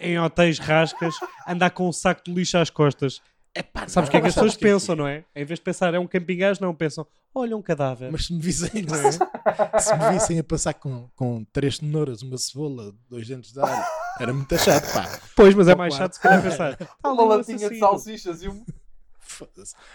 Em 0.00 0.18
hotéis 0.18 0.58
rascas, 0.58 1.14
andar 1.46 1.70
com 1.70 1.88
um 1.88 1.92
saco 1.92 2.22
de 2.24 2.32
lixo 2.34 2.58
às 2.58 2.68
costas. 2.68 3.22
Epá, 3.54 3.88
Sabes 3.88 4.08
o 4.08 4.10
que 4.10 4.16
é 4.16 4.20
que 4.20 4.26
as 4.28 4.34
sabes 4.34 4.52
pessoas 4.52 4.56
que 4.56 4.64
é 4.66 4.72
pensam, 4.72 4.94
não 4.96 5.06
é? 5.06 5.24
Em 5.34 5.44
vez 5.44 5.58
de 5.58 5.64
pensar 5.64 5.92
é 5.94 5.98
um 5.98 6.06
camping 6.06 6.36
gás, 6.36 6.60
não 6.60 6.74
pensam, 6.74 7.06
olha 7.34 7.56
um 7.56 7.62
cadáver. 7.62 8.10
Mas 8.12 8.26
se 8.26 8.32
me 8.32 8.40
vissem, 8.40 8.82
Não 8.82 8.94
é? 8.94 9.12
se 9.80 9.96
me 9.96 10.10
vissem 10.12 10.38
a 10.38 10.44
passar 10.44 10.74
com, 10.74 11.08
com 11.16 11.44
três 11.52 11.76
cenouras, 11.76 12.22
uma 12.22 12.36
cebola, 12.38 12.94
dois 13.08 13.26
dentes 13.26 13.52
de 13.52 13.60
alho, 13.60 13.84
era 14.20 14.32
muito 14.32 14.56
chato, 14.58 14.92
pá. 14.92 15.20
Pois, 15.34 15.54
mas 15.54 15.66
é 15.68 15.72
Ao 15.72 15.78
mais 15.78 15.94
chato 15.94 16.12
se 16.14 16.20
calhar 16.20 16.42
pensar. 16.42 16.76
"Tá 17.02 17.12
Uma 17.12 17.22
um 17.22 17.26
latinha 17.28 17.56
de 17.58 17.64
assassino." 17.64 17.80
salsichas 17.88 18.42
e 18.42 18.48
um, 18.48 18.64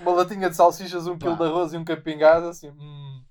uma 0.01 0.11
latinha 0.13 0.49
de 0.49 0.55
salsichas, 0.55 1.07
um 1.07 1.17
quilo 1.17 1.35
de 1.37 1.43
arroz 1.43 1.73
e 1.73 1.77
um 1.77 1.83
camping 1.85 2.17
gás, 2.17 2.43
assim. 2.43 2.69
Hum, 2.69 3.21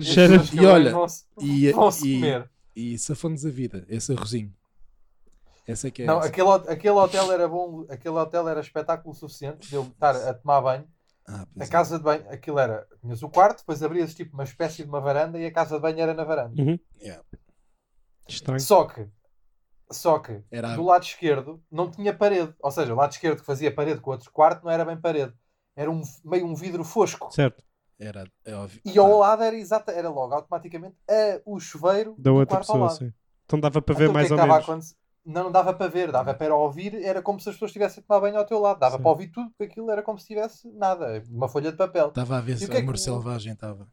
Cheira- 0.00 0.36
meus 0.36 0.52
E 0.52 0.64
olha, 0.64 0.92
vão-se 0.92 1.24
e, 1.40 1.72
vão-se 1.72 2.08
e, 2.08 2.14
comer. 2.14 2.50
e 2.74 2.98
safou-nos 2.98 3.44
a 3.44 3.50
vida, 3.50 3.84
esse 3.88 4.12
arrozinho. 4.12 4.52
Essa 5.66 5.88
é 5.88 5.90
que 5.90 6.02
é. 6.02 6.06
Não, 6.06 6.18
essa. 6.18 6.28
aquele, 6.28 6.48
aquele 6.50 6.94
hotel 6.94 7.32
era 7.32 7.48
bom, 7.48 7.84
aquele 7.90 8.14
hotel 8.14 8.48
era 8.48 8.60
espetáculo 8.60 9.14
suficiente 9.14 9.68
de 9.68 9.74
eu 9.74 9.82
estar 9.82 10.14
a 10.14 10.34
tomar 10.34 10.60
banho. 10.60 10.88
Ah, 11.28 11.44
A 11.58 11.64
é. 11.64 11.66
casa 11.66 11.98
de 11.98 12.04
banho, 12.04 12.24
aquilo 12.30 12.58
era, 12.58 12.86
tinhas 13.00 13.20
o 13.22 13.28
quarto, 13.28 13.58
depois 13.58 13.82
abrias 13.82 14.14
tipo 14.14 14.32
uma 14.34 14.44
espécie 14.44 14.84
de 14.84 14.88
uma 14.88 15.00
varanda 15.00 15.38
e 15.38 15.46
a 15.46 15.52
casa 15.52 15.74
de 15.74 15.82
banho 15.82 15.98
era 16.00 16.14
na 16.14 16.22
varanda. 16.22 16.60
Uhum. 16.62 16.78
Yeah. 17.00 17.22
Estranho. 18.28 18.60
Só 18.60 18.84
que, 18.84 19.08
só 19.90 20.18
que, 20.20 20.42
Era- 20.50 20.74
do 20.76 20.84
lado 20.84 21.02
esquerdo 21.02 21.62
não 21.70 21.90
tinha 21.90 22.14
parede. 22.16 22.54
Ou 22.60 22.70
seja, 22.70 22.92
o 22.92 22.96
lado 22.96 23.10
esquerdo 23.12 23.40
que 23.40 23.46
fazia 23.46 23.74
parede 23.74 24.00
com 24.00 24.10
o 24.10 24.12
outro 24.12 24.30
quarto 24.30 24.64
não 24.64 24.70
era 24.70 24.84
bem 24.84 24.96
parede. 25.00 25.34
Era 25.74 25.90
um, 25.90 26.00
meio 26.24 26.46
um 26.46 26.54
vidro 26.54 26.84
fosco. 26.84 27.32
Certo. 27.34 27.64
Era, 27.98 28.30
é 28.44 28.54
óbvio. 28.54 28.80
E 28.84 28.98
ao 28.98 29.18
lado 29.18 29.42
era 29.42 29.56
exata, 29.56 29.90
era 29.90 30.08
logo 30.10 30.34
automaticamente 30.34 30.96
a, 31.08 31.40
o 31.44 31.58
chuveiro 31.58 32.14
Da 32.18 32.30
do 32.30 32.36
outra 32.36 32.56
quarto 32.58 32.70
ao 32.70 32.74
pessoa, 32.76 32.86
lado. 32.88 32.98
sim. 32.98 33.12
Então 33.46 33.58
dava 33.60 33.80
para 33.82 33.94
ver 33.94 34.04
Então, 34.04 34.10
o 34.10 34.12
que 34.12 34.28
mais 34.28 34.30
ou 34.30 34.36
menos. 34.74 34.94
Não, 35.26 35.44
não 35.44 35.50
dava 35.52 35.74
para 35.74 35.88
ver, 35.88 36.12
dava 36.12 36.32
para 36.32 36.54
ouvir, 36.54 36.94
era 37.02 37.20
como 37.20 37.40
se 37.40 37.48
as 37.48 37.56
pessoas 37.56 37.70
estivessem 37.70 38.00
a 38.00 38.06
tomar 38.06 38.20
banho 38.20 38.38
ao 38.38 38.46
teu 38.46 38.60
lado. 38.60 38.78
Dava 38.78 38.96
Sim. 38.96 39.02
para 39.02 39.10
ouvir 39.10 39.26
tudo, 39.28 39.50
porque 39.50 39.64
aquilo 39.64 39.90
era 39.90 40.00
como 40.02 40.18
se 40.20 40.26
tivesse 40.28 40.70
nada, 40.72 41.20
uma 41.28 41.48
folha 41.48 41.72
de 41.72 41.76
papel. 41.76 42.08
Estava 42.08 42.38
a 42.38 42.40
ver 42.40 42.56
se 42.56 42.64
o 42.64 42.68
o 42.68 42.70
que 42.70 42.76
é 42.76 42.80
que 42.80 42.84
amor 42.84 42.96
selvagem 42.96 43.52
estava. 43.52 43.88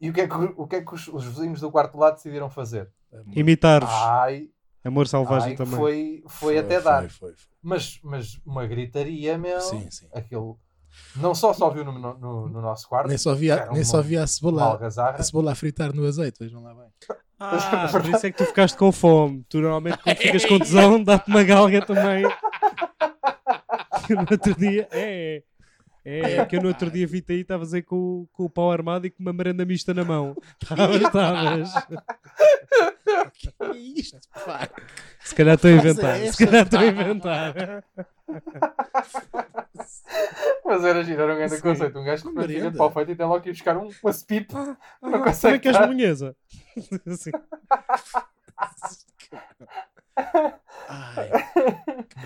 E 0.00 0.10
o 0.10 0.12
que 0.12 0.20
é 0.20 0.28
que, 0.28 0.34
o 0.34 0.66
que, 0.66 0.76
é 0.76 0.84
que 0.84 0.94
os, 0.94 1.08
os 1.08 1.24
vizinhos 1.24 1.60
do 1.62 1.70
quarto 1.70 1.92
do 1.92 1.98
lado 1.98 2.16
decidiram 2.16 2.50
fazer? 2.50 2.92
Amor- 3.10 3.24
Imitar-vos. 3.38 3.90
Ai, 3.94 4.50
Amor 4.84 5.08
selvagem 5.08 5.50
ai, 5.52 5.56
também. 5.56 5.74
foi, 5.76 6.22
foi, 6.28 6.58
até 6.58 6.78
dar. 6.78 7.00
Foi, 7.08 7.08
foi, 7.08 7.28
foi. 7.36 7.56
Mas, 7.62 7.98
mas 8.02 8.38
uma 8.44 8.66
gritaria, 8.66 9.38
meu. 9.38 9.58
Sim, 9.62 9.90
sim. 9.90 10.06
Aquilo. 10.12 10.60
Não 11.16 11.34
só 11.34 11.54
só 11.54 11.70
viu 11.70 11.84
no, 11.84 11.92
no, 11.98 12.48
no 12.48 12.60
nosso 12.60 12.86
quarto, 12.86 13.08
Nem 13.08 13.16
só 13.16 13.34
via, 13.34 13.64
nem 13.70 13.78
uma- 13.78 13.84
só 13.84 14.02
via 14.02 14.22
a 14.22 14.26
cebola, 14.26 14.78
a 14.86 15.22
cebola 15.22 15.52
a 15.52 15.54
fritar 15.54 15.92
no 15.94 16.06
azeite, 16.06 16.38
vejam 16.38 16.62
lá 16.62 16.74
bem. 16.74 16.88
Ah, 17.38 17.88
por 17.92 18.04
isso 18.06 18.26
é 18.26 18.30
que 18.30 18.38
tu 18.38 18.44
ficaste 18.44 18.76
com 18.76 18.92
fome. 18.92 19.44
Tu 19.48 19.60
normalmente 19.60 19.98
quando 19.98 20.16
ficas 20.18 20.44
com 20.44 20.58
tesão 20.58 21.02
dá-te 21.02 21.28
uma 21.28 21.42
galga 21.42 21.84
também. 21.84 22.24
no 24.10 24.26
outro 24.30 24.54
dia, 24.54 24.88
é, 24.92 25.36
é, 25.36 25.42
é 26.04 26.44
que 26.44 26.56
eu 26.56 26.62
no 26.62 26.68
outro 26.68 26.90
dia 26.90 27.06
vi-te 27.06 27.32
aí, 27.32 27.40
estavas 27.40 27.72
aí 27.72 27.82
com, 27.82 27.96
o- 27.96 28.28
com 28.32 28.44
o 28.44 28.50
pau 28.50 28.70
armado 28.70 29.06
e 29.06 29.10
com 29.10 29.22
uma 29.22 29.32
merenda 29.32 29.64
mista 29.64 29.94
na 29.94 30.04
mão. 30.04 30.36
Estavas, 30.62 31.00
estavas. 31.00 31.72
que 33.32 33.48
é 33.60 33.76
isto, 33.76 34.18
pá? 34.44 34.68
Se 35.20 35.34
calhar 35.34 35.54
estou 35.54 35.70
a 35.70 35.74
Mas 35.76 35.84
é 35.84 35.90
inventar. 35.90 36.18
Se 36.32 36.44
calhar 36.46 36.64
estou 36.64 36.80
a 36.80 36.86
inventar. 36.86 37.54
Mas 40.64 40.84
era 40.84 41.04
giro, 41.04 41.22
era 41.22 41.32
um 41.32 41.36
grande 41.36 41.56
Sim. 41.56 41.62
conceito. 41.62 41.98
Um 41.98 42.04
gajo 42.04 42.22
que 42.24 42.32
merenda. 42.34 42.76
pau 42.78 42.90
feito 42.92 43.10
e 43.12 43.16
tem 43.16 43.26
logo 43.26 43.40
que 43.42 43.48
ir 43.50 43.52
buscar 43.52 43.76
um, 43.76 43.88
uma 44.02 44.12
speed. 44.12 44.50
Não 44.52 44.76
Como 45.00 45.16
é 45.16 45.18
consegue 45.24 45.58
que 45.58 45.68
és 45.68 45.76
dar. 45.78 45.86
monhesa? 45.86 46.36
Assim. 47.06 47.30
Ai, 50.88 51.30
que 52.08 52.16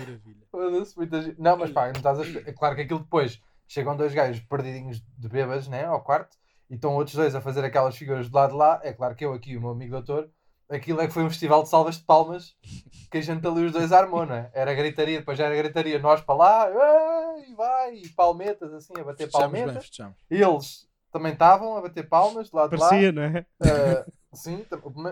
maravilha. 0.55 1.35
Não, 1.37 1.57
mas 1.57 1.71
pá, 1.71 1.85
não 1.87 1.91
estás 1.93 2.19
a... 2.19 2.23
é 2.23 2.53
claro 2.53 2.75
que 2.75 2.81
aquilo 2.81 2.99
depois 2.99 3.41
chegam 3.69 3.95
dois 3.95 4.13
gajos 4.13 4.41
perdidinhos 4.41 5.01
de 5.17 5.29
bêbados 5.29 5.67
né, 5.67 5.85
ao 5.85 6.01
quarto 6.01 6.35
e 6.69 6.73
estão 6.75 6.95
outros 6.95 7.15
dois 7.15 7.35
a 7.35 7.39
fazer 7.41 7.63
aquelas 7.63 7.95
figuras 7.95 8.27
do 8.27 8.35
lado 8.35 8.51
de 8.51 8.57
lá. 8.57 8.79
É 8.83 8.91
claro 8.91 9.15
que 9.15 9.23
eu 9.23 9.31
aqui, 9.33 9.55
o 9.55 9.61
meu 9.61 9.69
amigo 9.69 9.91
doutor, 9.91 10.29
aquilo 10.69 10.99
é 11.01 11.07
que 11.07 11.13
foi 11.13 11.23
um 11.23 11.29
festival 11.29 11.63
de 11.63 11.69
salvas 11.69 11.97
de 11.97 12.03
palmas 12.03 12.55
que 13.11 13.17
a 13.19 13.21
gente 13.21 13.47
ali 13.47 13.65
os 13.65 13.71
dois 13.71 13.91
armou, 13.91 14.25
não 14.25 14.35
é? 14.35 14.49
Era 14.53 14.73
gritaria, 14.73 15.19
depois 15.19 15.37
já 15.37 15.45
era 15.45 15.55
gritaria, 15.55 15.99
nós 15.99 16.19
para 16.21 16.35
lá, 16.35 16.67
"Ei, 17.37 17.53
vai, 17.55 17.95
e 17.95 18.09
palmetas 18.09 18.73
assim, 18.73 18.93
a 18.99 19.03
bater 19.03 19.27
Fechamos 19.27 19.51
bem, 19.51 19.63
palmetas. 19.63 19.87
fechamos. 19.87 20.15
Eles 20.29 20.89
também 21.11 21.33
estavam 21.33 21.75
a 21.77 21.81
bater 21.81 22.07
palmas 22.09 22.49
do 22.49 22.57
lado 22.57 22.77
Parecia, 22.77 23.11
de 23.11 23.15
não 23.19 23.23
é? 23.23 23.45
lá. 23.59 23.67
Ah, 23.67 24.05
sim, 24.33 24.63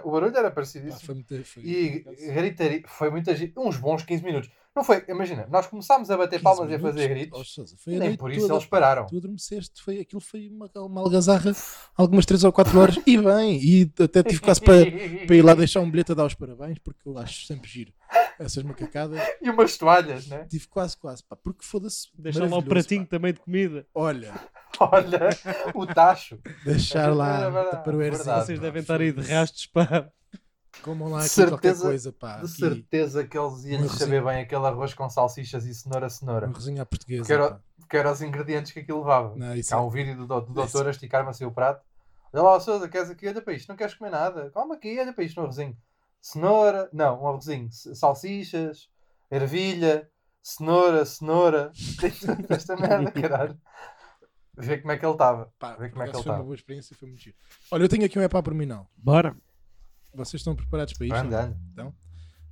o 0.03 0.11
barulho 0.11 0.37
era 0.37 0.51
parecido. 0.51 0.89
Pá, 0.89 0.95
foi 0.99 1.15
muito, 1.15 1.43
foi, 1.45 1.63
E 1.63 2.05
gritaria, 2.33 2.83
foi 2.87 3.09
muita 3.09 3.35
gente, 3.35 3.53
uns 3.57 3.77
bons 3.77 4.03
15 4.03 4.23
minutos. 4.23 4.49
Não 4.77 4.83
foi, 4.83 5.03
imagina, 5.07 5.47
nós 5.49 5.65
começámos 5.65 6.11
a 6.11 6.15
bater 6.15 6.35
15 6.39 6.43
palmas 6.43 6.69
e 6.69 6.75
a 6.75 6.77
minutos. 6.77 6.95
fazer 6.95 7.05
Oh, 7.11 7.15
gritos, 7.15 7.51
Sousa, 7.51 7.75
foi 7.79 7.93
e 7.93 7.95
a 7.95 7.99
nem 7.99 8.15
por 8.15 8.29
isso 8.29 8.41
toda, 8.41 8.53
eles 8.53 8.65
pararam. 8.67 9.07
Tu 9.07 9.17
adormeceste, 9.17 9.81
foi, 9.81 9.99
aquilo 10.01 10.21
foi 10.21 10.47
uma, 10.49 10.69
uma 10.75 11.01
algazarra, 11.01 11.51
algumas 11.95 12.27
3 12.27 12.43
ou 12.43 12.53
4 12.53 12.79
horas, 12.79 12.99
e 13.07 13.17
bem, 13.17 13.59
e 13.59 13.91
até 14.03 14.21
tive 14.21 14.39
quase 14.39 14.61
para, 14.61 14.85
para 15.25 15.35
ir 15.35 15.41
lá 15.41 15.55
deixar 15.55 15.79
um 15.79 15.89
bilhete 15.89 16.11
a 16.11 16.15
dar 16.15 16.25
os 16.25 16.35
parabéns, 16.35 16.77
porque 16.77 17.09
eu 17.09 17.17
acho 17.17 17.47
sempre 17.47 17.67
giro. 17.67 17.91
Essas 18.37 18.61
macacadas, 18.61 19.19
E 19.41 19.49
umas 19.49 19.75
toalhas, 19.75 20.27
né? 20.27 20.45
tive 20.47 20.67
quase, 20.67 20.95
quase, 20.95 21.23
pá, 21.23 21.35
porque 21.35 21.65
foda-se. 21.65 22.09
Deixa 22.13 22.45
lá 22.45 22.57
o 22.59 22.63
pratinho 22.63 23.01
pá. 23.01 23.09
também 23.09 23.33
de 23.33 23.39
comida. 23.39 23.83
Olha, 23.95 24.31
Olha, 24.79 25.29
o 25.73 25.87
tacho. 25.87 26.37
deixar 26.63 27.09
É 27.09 27.11
lá 27.11 27.49
verdade, 27.49 27.83
para 27.83 27.97
o. 27.97 28.43
Vocês 28.45 28.59
devem 28.59 28.81
estar 28.83 29.01
aí 29.01 29.11
de 29.11 29.21
rastos 29.21 29.65
para. 29.65 30.11
Comam 30.81 31.09
lá 31.09 31.19
aqui 31.19 31.29
Certeza- 31.29 31.51
qualquer 31.57 31.77
coisa, 31.77 32.13
pá. 32.13 32.37
De 32.37 32.47
certeza 32.47 33.27
que 33.27 33.37
eles 33.37 33.65
iam 33.65 33.89
saber 33.89 34.23
bem 34.23 34.41
aquele 34.41 34.65
arroz 34.65 34.93
com 34.93 35.09
salsichas 35.09 35.65
e 35.65 35.73
cenoura 35.73 36.09
cenoura. 36.09 36.47
uma 36.47 36.55
resenha 36.55 36.81
à 36.83 36.85
portuguesa. 36.85 37.21
Porque 37.21 37.33
era, 37.33 37.51
pá. 37.51 37.61
porque 37.79 37.97
eram 37.97 38.11
os 38.11 38.21
ingredientes 38.21 38.71
que 38.71 38.79
aquilo 38.79 38.99
levava. 38.99 39.35
Não, 39.35 39.55
isso 39.55 39.73
Há 39.75 39.77
é- 39.77 39.81
um 39.81 39.89
vídeo 39.89 40.15
do, 40.15 40.27
do, 40.27 40.41
do 40.41 40.53
doutor 40.53 40.79
Isso. 40.81 40.87
a 40.87 40.91
esticar-me 40.91 41.29
assim 41.29 41.45
o 41.45 41.51
prato. 41.51 41.85
Olha 42.31 42.43
lá, 42.43 42.59
Sousa, 42.59 42.87
queres 42.89 43.09
aqui? 43.09 43.27
Olha 43.27 43.41
para 43.41 43.53
isto, 43.53 43.67
não 43.69 43.75
queres 43.75 43.93
comer 43.95 44.11
nada. 44.11 44.49
Calma 44.51 44.75
aqui, 44.75 44.99
olha 44.99 45.13
para 45.13 45.23
isto 45.23 45.37
no 45.37 45.43
arrozinho. 45.43 45.77
Cenoura, 46.21 46.89
não, 46.93 47.21
um 47.23 47.27
arrozinho. 47.27 47.69
Salsichas, 47.71 48.89
ervilha, 49.31 50.09
cenoura, 50.41 51.05
cenoura. 51.05 51.71
Esta 52.49 52.75
merda, 52.75 53.11
caralho. 53.11 53.59
Vê 54.59 54.77
como 54.79 54.91
é 54.91 54.97
que 54.97 55.05
ele 55.05 55.11
estava. 55.13 55.53
Pá, 55.59 55.75
Vê 55.75 55.87
por 55.87 55.91
como 55.91 56.03
é 56.03 56.07
que 56.09 56.15
ele 56.15 56.23
foi 56.23 56.31
uma 56.31 56.43
boa 56.43 56.55
experiência, 56.55 56.95
foi 56.95 57.07
muito 57.07 57.21
giro. 57.21 57.35
Olha, 57.71 57.83
eu 57.83 57.89
tenho 57.89 58.03
aqui 58.05 58.17
um 58.17 58.23
epá 58.23 58.41
por 58.41 58.53
mim 58.53 58.65
não. 58.65 58.87
Bora. 58.97 59.35
Vocês 60.17 60.39
estão 60.41 60.55
preparados 60.55 60.93
para 60.93 61.05
isto? 61.05 61.15
Anda, 61.15 61.43
anda. 61.43 61.95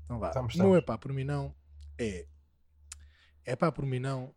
Então 0.06 0.20
vá. 0.20 0.28
Estamos, 0.30 0.56
meu 0.56 0.66
estamos. 0.66 0.78
epá 0.84 0.98
por 0.98 1.12
mim 1.12 1.24
não 1.24 1.54
é 1.98 2.28
epá 3.46 3.72
por 3.72 3.86
mim 3.86 4.00
não 4.00 4.34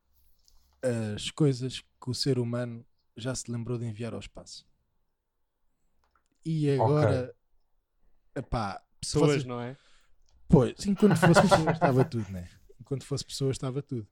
as 1.15 1.31
coisas 1.31 1.81
que 1.81 2.11
o 2.11 2.15
ser 2.15 2.39
humano 2.39 2.85
já 3.17 3.35
se 3.35 3.51
lembrou 3.51 3.77
de 3.79 3.85
enviar 3.85 4.15
ao 4.15 4.21
espaço. 4.21 4.67
E 6.45 6.71
agora, 6.71 7.35
epá, 8.35 8.83
Pessoas, 9.01 9.31
Vocês- 9.33 9.45
não 9.45 9.61
é? 9.61 9.77
Pois, 10.49 10.87
enquanto 10.87 11.17
fosse 11.17 11.41
pessoas 11.43 11.75
estava 11.75 12.05
tudo, 12.05 12.31
né? 12.33 12.49
Enquanto 12.81 13.05
fosse 13.05 13.25
pessoas 13.25 13.57
estava 13.57 13.83
tudo. 13.83 14.09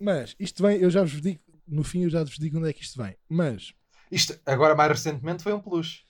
Mas 0.00 0.34
isto 0.38 0.62
vem, 0.62 0.78
eu 0.78 0.90
já 0.90 1.02
vos 1.02 1.20
digo, 1.20 1.40
no 1.66 1.84
fim 1.84 2.02
eu 2.04 2.10
já 2.10 2.22
vos 2.24 2.38
digo 2.38 2.58
onde 2.58 2.70
é 2.70 2.72
que 2.72 2.82
isto 2.82 3.00
vem. 3.02 3.16
Mas, 3.28 3.74
Isto, 4.10 4.38
agora 4.46 4.74
mais 4.74 4.90
recentemente, 4.90 5.42
foi 5.42 5.52
um 5.52 5.60
peluche. 5.60 6.04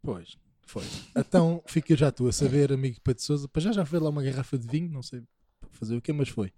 pois, 0.00 0.38
foi. 0.72 0.84
Então 1.16 1.62
fica 1.66 1.94
já 1.96 2.10
tu 2.10 2.26
a 2.28 2.32
saber, 2.32 2.72
amigo 2.72 2.98
Pedro 3.04 3.22
Souza, 3.22 3.46
para 3.48 3.60
já 3.62 3.72
já 3.72 3.84
foi 3.84 3.98
lá 3.98 4.08
uma 4.08 4.22
garrafa 4.22 4.56
de 4.58 4.66
vinho, 4.66 4.90
não 4.90 5.02
sei 5.02 5.22
fazer 5.72 5.96
o 5.96 6.00
quê, 6.00 6.12
mas 6.12 6.28
foi. 6.28 6.52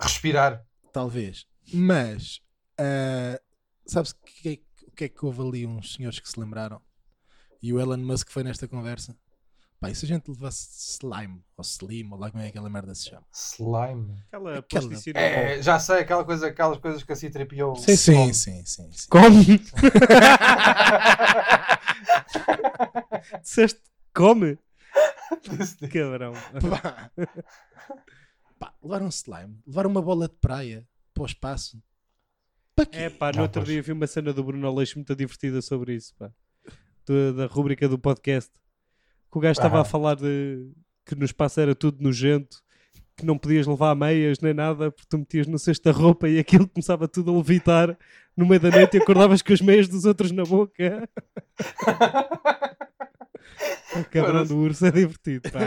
Respirar. 0.00 0.64
Talvez. 0.92 1.46
Mas, 1.72 2.40
ah, 2.78 3.40
sabes 3.86 4.10
o 4.10 4.16
que, 4.24 4.48
é 4.48 4.56
que- 4.56 4.64
o 4.88 4.90
que 4.90 5.04
é 5.04 5.08
que 5.08 5.24
houve 5.24 5.40
ali 5.40 5.66
uns 5.66 5.94
senhores 5.94 6.18
que 6.20 6.28
se 6.28 6.38
lembraram? 6.38 6.80
E 7.62 7.72
o 7.72 7.80
Elon 7.80 7.96
Musk 7.98 8.28
foi 8.30 8.42
nesta 8.42 8.66
conversa. 8.68 9.16
Pá, 9.80 9.90
e 9.90 9.94
se 9.94 10.04
a 10.04 10.08
gente 10.08 10.28
levasse 10.30 10.96
slime, 11.00 11.42
ou 11.56 11.62
slim, 11.64 12.08
ou 12.10 12.18
lá 12.18 12.30
como 12.30 12.42
é 12.42 12.46
que 12.46 12.50
aquela 12.50 12.70
merda 12.70 12.94
se 12.94 13.08
chama? 13.10 13.26
Slime. 13.32 14.16
Aquela 14.28 14.58
Aquela-. 14.58 14.94
É, 15.14 15.60
já 15.62 15.78
sei, 15.78 15.98
aquela 16.00 16.24
coisa, 16.24 16.46
aquelas 16.48 16.78
coisas 16.78 17.02
que 17.02 17.12
a 17.12 17.16
C-3PO... 17.16 17.76
Sim, 17.76 17.96
sim, 17.96 18.32
sim, 18.32 18.64
sim. 18.64 18.90
sim. 18.92 19.08
Come! 19.10 19.60
Disseste 23.42 23.80
come? 24.14 24.58
Cabrão. 25.92 26.32
Pá. 26.70 27.10
Pá, 28.58 28.74
levar 28.82 29.02
um 29.02 29.08
slime, 29.08 29.58
levar 29.66 29.86
uma 29.86 30.00
bola 30.00 30.28
de 30.28 30.34
praia 30.36 30.86
para 31.12 31.22
o 31.22 31.26
espaço. 31.26 31.82
Para 32.74 32.86
quê? 32.86 32.96
É 32.98 33.10
pá, 33.10 33.30
no 33.30 33.36
Não, 33.36 33.42
outro 33.44 33.60
pois. 33.62 33.68
dia 33.72 33.82
vi 33.82 33.92
uma 33.92 34.06
cena 34.06 34.32
do 34.32 34.42
Bruno 34.44 34.66
Aleixo 34.66 34.98
muito 34.98 35.14
divertida 35.14 35.60
sobre 35.62 35.94
isso, 35.94 36.14
pá. 36.16 36.30
Da- 37.06 37.32
da 37.32 37.46
rubrica 37.46 37.88
do 37.88 37.98
podcast. 37.98 38.50
Que 39.30 39.38
o 39.38 39.40
gajo 39.40 39.52
estava 39.58 39.74
Aham. 39.76 39.82
a 39.82 39.84
falar 39.84 40.14
de 40.16 40.70
que 41.04 41.14
no 41.14 41.24
espaço 41.24 41.60
era 41.60 41.74
tudo 41.74 42.02
nojento, 42.02 42.62
que 43.16 43.24
não 43.24 43.38
podias 43.38 43.66
levar 43.66 43.94
meias 43.94 44.40
nem 44.40 44.52
nada, 44.52 44.90
porque 44.90 45.06
tu 45.08 45.18
metias 45.18 45.46
no 45.46 45.58
cesto 45.58 45.84
da 45.84 45.92
roupa 45.96 46.28
e 46.28 46.38
aquilo 46.38 46.68
começava 46.68 47.06
tudo 47.06 47.30
a 47.32 47.36
levitar 47.36 47.96
no 48.36 48.44
meio 48.46 48.60
da 48.60 48.70
noite 48.70 48.96
e 48.96 49.00
acordavas 49.00 49.40
com 49.42 49.52
as 49.52 49.60
meias 49.60 49.86
dos 49.88 50.04
outros 50.04 50.30
na 50.32 50.42
boca. 50.42 51.08
O 53.96 54.04
cabrão 54.10 54.32
Parece- 54.32 54.48
do 54.52 54.58
urso 54.58 54.86
é 54.86 54.90
divertido, 54.90 55.48
pá. 55.52 55.60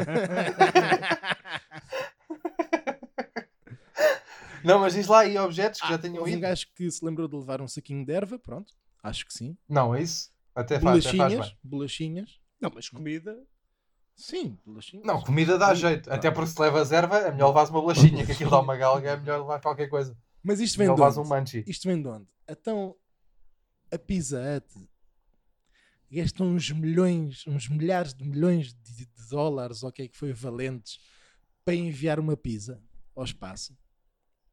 Não, 4.64 4.80
mas 4.80 4.94
diz 4.94 5.08
lá 5.08 5.20
aí 5.22 5.38
objetos 5.38 5.80
que 5.80 5.88
já 5.88 5.98
tenham 5.98 6.18
Houve 6.20 6.32
um 6.32 6.34
ido. 6.34 6.42
gajo 6.42 6.66
que 6.76 6.90
se 6.92 7.06
lembrou 7.06 7.28
de 7.28 7.36
levar 7.38 7.62
um 7.62 7.68
saquinho 7.68 8.06
de 8.06 8.12
erva, 8.12 8.38
pronto, 8.38 8.74
acho 9.04 9.26
que 9.26 9.34
sim. 9.34 9.56
Não, 9.70 9.96
é 9.96 10.02
isso? 10.02 10.30
Até 10.54 10.80
faz, 10.80 11.06
até 11.06 11.18
faz 11.18 11.22
Bolachinhas, 11.32 11.48
bem. 11.50 11.58
bolachinhas. 11.64 12.40
Não, 12.60 12.72
mas 12.74 12.90
comida. 12.90 13.38
Sim, 14.18 14.58
bolachinhas. 14.66 15.06
Não, 15.06 15.22
comida 15.22 15.58
dá 15.60 15.76
jeito. 15.76 16.12
Até 16.12 16.32
porque 16.32 16.50
se 16.50 16.60
levas 16.60 16.92
erva, 16.92 17.20
é 17.20 17.32
melhor 17.32 17.50
levares 17.50 17.70
uma 17.70 17.80
bolachinha, 17.80 18.26
que 18.26 18.32
aquilo 18.32 18.50
dá 18.50 18.60
uma 18.60 18.76
galga, 18.76 19.12
é 19.12 19.18
melhor 19.18 19.40
levar 19.40 19.62
qualquer 19.62 19.88
coisa. 19.88 20.18
Mas 20.44 20.60
isto 20.60 20.78
vem 20.78 20.88
Melhor 20.88 21.12
de 21.12 21.20
onde? 21.20 21.28
um 21.28 21.30
manchi. 21.30 21.64
Isto 21.68 21.88
vem 21.88 22.02
de 22.02 22.08
onde? 22.08 22.28
Então, 22.50 22.96
a 23.92 23.98
Pizza 24.00 24.42
Hut 24.42 24.88
gastam 26.12 26.48
uns 26.48 26.72
milhões, 26.72 27.46
uns 27.46 27.70
milhares 27.70 28.14
de 28.14 28.24
milhões 28.24 28.74
de, 28.74 29.06
de 29.06 29.30
dólares, 29.30 29.84
ou 29.84 29.90
o 29.90 29.92
que 29.92 30.04
é 30.04 30.08
que 30.08 30.18
foi, 30.18 30.34
valentes, 30.34 31.00
para 31.64 31.76
enviar 31.76 32.20
uma 32.20 32.36
pizza 32.36 32.82
ao 33.16 33.24
espaço. 33.24 33.78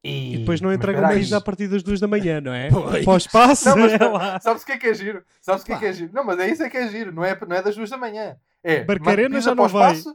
E 0.05 0.37
depois 0.39 0.61
não 0.61 0.71
entregam 0.71 1.03
aí. 1.07 1.15
mais 1.15 1.33
a 1.33 1.41
partir 1.41 1.67
das 1.67 1.83
duas 1.83 1.99
da 1.99 2.07
manhã, 2.07 2.41
não 2.41 2.53
é? 2.53 2.69
Pois. 2.71 3.05
Para 3.05 3.15
o 3.15 3.17
espaço, 3.17 3.69
Não, 3.71 3.79
mas 3.79 3.93
é 3.95 4.05
lá. 4.05 4.39
Sabes 4.39 4.63
o 4.63 4.67
que 4.67 4.73
é 4.73 4.79
que 4.79 4.87
é 4.89 4.95
giro? 4.95 5.25
Sabes 5.41 5.63
o 5.63 5.65
que 5.65 5.73
é 5.73 5.79
que 5.79 5.87
é 5.87 5.93
giro? 5.93 6.11
Não, 6.13 6.23
mas 6.23 6.39
é 6.39 6.49
isso 6.49 6.63
é 6.63 6.69
que 6.69 6.77
é 6.77 6.89
giro. 6.89 7.11
Não 7.11 7.25
é, 7.25 7.37
não 7.49 7.57
é 7.57 7.63
das 7.63 7.75
duas 7.75 7.89
da 7.89 7.97
manhã. 7.97 8.37
É, 8.63 8.85
Barcarena 8.85 9.41
já 9.41 9.55
não 9.55 9.67
vai. 9.67 9.95
espaço. 9.95 10.15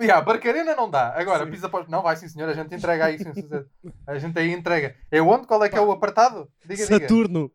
Yeah, 0.00 0.24
Barcarena 0.24 0.74
não 0.74 0.90
dá. 0.90 1.14
Agora, 1.14 1.44
Sim. 1.44 1.50
pizza 1.50 1.68
o... 1.68 1.90
Não, 1.90 2.02
vai 2.02 2.16
sim 2.16 2.26
senhor. 2.26 2.48
A 2.48 2.54
gente 2.54 2.74
entrega 2.74 3.04
aí. 3.04 3.18
Sim. 3.18 3.32
A 4.06 4.18
gente 4.18 4.38
aí 4.38 4.50
entrega. 4.52 4.96
É 5.10 5.20
onde? 5.20 5.46
Qual 5.46 5.62
é 5.62 5.68
que 5.68 5.76
é 5.76 5.80
o 5.80 5.92
apartado? 5.92 6.48
Diga, 6.62 6.86
diga. 6.86 7.00
Saturno. 7.00 7.52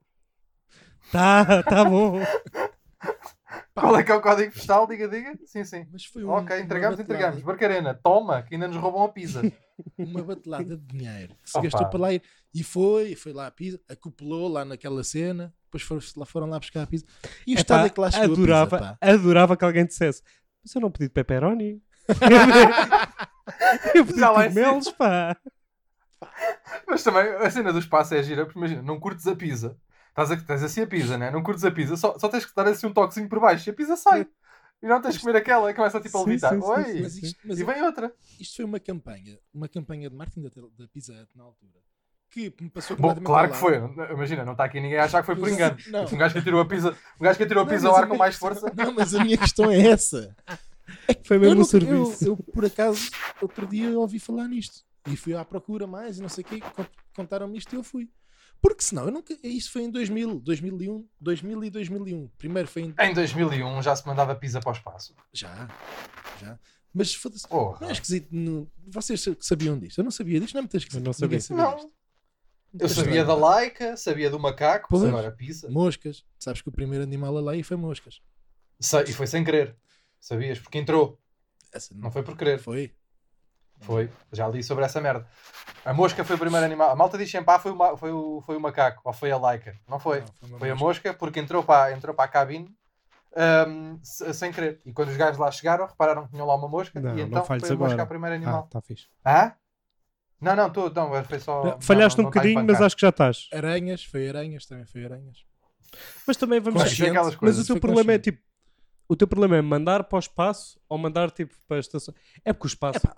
Tá, 1.12 1.64
tá 1.64 1.84
bom. 1.84 2.20
Qual 3.74 3.98
é 3.98 4.04
que 4.04 4.12
é 4.12 4.16
o 4.16 4.22
código 4.22 4.54
postal? 4.54 4.88
Diga, 4.88 5.08
diga. 5.08 5.34
Sim, 5.46 5.64
sim. 5.66 5.86
Mas 5.92 6.06
foi 6.06 6.24
um, 6.24 6.30
Ok, 6.30 6.58
entregamos, 6.60 7.00
entregamos. 7.00 7.42
Barcarena, 7.42 7.94
toma, 7.94 8.42
que 8.42 8.56
ainda 8.56 8.68
nos 8.68 8.78
roubam 8.78 9.04
a 9.04 9.10
pizza. 9.10 9.42
Uma 9.98 10.24
batelada 10.24 10.78
de 10.78 10.86
dinheiro 10.86 11.36
que 11.44 11.50
se 11.50 11.58
Opa. 11.58 11.68
gastou 11.68 11.90
para 11.90 12.00
lá 12.00 12.14
ir. 12.14 12.22
E 12.54 12.64
foi, 12.64 13.12
e 13.12 13.16
foi 13.16 13.34
lá 13.34 13.48
a 13.48 13.52
pizza, 13.52 13.80
acoplou 13.90 14.48
lá 14.48 14.64
naquela 14.64 15.04
cena, 15.04 15.54
depois 15.66 15.84
foram 15.84 16.02
lá, 16.18 16.26
foram 16.26 16.48
lá 16.48 16.60
buscar 16.60 16.84
a 16.84 16.88
pizza. 16.88 17.06
E 17.46 17.54
o 17.54 17.58
estado 17.58 17.86
é 17.86 17.90
que 17.90 18.00
lá 18.00 18.10
chegou 18.10 18.36
adorava, 18.36 18.76
a 18.76 18.80
pizza, 18.80 18.98
pá. 19.00 19.08
adorava 19.08 19.58
que 19.58 19.66
alguém 19.66 19.86
dissesse 19.86 20.24
mas 20.66 20.74
eu 20.74 20.82
não 20.82 20.90
pedi 20.90 21.06
de 21.06 21.14
pepperoni. 21.14 21.82
eu 23.94 24.06
pedi 24.06 24.20
cogumelos, 24.20 24.92
pá. 24.92 25.38
Mas 26.88 27.04
também 27.04 27.24
a 27.36 27.50
cena 27.52 27.72
do 27.72 27.78
espaço 27.78 28.16
é 28.16 28.24
gira, 28.24 28.46
porque 28.46 28.58
imagina, 28.58 28.82
não 28.82 29.00
curtes 29.00 29.28
a 29.28 29.36
pizza. 29.36 29.78
Estás, 30.10 30.32
a, 30.32 30.38
tens 30.38 30.64
assim 30.64 30.82
a 30.82 30.88
pizza, 30.88 31.18
né? 31.18 31.30
Não 31.30 31.44
curtes 31.44 31.64
a 31.64 31.72
pizza, 31.72 31.96
só, 31.96 32.18
só 32.18 32.28
tens 32.28 32.46
que 32.46 32.56
dar 32.56 32.68
assim 32.68 32.88
um 32.88 32.94
toquezinho 32.94 33.30
por 33.30 33.40
baixo 33.40 33.70
e 33.70 33.72
a 33.72 33.74
pizza 33.74 33.96
sai. 33.96 34.28
E 34.84 34.88
não 34.88 35.02
tens 35.02 35.16
que 35.18 35.24
comer 35.24 35.38
aquela, 35.38 35.74
começa 35.74 36.00
tipo 36.00 36.18
a 36.18 36.24
levitar. 36.24 36.54
sim, 36.54 36.62
sim, 36.62 36.68
Oi! 36.68 36.84
sim, 36.84 37.02
Mas 37.02 37.18
isto, 37.18 37.40
mas 37.46 37.60
E 37.60 37.64
vem 37.64 37.82
outra. 37.84 38.14
isto 38.40 38.56
foi 38.58 38.66
uma 38.66 38.80
campanha, 38.80 39.40
uma 39.54 39.68
campanha 39.68 40.10
de 40.10 40.16
marketing 40.16 40.44
da, 40.44 40.50
da 40.78 40.88
Pizza 40.88 41.14
Hut 41.14 41.30
na 41.36 41.44
altura, 41.44 41.80
que 42.30 42.54
me 42.62 42.70
passou 42.70 42.96
Bom, 42.98 43.16
claro 43.16 43.52
que 43.52 43.58
foi. 43.58 43.78
Imagina, 44.12 44.44
não 44.46 44.52
está 44.52 44.66
aqui 44.66 44.80
ninguém 44.80 44.98
a 45.00 45.06
achar 45.06 45.22
que 45.22 45.26
foi 45.26 45.36
por 45.36 45.50
engano. 45.50 45.78
Não. 45.88 46.06
Um 46.06 46.18
gajo 46.18 46.34
que 46.34 46.40
atirou 46.40 46.62
a 46.62 46.66
pizza, 46.66 46.96
um 47.20 47.24
gajo 47.24 47.38
que 47.38 47.44
atirou 47.44 47.62
a 47.64 47.66
Não, 47.66 47.72
pizza 47.74 47.88
mas 47.88 47.98
ao 47.98 48.04
ar 48.04 48.08
com 48.10 48.18
mais 48.18 48.38
questão- 48.38 48.56
força. 48.62 48.76
Não, 48.86 48.94
mas 48.94 49.16
a 49.16 49.24
minha 49.24 49.38
questão 49.38 49.72
é 49.72 49.80
essa. 49.88 50.36
Foi 51.26 51.38
Eu, 51.38 51.42
mesmo 51.42 51.56
um 51.56 51.58
não- 51.60 51.66
serviço. 51.66 52.24
eu, 52.26 52.30
eu, 52.32 52.38
por 52.54 52.66
acaso, 52.66 53.10
outro 53.42 53.66
dia 53.66 53.98
ouvi 53.98 54.20
falar 54.20 54.48
nisto. 54.48 54.84
E 55.08 55.16
fui 55.16 55.34
à 55.36 55.44
procura 55.46 55.88
mais 55.88 56.18
e 56.18 56.22
não 56.22 56.30
sei 56.30 56.44
o 56.44 56.48
quê. 56.48 56.60
con- 56.60 56.86
Contaram-me 57.16 57.58
isto 57.58 57.74
e 57.74 57.76
eu 57.78 57.84
fui. 57.84 58.10
Porque 58.67 58.84
senão, 58.84 59.06
eu 59.06 59.12
nunca. 59.12 59.38
Isso 59.43 59.71
foi 59.71 59.84
em 59.84 59.91
2000, 59.91 60.39
2001, 60.39 61.08
2000 61.21 61.63
e 61.65 61.69
2001. 61.69 62.28
Primeiro 62.38 62.67
foi 62.67 62.82
em. 62.84 62.95
Em 62.99 63.13
2001 63.13 63.82
já 63.84 63.95
se 63.95 64.06
mandava 64.08 64.34
pizza 64.36 64.60
para 64.60 64.69
o 64.69 64.73
espaço. 64.73 65.13
Já. 65.32 65.67
Já. 66.41 66.60
Mas 66.93 67.13
foda-se. 67.13 67.47
Porra. 67.47 67.80
Não 67.82 67.89
é 67.89 67.91
esquisito. 67.91 68.28
não- 68.32 68.67
Vocês 68.88 69.23
sabiam 69.39 69.78
disto? 69.78 69.99
Eu 69.99 70.04
não 70.04 70.12
sabia 70.12 70.39
disto. 70.39 70.54
Não 70.56 70.60
é 70.60 70.62
muito 70.63 70.78
esquisito. 70.78 70.99
Eu 71.01 71.06
não 71.06 71.13
sabia. 71.13 71.39
Sabia 71.39 71.63
Não. 71.63 71.75
disto. 71.75 71.91
Eu 72.78 72.89
sabia 72.89 73.23
da 73.23 73.36
laica, 73.36 73.95
sabia 73.95 74.30
do 74.30 74.38
macaco, 74.39 74.88
Pois. 74.89 75.04
agora 75.04 75.32
pizza. 75.32 75.69
Moscas. 75.69 76.25
Sabes 76.39 76.62
que 76.62 76.67
o 76.69 76.71
primeiro 76.71 77.04
animal 77.04 77.38
a 77.38 77.51
lei 77.51 77.63
foi 77.63 77.78
moscas. 77.78 78.19
Sei, 78.80 79.04
e 79.04 79.13
foi 79.13 79.28
sem 79.28 79.43
querer. 79.43 79.75
Sabias? 80.19 80.60
Porque 80.60 80.78
entrou. 80.80 81.21
Essa 81.71 81.93
Não 81.95 82.12
foi 82.12 82.23
por 82.23 82.36
querer. 82.36 82.60
Foi. 82.60 82.93
Foi. 83.82 84.10
Já 84.32 84.48
li 84.48 84.64
sobre 84.64 84.84
essa 84.86 85.00
merda. 85.02 85.28
A 85.84 85.94
mosca 85.94 86.24
foi 86.24 86.36
o 86.36 86.40
primeiro 86.40 86.66
animal. 86.66 86.90
A 86.90 86.96
malta 86.96 87.18
diz 87.18 87.30
sempre, 87.30 87.54
ah, 87.54 87.60
foi 87.60 87.72
o, 87.72 87.98
foi 87.98 88.12
o, 88.12 88.42
foi 88.46 88.56
o 88.58 88.60
macaco. 88.60 89.02
Ou 89.04 89.14
foi 89.14 89.32
a 89.32 89.38
laica. 89.38 89.76
Não 89.88 90.00
foi. 90.00 90.22
Não, 90.42 90.50
uma 90.50 90.60
Foi 90.60 90.70
a 90.70 90.74
mosca. 90.76 90.86
mosca 91.10 91.14
porque 91.14 91.40
entrou 91.40 91.64
para, 91.64 91.92
entrou 91.92 92.16
para 92.16 92.26
a 92.26 92.28
cabine 92.28 92.74
se- 94.02 94.34
sem 94.34 94.52
querer. 94.52 94.80
E 94.86 94.92
quando 94.94 95.10
os 95.10 95.18
gajos 95.18 95.38
lá 95.38 95.52
chegaram, 95.52 95.86
repararam 95.86 96.24
que 96.26 96.32
tinham 96.32 96.46
lá 96.48 96.56
uma 96.56 96.68
mosca 96.68 97.00
Não, 97.00 97.18
e 97.18 97.22
então 97.22 97.44
foi 97.46 97.58
a 97.58 97.60
mosca 97.60 97.74
agora. 97.74 98.04
a 98.04 98.06
primeiro 98.06 98.34
Ah, 98.34 98.38
animal. 98.38 98.64
tá 98.72 98.82
fixe. 98.82 99.08
Hã? 99.26 99.54
Não, 100.42 100.56
não, 100.56 100.70
tô, 100.70 100.90
não, 100.90 101.24
foi 101.24 101.40
só. 101.40 101.78
Falhaste 101.80 102.20
não, 102.20 102.28
um 102.28 102.32
tá 102.32 102.40
bocadinho, 102.40 102.64
mas 102.64 102.82
acho 102.82 102.96
que 102.96 103.02
já 103.02 103.10
estás. 103.10 103.48
Aranhas, 103.54 104.04
foi 104.04 104.28
aranhas, 104.30 104.66
também 104.66 104.86
foi 104.86 105.06
aranhas. 105.06 105.44
Mas 106.28 106.38
também 106.38 106.60
vamos 106.60 106.82
Consciente. 106.84 107.10
aquelas 107.10 107.28
Mas 107.28 107.36
coisas. 107.36 107.64
o 107.64 107.68
teu 107.68 107.74
foi 107.76 107.82
problema 107.82 108.14
é 108.14 108.20
tipo. 108.20 108.42
O 109.08 109.16
teu 109.16 109.28
problema 109.28 109.56
é 109.58 109.62
mandar 109.62 110.04
para 110.04 110.16
o 110.16 110.20
espaço 110.20 110.80
ou 110.90 110.98
mandar 110.98 111.30
tipo 111.32 111.54
para 111.68 111.78
a 111.78 111.80
estação. 111.80 112.14
É 112.44 112.52
porque 112.52 112.66
o 112.66 112.70
espaço. 112.70 112.98
Epá. 112.98 113.16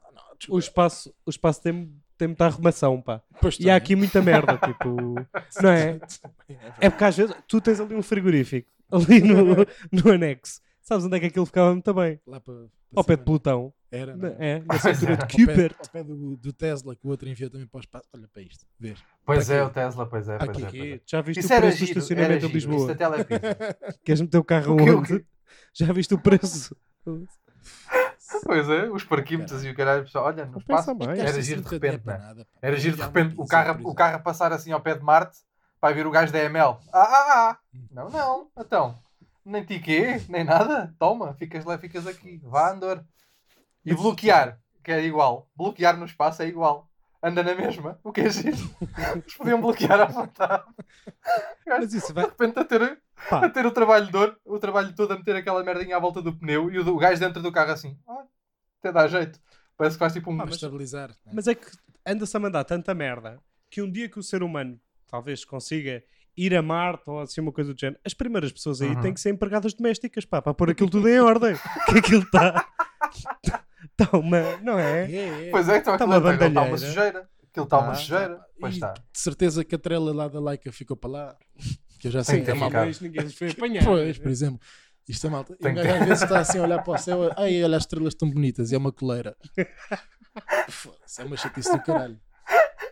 O 0.50 0.60
espaço, 0.60 1.13
o 1.26 1.30
espaço 1.30 1.62
tem, 1.62 1.91
tem 2.17 2.28
muita 2.28 2.45
arrumação, 2.45 3.02
pá. 3.02 3.21
Pois 3.41 3.60
E 3.60 3.69
há 3.69 3.76
aqui 3.76 3.95
muita 3.95 4.21
merda, 4.21 4.58
tipo. 4.65 5.15
Não 5.62 5.69
é? 5.69 6.00
É 6.80 6.89
porque 6.89 7.04
às 7.04 7.17
vezes 7.17 7.36
tu 7.47 7.62
tens 7.62 7.80
ali 7.80 7.95
um 7.95 8.02
frigorífico, 8.02 8.69
ali 8.91 9.21
no, 9.21 9.56
no 9.91 10.12
anexo. 10.12 10.62
Sabes 10.82 11.06
onde 11.06 11.17
é 11.17 11.19
que 11.19 11.26
aquilo 11.26 11.45
ficava 11.45 11.71
muito 11.73 11.93
bem? 11.93 12.19
Lá 12.26 12.39
para, 12.39 12.54
para 12.54 12.69
Ao 12.95 13.04
pé 13.04 13.15
de 13.15 13.21
cima, 13.21 13.26
Plutão. 13.26 13.73
Era, 13.91 14.15
não 14.15 14.30
é? 14.30 14.36
É, 14.39 14.60
na 14.60 14.80
cintura 14.80 15.13
é. 15.13 15.15
de 15.15 15.21
Ao 15.21 15.56
pé, 15.56 15.76
ao 15.80 15.89
pé 15.91 16.04
do, 16.04 16.38
do 16.38 16.54
Tesla 16.54 16.95
que 16.95 17.06
o 17.06 17.10
outro 17.10 17.28
enviou 17.28 17.50
também 17.50 17.67
para 17.67 17.78
o 17.78 17.82
espaço. 17.82 18.08
Olha 18.13 18.28
para 18.28 18.41
isto, 18.41 18.65
vês? 18.80 19.04
Pois 19.26 19.50
é, 19.50 19.63
o 19.63 19.69
Tesla, 19.69 20.06
pois 20.06 20.30
é. 20.30 20.38
Pois 20.38 20.50
Aqui. 20.50 20.63
é, 20.63 20.69
pois 20.69 20.91
é. 20.93 21.02
Já 21.06 21.21
viste 21.21 21.39
Isso 21.39 21.54
o 21.54 21.58
preço 21.58 21.80
do 21.80 21.86
giro, 21.86 22.00
estacionamento. 22.00 22.45
Isso 22.45 22.54
Lisboa? 22.54 22.95
telepizza. 22.95 23.78
Queres 24.04 24.21
meter 24.21 24.38
o 24.38 24.43
carro 24.43 24.76
O 24.76 24.97
onde? 24.97 25.26
Já 25.73 25.91
viste 25.91 26.13
o 26.13 26.19
preço? 26.19 26.76
Pois 28.43 28.69
é, 28.69 28.89
os 28.89 29.03
parquímetros 29.03 29.63
e 29.63 29.69
o 29.69 29.75
caralho. 29.75 30.03
pessoal, 30.03 30.25
Olha, 30.25 30.45
no 30.45 30.57
espaço. 30.59 30.93
mais. 30.95 31.19
Era 31.19 31.41
giro 31.41 31.61
de 31.61 31.69
50 31.69 31.85
repente, 31.87 32.09
é? 32.09 32.17
pá. 32.17 32.35
Era 32.61 32.77
giro 32.77 32.95
de 32.97 33.01
repente 33.01 33.35
o 33.37 33.45
carro, 33.45 33.89
o 33.89 33.95
carro 33.95 34.15
a 34.15 34.19
passar 34.19 34.51
assim 34.51 34.71
ao 34.71 34.81
pé 34.81 34.95
de 34.95 35.03
Marte 35.03 35.37
vai 35.81 35.93
vir 35.93 36.05
o 36.05 36.11
gajo 36.11 36.31
da 36.31 36.39
ML. 36.39 36.75
Ah, 36.91 36.99
ah, 37.01 37.49
ah! 37.49 37.57
Não, 37.91 38.09
não, 38.09 38.47
então. 38.57 38.95
Nem 39.45 39.63
ti 39.63 39.79
quê, 39.79 40.21
nem 40.27 40.43
nada. 40.43 40.93
Toma, 40.99 41.33
ficas 41.35 41.63
lá, 41.63 41.77
ficas 41.77 42.05
aqui. 42.05 42.41
Vá, 42.43 42.71
Andor. 42.71 43.01
E 43.85 43.93
bloquear, 43.93 44.59
que 44.83 44.91
é 44.91 45.01
igual. 45.05 45.47
Bloquear 45.55 45.95
no 45.95 46.05
espaço 46.05 46.41
é 46.41 46.47
igual. 46.47 46.89
Anda 47.23 47.43
na 47.43 47.56
mesma. 47.56 47.99
O 48.03 48.12
que 48.12 48.21
é 48.21 48.30
giro? 48.30 48.58
Eles 49.15 49.34
podiam 49.38 49.60
bloquear 49.62 49.99
à 50.01 50.06
vontade. 50.06 50.63
Mas 51.65 51.93
isso 51.93 52.08
De 52.08 52.13
vai. 52.13 52.25
repente 52.25 52.60
a 52.60 52.63
ter, 52.65 52.99
Pá. 53.30 53.45
a 53.45 53.49
ter 53.49 53.65
o 53.65 53.71
trabalho 53.71 54.08
dor, 54.12 54.39
o 54.45 54.60
trabalho 54.60 54.93
todo 54.95 55.12
a 55.13 55.17
meter 55.17 55.36
aquela 55.36 55.63
merdinha 55.63 55.97
à 55.97 55.99
volta 55.99 56.21
do 56.21 56.34
pneu 56.36 56.71
e 56.71 56.80
o, 56.80 56.88
o 56.88 56.97
gajo 56.97 57.19
dentro 57.19 57.41
do 57.41 57.51
carro 57.51 57.71
assim. 57.71 57.97
"Ah, 58.08 58.23
até 58.80 58.91
dá 58.91 59.08
jeito. 59.08 59.39
Parece 59.75 59.95
que 59.95 59.99
faz 59.99 60.13
tipo 60.13 60.32
um. 60.32 60.38
Para 60.38 60.49
estabilizar. 60.49 61.10
né? 61.10 61.32
Mas 61.34 61.47
é 61.47 61.56
que 61.56 61.67
anda-se 62.06 62.36
a 62.36 62.39
mandar 62.39 62.63
tanta 62.63 62.93
merda 62.93 63.39
que 63.69 63.82
um 63.82 63.91
dia 63.91 64.10
que 64.10 64.17
o 64.19 64.23
ser 64.23 64.41
humano 64.41 64.80
talvez 65.08 65.43
consiga 65.45 66.03
ir 66.36 66.56
a 66.56 66.62
Marte 66.62 67.10
ou 67.10 67.19
assim 67.19 67.41
uma 67.41 67.51
coisa 67.51 67.73
do 67.73 67.80
género, 67.80 67.99
as 68.06 68.13
primeiras 68.13 68.51
pessoas 68.51 68.82
aí 68.82 68.89
Uhum. 68.89 69.01
têm 69.01 69.13
que 69.13 69.19
ser 69.19 69.32
empregadas 69.32 69.73
domésticas, 69.73 70.23
pá, 70.23 70.41
para 70.41 70.53
pôr 70.53 70.69
aquilo 70.69 70.89
tudo 70.89 71.10
em 71.10 71.19
ordem. 71.19 71.56
que 71.89 71.97
aquilo 71.99 72.21
está. 72.23 72.65
Está 73.99 74.17
uma. 74.17 74.57
Não 74.62 74.77
é? 74.77 75.12
É, 75.12 75.47
é. 75.47 75.49
Pois 75.51 75.67
é, 75.69 75.77
então 75.77 75.97
Tá 75.97 76.05
aquilo 76.05 76.10
uma 76.12 76.17
está 76.17 76.29
uma 76.29 76.49
bandalheira. 76.49 76.77
sujeira. 76.77 77.29
Aquilo 77.49 77.63
está 77.63 77.77
uma 77.79 77.91
Ah, 77.91 77.95
sujeira. 77.95 78.39
Pois 78.60 78.73
E 78.73 78.77
está. 78.77 78.93
de 78.93 79.01
certeza 79.19 79.65
que 79.65 79.73
a 79.75 79.77
trela 79.79 80.13
lá 80.13 80.27
da 80.27 80.39
Leica 80.39 80.71
ficou 80.71 80.95
para 80.95 81.10
lá. 81.10 81.36
Que 81.99 82.07
eu 82.07 82.12
já 82.12 82.23
sei 82.23 82.41
que 82.41 82.45
que 82.45 82.53
ficado. 82.53 82.71
Talvez 82.71 82.99
ninguém 83.01 83.29
foi 83.29 83.49
apanhar. 83.49 83.83
Pois, 83.83 84.17
por 84.19 84.29
exemplo. 84.29 84.60
Isto 85.10 85.25
é 85.25 85.29
malta. 85.29 85.53
E 85.53 85.55
Tem 85.57 85.71
um 85.71 85.75
que 85.75 85.81
gajo 85.83 85.93
ter. 85.95 86.01
às 86.01 86.07
vezes 86.10 86.23
está 86.23 86.39
assim 86.39 86.60
a 86.60 86.63
olhar 86.63 86.83
para 86.83 86.93
o 86.93 86.97
céu. 86.97 87.31
Ai, 87.38 87.63
olha, 87.63 87.77
as 87.77 87.83
estrelas 87.83 88.13
estão 88.13 88.29
bonitas. 88.29 88.71
E 88.71 88.75
é 88.75 88.77
uma 88.77 88.91
coleira. 88.91 89.36
Foda-se, 90.69 91.21
é 91.21 91.25
uma 91.25 91.38
chatice 91.38 91.71
do 91.71 91.81
caralho. 91.81 92.19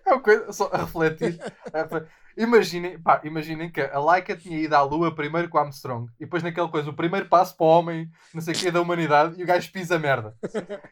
É 0.05 0.11
uma 0.13 0.21
coisa, 0.21 0.51
só 0.53 0.69
a 0.71 0.77
refletir. 0.77 1.39
refle- 1.73 2.05
Imaginem, 2.37 2.99
pá, 2.99 3.21
imaginem 3.23 3.71
que 3.71 3.79
a 3.79 3.97
Laika 3.97 4.35
tinha 4.35 4.57
ido 4.59 4.73
à 4.75 4.81
Lua 4.81 5.15
primeiro 5.15 5.47
com 5.47 5.57
o 5.57 5.61
Armstrong 5.61 6.11
e 6.19 6.25
depois 6.25 6.43
naquela 6.43 6.67
coisa, 6.67 6.89
o 6.89 6.93
primeiro 6.93 7.27
passo 7.29 7.55
para 7.55 7.65
o 7.65 7.69
homem, 7.69 8.09
não 8.33 8.41
sei 8.41 8.53
o 8.53 8.57
que, 8.57 8.69
da 8.71 8.81
humanidade, 8.81 9.39
e 9.39 9.43
o 9.43 9.47
gajo 9.47 9.71
pisa 9.71 9.97
merda. 9.97 10.35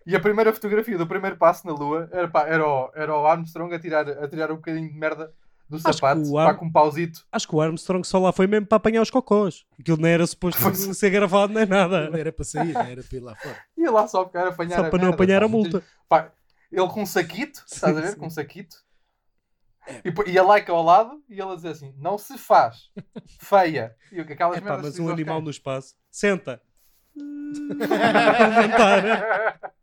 E 0.07 0.15
a 0.15 0.21
primeira 0.21 0.53
fotografia 0.53 0.97
do 0.97 1.05
primeiro 1.05 1.35
passo 1.35 1.67
na 1.67 1.73
Lua 1.73 2.07
era, 2.13 2.29
pá, 2.29 2.47
era, 2.47 2.65
o, 2.65 2.89
era 2.95 3.13
o 3.13 3.25
Armstrong 3.27 3.75
a 3.75 3.79
tirar, 3.79 4.07
a 4.09 4.25
tirar 4.29 4.51
um 4.53 4.55
bocadinho 4.55 4.87
de 4.89 4.97
merda 4.97 5.33
do 5.69 5.75
Acho 5.75 5.97
sapato, 5.97 6.31
pá, 6.31 6.53
com 6.53 6.65
um 6.67 6.71
pauzito. 6.71 7.25
Acho 7.29 7.45
que 7.45 7.55
o 7.55 7.59
Armstrong 7.61 8.07
só 8.07 8.19
lá 8.19 8.31
foi 8.31 8.47
mesmo 8.47 8.65
para 8.67 8.77
apanhar 8.77 9.01
os 9.01 9.09
cocós. 9.09 9.65
Aquilo 9.77 9.97
não 9.97 10.07
era 10.07 10.25
suposto 10.25 10.61
ser 10.95 11.09
gravado 11.09 11.51
nem 11.51 11.65
nada. 11.65 12.09
Não 12.09 12.17
era 12.17 12.31
para 12.31 12.45
sair, 12.45 12.71
não 12.71 12.81
era 12.83 13.03
para 13.03 13.17
ir 13.17 13.21
lá 13.21 13.35
fora. 13.35 13.57
Ia 13.77 13.91
lá 13.91 14.07
só 14.07 14.23
para 14.23 14.47
apanhar 14.47 14.77
Só 14.79 14.85
a 14.85 14.89
para 14.89 14.97
não 14.99 15.09
merda, 15.09 15.15
apanhar 15.15 15.39
pá. 15.41 15.45
a 15.45 15.49
multa. 15.49 15.83
Pá, 16.07 16.31
ele 16.71 16.87
com 16.87 17.01
um 17.01 17.05
saquito, 17.05 17.61
estás 17.69 17.97
a 17.97 17.99
ver? 17.99 18.07
Sim, 18.11 18.17
Com 18.17 18.27
um 18.27 18.29
saquito. 18.29 18.77
E, 20.05 20.11
pô- 20.11 20.23
e 20.25 20.37
a 20.37 20.43
Laika 20.43 20.71
ao 20.71 20.81
lado 20.83 21.21
e 21.29 21.33
ele 21.33 21.51
a 21.51 21.55
dizer 21.55 21.69
assim: 21.69 21.93
não 21.97 22.17
se 22.17 22.37
faz, 22.37 22.89
feia. 23.39 23.95
E 24.11 24.21
o 24.21 24.25
que 24.25 24.33
aquelas 24.33 24.57
É 24.57 24.61
pá, 24.61 24.65
merdas 24.67 24.85
mas 24.85 24.95
se 24.95 25.01
um 25.01 25.09
animal 25.09 25.41
no 25.41 25.49
espaço. 25.49 25.95
Senta. 26.09 26.61
levantar. 27.15 29.59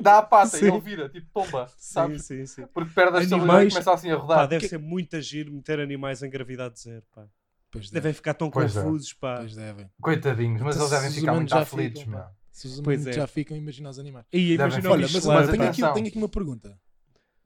Dá 0.00 0.18
a 0.18 0.22
pata 0.22 0.56
Sim. 0.56 0.66
e 0.66 0.68
ele 0.68 0.80
vira, 0.80 1.08
tipo 1.08 1.26
tomba, 1.32 1.68
Sim, 1.68 1.74
sabes? 1.78 2.24
sim, 2.24 2.46
sim. 2.46 2.66
Porque 2.72 2.92
perde 2.94 3.18
a 3.18 3.22
estabilidade 3.22 3.30
e 3.30 3.34
Animais- 3.56 3.72
começa 3.74 3.92
assim 3.92 4.10
a 4.10 4.16
Pá, 4.16 4.22
rodar. 4.22 4.48
deve 4.48 4.68
ser 4.68 4.78
muito 4.78 5.16
agir 5.16 5.50
meter 5.50 5.80
animais 5.80 6.22
em 6.22 6.30
gravidade 6.30 6.80
zero, 6.80 7.02
pá. 7.14 7.26
Pois 7.70 7.86
Devem 7.90 8.02
devem. 8.02 8.12
ficar 8.14 8.34
tão 8.34 8.50
Pois 8.50 8.76
é. 8.76 8.82
confusos, 8.82 9.12
pá. 9.12 9.36
Pois 9.38 9.54
devem. 9.54 9.90
Coitadinhos, 10.00 10.62
mas 10.62 10.76
Então, 10.76 10.86
eles 10.88 10.98
devem 11.00 11.14
ficar 11.18 11.34
muito 11.34 11.54
aflitos, 11.54 12.02
ficam, 12.02 12.18
pá. 12.18 12.30
Se 12.52 12.66
os 12.68 12.78
humanos 12.78 13.06
é. 13.06 13.12
já 13.12 13.26
ficam, 13.26 13.56
imagina 13.56 13.90
os 13.90 13.98
animais. 13.98 14.24
E 14.32 14.54
imagina 14.54 14.90
Olha, 14.90 15.02
mas 15.12 15.26
mas 15.26 15.50
tenho, 15.50 15.58
pá. 15.62 15.68
aqui, 15.68 15.94
tenho 15.94 16.06
aqui 16.06 16.18
uma 16.18 16.28
pergunta. 16.28 16.78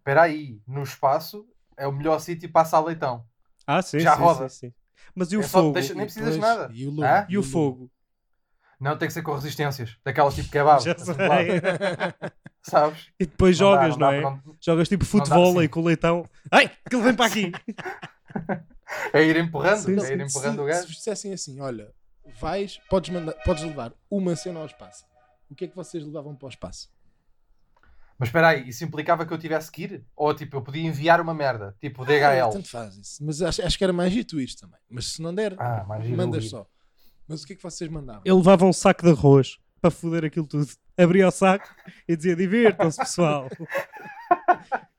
Espera 0.00 0.22
aí, 0.22 0.60
no 0.66 0.82
espaço 0.82 1.46
é 1.76 1.86
o 1.86 1.92
melhor 1.92 2.18
sítio 2.20 2.50
para 2.50 2.62
assar 2.62 2.82
leitão. 2.82 3.24
Ah, 3.66 3.82
sim, 3.82 4.00
já 4.00 4.14
sim, 4.16 4.20
roda. 4.22 4.48
sim, 4.48 4.68
sim. 4.68 4.74
Mas 5.14 5.30
e 5.30 5.36
o 5.36 5.40
É 5.40 5.44
fogo? 5.44 5.72
deixa- 5.72 5.92
nem 5.94 6.02
E 6.02 6.06
precisas 6.06 6.34
de 6.34 6.40
nada. 6.40 6.70
E 6.72 6.86
o 6.86 6.90
lume. 6.90 7.04
Hã? 7.06 7.26
E 7.28 7.38
o 7.38 7.42
fogo? 7.42 7.90
Não 8.80 8.96
tem 8.96 9.08
que 9.08 9.12
ser 9.14 9.22
com 9.22 9.34
resistências, 9.34 9.96
daquelas 10.02 10.34
tipo 10.34 10.50
kebab. 10.50 10.82
Já 10.82 10.96
sei. 10.98 11.14
Sabes? 12.62 13.08
E 13.20 13.26
depois 13.26 13.58
Não 13.58 13.70
dá, 13.72 13.76
jogas, 13.88 13.96
não, 13.96 13.98
dá, 14.08 14.14
é? 14.14 14.20
não- 14.22 14.56
Jogas 14.60 14.88
tipo 14.88 15.04
Não 15.04 15.10
dá, 15.10 15.24
futebol 15.26 15.52
sim. 15.52 15.58
aí 15.60 15.68
com 15.68 15.80
o 15.80 15.84
leitão. 15.84 16.24
Ai, 16.50 16.68
que 16.88 16.96
ele 16.96 17.02
vem 17.04 17.14
para 17.14 17.26
aqui. 17.26 17.52
É 19.12 19.22
ir 19.22 19.36
empurrando, 19.36 19.82
Sim, 19.84 20.00
é 20.04 20.12
ir 20.14 20.20
empurrando 20.20 20.56
se, 20.56 20.60
o 20.62 20.64
Se 20.64 20.68
gajo. 20.70 20.86
vos 20.88 20.96
dissessem 20.96 21.32
assim, 21.32 21.60
olha, 21.60 21.92
vais, 22.40 22.78
podes, 22.90 23.10
mandar, 23.10 23.34
podes 23.44 23.62
levar 23.62 23.92
uma 24.10 24.34
cena 24.34 24.58
ao 24.58 24.66
espaço. 24.66 25.04
O 25.48 25.54
que 25.54 25.64
é 25.66 25.68
que 25.68 25.76
vocês 25.76 26.04
levavam 26.04 26.34
para 26.34 26.46
o 26.46 26.48
espaço? 26.48 26.90
Mas 28.20 28.28
espera 28.28 28.48
aí, 28.48 28.68
isso 28.68 28.84
implicava 28.84 29.24
que 29.24 29.32
eu 29.32 29.38
tivesse 29.38 29.72
que 29.72 29.82
ir? 29.84 30.04
Ou 30.14 30.34
tipo, 30.34 30.58
eu 30.58 30.62
podia 30.62 30.82
enviar 30.82 31.20
uma 31.22 31.32
merda, 31.32 31.74
tipo 31.80 32.02
Ah, 32.02 32.06
DHL? 32.06 32.50
tanto 32.52 32.68
faz 32.68 32.94
isso. 32.98 33.24
Mas 33.24 33.40
acho, 33.40 33.62
acho 33.64 33.78
que 33.78 33.82
era 33.82 33.92
mais 33.94 34.12
giro 34.12 34.38
isto 34.38 34.60
também. 34.60 34.78
Mas 34.90 35.06
se 35.06 35.22
não 35.22 35.34
der, 35.34 35.56
Ah, 35.58 35.84
mandas 36.14 36.50
só. 36.50 36.66
Mas 37.26 37.42
o 37.42 37.46
que 37.46 37.54
é 37.54 37.56
que 37.56 37.62
vocês 37.62 37.90
mandavam? 37.90 38.20
Eu 38.24 38.36
levava 38.36 38.66
um 38.66 38.72
saco 38.74 39.02
de 39.04 39.10
arroz 39.10 39.58
para 39.80 39.90
foder 39.90 40.24
aquilo 40.26 40.46
tudo. 40.46 40.68
Abria 40.98 41.26
o 41.28 41.30
saco 41.30 41.66
e 42.06 42.14
dizia: 42.14 42.36
divirtam-se, 42.36 42.98
pessoal. 42.98 43.48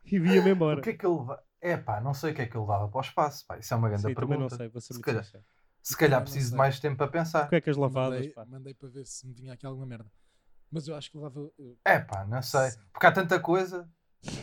e 0.06 0.20
via-me 0.20 0.50
embora. 0.52 0.80
O 0.80 0.84
que 0.84 0.90
é 0.90 0.94
que 0.94 1.06
eu 1.06 1.20
levava? 1.20 1.44
É 1.62 1.78
pá, 1.78 2.02
não 2.02 2.14
sei 2.16 2.32
o 2.32 2.34
que 2.34 2.42
é 2.42 2.48
que 2.48 2.56
eu 2.56 2.62
levava 2.62 2.88
para 2.88 2.98
o 2.98 3.02
espaço. 3.02 3.46
Pá. 3.46 3.58
Isso 3.60 3.72
é 3.74 3.78
uma 3.78 3.88
grande 3.88 4.02
Sim, 4.08 4.14
também 4.16 4.30
não 4.32 4.38
pergunta. 4.38 4.56
sei, 4.56 4.68
vou 4.70 4.82
ser 4.82 4.88
Se 4.88 4.94
muito 4.94 5.06
calhar. 5.06 5.24
sincero. 5.24 5.44
Se 5.84 5.98
calhar 5.98 6.22
preciso 6.24 6.52
de 6.52 6.58
mais 6.58 6.80
tempo 6.80 6.98
para 6.98 7.08
pensar. 7.08 7.48
Cuecas 7.50 7.78
lavadas, 7.78 8.18
mandei, 8.20 8.30
pá. 8.34 8.46
mandei 8.46 8.74
para 8.74 8.90
ver 8.90 9.06
se 9.06 9.28
me 9.28 9.34
vinha 9.34 9.54
aqui 9.54 9.66
alguma 9.66 9.86
merda. 9.86 10.06
Mas 10.72 10.88
eu 10.88 10.96
acho 10.96 11.12
que 11.12 11.18
levava. 11.18 11.42
uh, 11.42 11.78
É 11.86 12.00
pá, 12.00 12.26
não 12.26 12.42
sei. 12.42 12.72
Porque 12.94 13.06
há 13.06 13.12
tanta 13.12 13.40
coisa. 13.40 13.90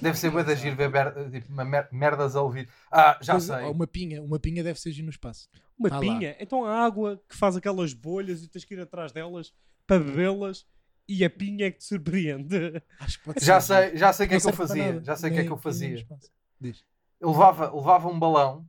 Deve 0.02 0.18
ser 0.18 0.30
bué 0.30 0.42
de 0.42 0.50
agir 0.52 0.74
ver 0.74 0.90
mer- 0.90 1.30
tipo, 1.30 1.52
uma 1.52 1.64
mer- 1.64 1.88
merdas 1.92 2.34
a 2.34 2.42
ouvir. 2.42 2.68
Ah, 2.90 3.16
já 3.22 3.34
pois, 3.34 3.44
sei. 3.44 3.64
Uma 3.66 3.86
pinha, 3.86 4.20
uma 4.22 4.38
pinha 4.38 4.62
deve 4.64 4.80
ser 4.80 4.90
giro 4.90 5.04
no 5.06 5.10
espaço. 5.10 5.48
Uma 5.78 5.88
Tá 5.88 5.94
lá. 5.96 6.00
pinha. 6.00 6.36
Então 6.40 6.64
a 6.64 6.84
água 6.84 7.22
que 7.28 7.36
faz 7.36 7.56
aquelas 7.56 7.92
bolhas 7.94 8.42
e 8.42 8.48
tens 8.48 8.64
que 8.64 8.74
ir 8.74 8.80
atrás 8.80 9.12
delas 9.12 9.54
para 9.86 10.02
bebê-las 10.02 10.66
e 11.08 11.24
a 11.24 11.30
pinha 11.30 11.66
é 11.66 11.70
que 11.70 11.78
te 11.78 11.84
surpreende. 11.84 12.82
Acho 12.98 13.18
que 13.20 13.24
pode 13.24 13.44
Já 13.44 13.60
ser 13.60 13.74
giro. 13.76 13.88
sei, 13.90 13.96
já 13.98 14.12
sei 14.12 14.26
o 14.26 14.28
que 14.28 14.34
é 14.34 14.38
Não 14.38 14.40
que 14.42 14.46
eu 14.48 14.52
serve 14.52 14.56
para 14.56 14.66
fazia. 14.66 14.92
nada. 14.92 15.04
Já 15.04 15.16
sei 15.16 15.30
o 15.30 15.32
que 15.32 15.38
é 15.38 15.40
Nem 15.42 15.46
que 15.48 15.52
eu 15.52 15.56
no 15.56 15.62
fazia. 15.62 15.94
espaço. 15.94 16.30
Diz. 16.60 16.84
Eu 17.20 17.30
levava, 17.30 17.72
levava 17.74 18.08
um 18.08 18.18
balão 18.18 18.68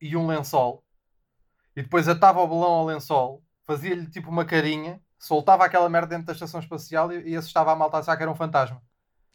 e 0.00 0.16
um 0.16 0.26
lençol 0.26 0.82
e 1.76 1.82
depois 1.82 2.08
atava 2.08 2.40
o 2.40 2.48
balão 2.48 2.70
ao 2.72 2.86
lençol, 2.86 3.44
fazia-lhe 3.66 4.06
tipo 4.10 4.30
uma 4.30 4.44
carinha, 4.46 5.00
soltava 5.18 5.64
aquela 5.64 5.88
merda 5.88 6.08
dentro 6.08 6.26
da 6.26 6.32
estação 6.32 6.60
espacial 6.60 7.12
e, 7.12 7.30
e 7.30 7.36
assustava 7.36 7.72
a 7.72 7.76
malta 7.76 7.96
a 7.96 8.00
achar 8.00 8.16
que 8.16 8.22
era 8.22 8.30
um 8.30 8.34
fantasma. 8.36 8.80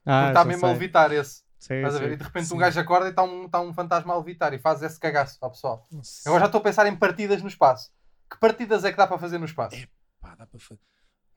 Ah, 0.06 0.30
está 0.30 0.44
mesmo 0.46 0.66
a 0.66 0.72
levitar 0.72 1.12
esse. 1.12 1.44
Sim, 1.60 1.76
Estás 1.76 1.96
a 1.96 2.00
ver? 2.00 2.08
sim. 2.10 2.14
E 2.14 2.18
de 2.18 2.24
repente 2.26 2.46
Sim. 2.48 2.56
um 2.56 2.58
gajo 2.58 2.78
acorda 2.80 3.08
e 3.08 3.10
está 3.12 3.24
um, 3.24 3.48
tá 3.48 3.62
um 3.62 3.74
fantasma 3.74 4.14
a 4.14 4.18
levitar 4.18 4.54
e 4.54 4.60
faz 4.60 4.82
esse 4.84 5.00
cagaço 5.00 5.38
ao 5.40 5.50
pessoal. 5.50 5.86
Sei. 6.02 6.30
Agora 6.30 6.42
já 6.42 6.46
estou 6.48 6.60
a 6.60 6.64
pensar 6.64 6.86
em 6.88 6.96
partidas 6.96 7.42
no 7.42 7.48
espaço. 7.48 7.90
Que 8.30 8.38
partidas 8.38 8.84
é 8.84 8.92
que 8.92 8.98
dá 8.98 9.08
para 9.08 9.18
fazer 9.18 9.38
no 9.38 9.46
espaço? 9.46 9.78
Pá, 10.20 10.36
dá 10.36 10.46
para 10.46 10.60
fazer. 10.60 10.82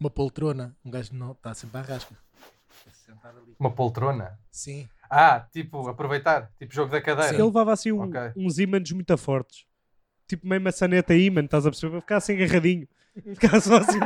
Uma 0.01 0.11
poltrona. 0.11 0.77
Um 0.85 0.91
gajo 0.91 1.15
não 1.15 1.31
está 1.31 1.55
sempre 1.55 1.79
à 1.79 1.83
rasca. 1.83 2.17
Sentar 2.93 3.31
ali. 3.37 3.55
Uma 3.59 3.71
poltrona? 3.71 4.37
Sim. 4.51 4.89
Ah, 5.09 5.47
tipo, 5.53 5.89
aproveitar. 5.89 6.51
Tipo 6.59 6.75
jogo 6.75 6.91
da 6.91 7.01
cadeira. 7.01 7.33
Ele 7.33 7.43
levava 7.45 7.73
assim 7.73 7.93
um- 7.93 8.01
Ok. 8.03 8.21
uns 8.37 8.59
ímãs 8.59 8.91
muito 8.91 9.17
fortes. 9.17 9.65
Tipo 10.27 10.45
meio 10.49 10.61
maçaneta 10.61 11.15
ímã, 11.15 11.41
estás 11.45 11.65
a 11.67 11.71
perceber? 11.71 11.93
Para 11.93 12.01
ficar 12.01 12.17
assim 12.17 12.35
agarradinho. 12.35 12.89
Ficar 13.23 13.61
só 13.61 13.77
assim, 13.79 13.99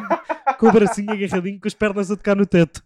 com 0.58 0.68
o 0.68 0.72
bracinho 0.72 1.10
agarradinho, 1.12 1.60
com 1.60 1.66
as 1.68 1.74
pernas 1.74 2.10
a 2.10 2.16
tocar 2.16 2.36
no 2.36 2.46
teto. 2.46 2.82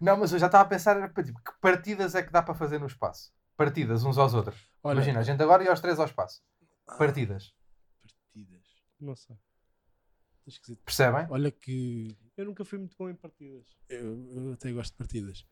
Não, 0.00 0.16
mas 0.16 0.32
eu 0.32 0.38
já 0.38 0.46
estava 0.46 0.64
a 0.64 0.68
pensar, 0.68 0.96
era, 0.96 1.08
tipo, 1.08 1.40
que 1.42 1.52
partidas 1.60 2.14
é 2.14 2.22
que 2.22 2.30
dá 2.32 2.42
para 2.42 2.54
fazer 2.54 2.78
no 2.78 2.86
espaço? 2.86 3.32
Partidas 3.56 4.04
uns 4.04 4.18
aos 4.18 4.34
outros. 4.34 4.68
Olha, 4.82 4.96
Imagina, 4.96 5.20
a 5.20 5.22
gente 5.22 5.42
agora 5.42 5.62
ia 5.64 5.70
aos 5.70 5.80
três 5.80 5.98
ao 5.98 6.06
espaço. 6.06 6.42
Partidas. 6.98 7.54
partidas. 8.02 8.62
Não 9.00 9.14
sei. 9.16 9.36
Tá 9.36 10.48
esquisito. 10.48 10.82
Percebem? 10.84 11.26
Olha 11.30 11.50
que 11.50 12.14
Eu 12.36 12.44
nunca 12.44 12.64
fui 12.64 12.78
muito 12.78 12.96
bom 12.98 13.08
em 13.08 13.14
partidas. 13.14 13.64
eu, 13.88 14.26
eu 14.30 14.52
até 14.52 14.70
gosto 14.72 14.90
de 14.92 14.98
partidas. 14.98 15.46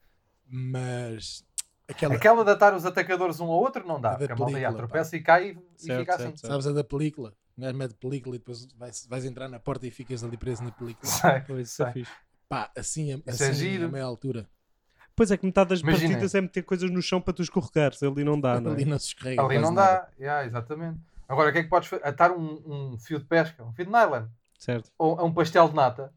Mas 0.46 1.44
aquela, 1.88 2.14
Aquela 2.16 2.44
de 2.44 2.50
atar 2.50 2.74
os 2.74 2.84
atacadores 2.84 3.40
um 3.40 3.46
ao 3.46 3.60
outro 3.60 3.86
não 3.86 3.96
A 3.96 4.00
dá. 4.00 4.10
da 4.10 4.18
Porque 4.18 4.32
a 4.32 4.36
malta 4.36 4.76
tropeça 4.76 5.16
e 5.16 5.22
cai 5.22 5.50
e, 5.50 5.50
e 5.52 5.82
Certo, 5.82 6.00
fica 6.00 6.12
certo, 6.18 6.28
assim. 6.28 6.36
certo. 6.36 6.46
sabes 6.52 6.66
a 6.66 6.72
da 6.72 6.84
película? 6.84 7.34
Um 7.56 7.62
gajo 7.62 7.76
mete 7.76 7.94
película 7.94 8.36
e 8.36 8.38
depois 8.38 8.66
vais, 8.74 9.06
vais 9.06 9.24
entrar 9.24 9.48
na 9.48 9.60
porta 9.60 9.86
e 9.86 9.90
ficas 9.90 10.24
ali 10.24 10.36
preso 10.36 10.64
na 10.64 10.70
película. 10.72 11.10
Sei. 11.10 11.40
Pois, 11.46 11.68
isso 11.68 11.82
é 11.82 11.92
Sei. 11.92 12.04
fixe. 12.04 12.16
Pá, 12.48 12.70
assim, 12.76 13.12
a- 13.12 13.16
Isso 13.30 13.42
é 13.44 13.48
assim 13.48 13.54
giro. 13.54 13.86
a 13.86 13.88
meia 13.88 14.04
altura. 14.04 14.48
Pois 15.14 15.30
é 15.30 15.36
que 15.36 15.44
metade 15.44 15.70
das 15.70 15.80
Imagina. 15.80 16.08
partidas 16.08 16.34
é 16.34 16.40
meter 16.40 16.62
coisas 16.62 16.90
no 16.90 17.02
chão 17.02 17.20
para 17.20 17.34
tu 17.34 17.42
escorregares. 17.42 18.02
Ali 18.02 18.24
não 18.24 18.40
dá, 18.40 18.58
não 18.60 18.70
é? 18.70 18.74
ali 18.74 18.84
não 18.86 18.98
se 18.98 19.08
escorrega. 19.08 19.42
Ali 19.42 19.58
não 19.58 19.74
dá. 19.74 20.08
Yeah, 20.18 20.46
exatamente. 20.46 20.98
Agora, 21.28 21.50
o 21.50 21.52
que 21.52 21.58
é 21.58 21.62
que 21.62 21.68
podes 21.68 21.88
fazer? 21.88 22.06
Atar 22.06 22.30
um, 22.32 22.92
um 22.94 22.98
fio 22.98 23.18
de 23.18 23.24
pesca, 23.26 23.62
um 23.62 23.72
fio 23.74 23.84
de 23.86 23.90
nylon, 23.92 24.26
Certo. 24.58 24.90
ou 24.98 25.18
a 25.20 25.24
um 25.24 25.32
pastel 25.32 25.68
de 25.68 25.74
nata 25.74 26.12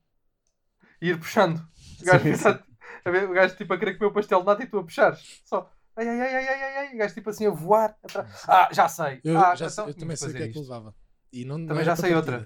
e 1.02 1.10
ir 1.10 1.20
puxando. 1.20 1.58
O 2.02 2.06
gajo, 2.06 2.24
Sim, 2.24 2.36
fica- 2.36 2.66
a 3.06 3.12
ver, 3.12 3.30
o 3.30 3.34
gajo 3.34 3.56
tipo 3.56 3.74
a 3.74 3.78
querer 3.78 3.98
comer 3.98 4.10
o 4.10 4.14
pastel 4.14 4.40
de 4.40 4.46
nata 4.46 4.64
e 4.64 4.68
tu 4.68 4.78
a 4.80 4.84
puxares. 4.84 5.42
Só. 5.46 5.70
Ai, 5.98 6.08
ai, 6.08 6.20
ai, 6.22 6.36
ai, 6.36 6.48
ai, 6.64 6.78
ai. 6.88 6.96
O 6.96 6.98
gajo 6.98 7.14
tipo 7.14 7.30
assim 7.30 7.46
a 7.48 7.50
voar. 7.52 7.96
atrás. 8.04 8.44
Ah, 8.48 8.70
já 8.72 8.88
sei. 8.90 9.20
Eu, 9.24 9.38
ah, 9.38 9.56
já, 9.56 9.70
sei- 9.70 9.84
então 9.84 9.88
eu 9.94 9.94
também 10.00 10.16
sei 10.18 10.30
o 10.30 10.34
que 10.34 10.38
é 10.44 10.48
que 10.48 10.60
isto. 10.60 10.62
levava. 10.62 10.96
E 11.36 11.44
não, 11.46 11.58
não 11.58 11.68
Também 11.68 11.84
era 11.84 11.96
já 11.96 11.96
sei 11.96 12.14
outra. 12.16 12.46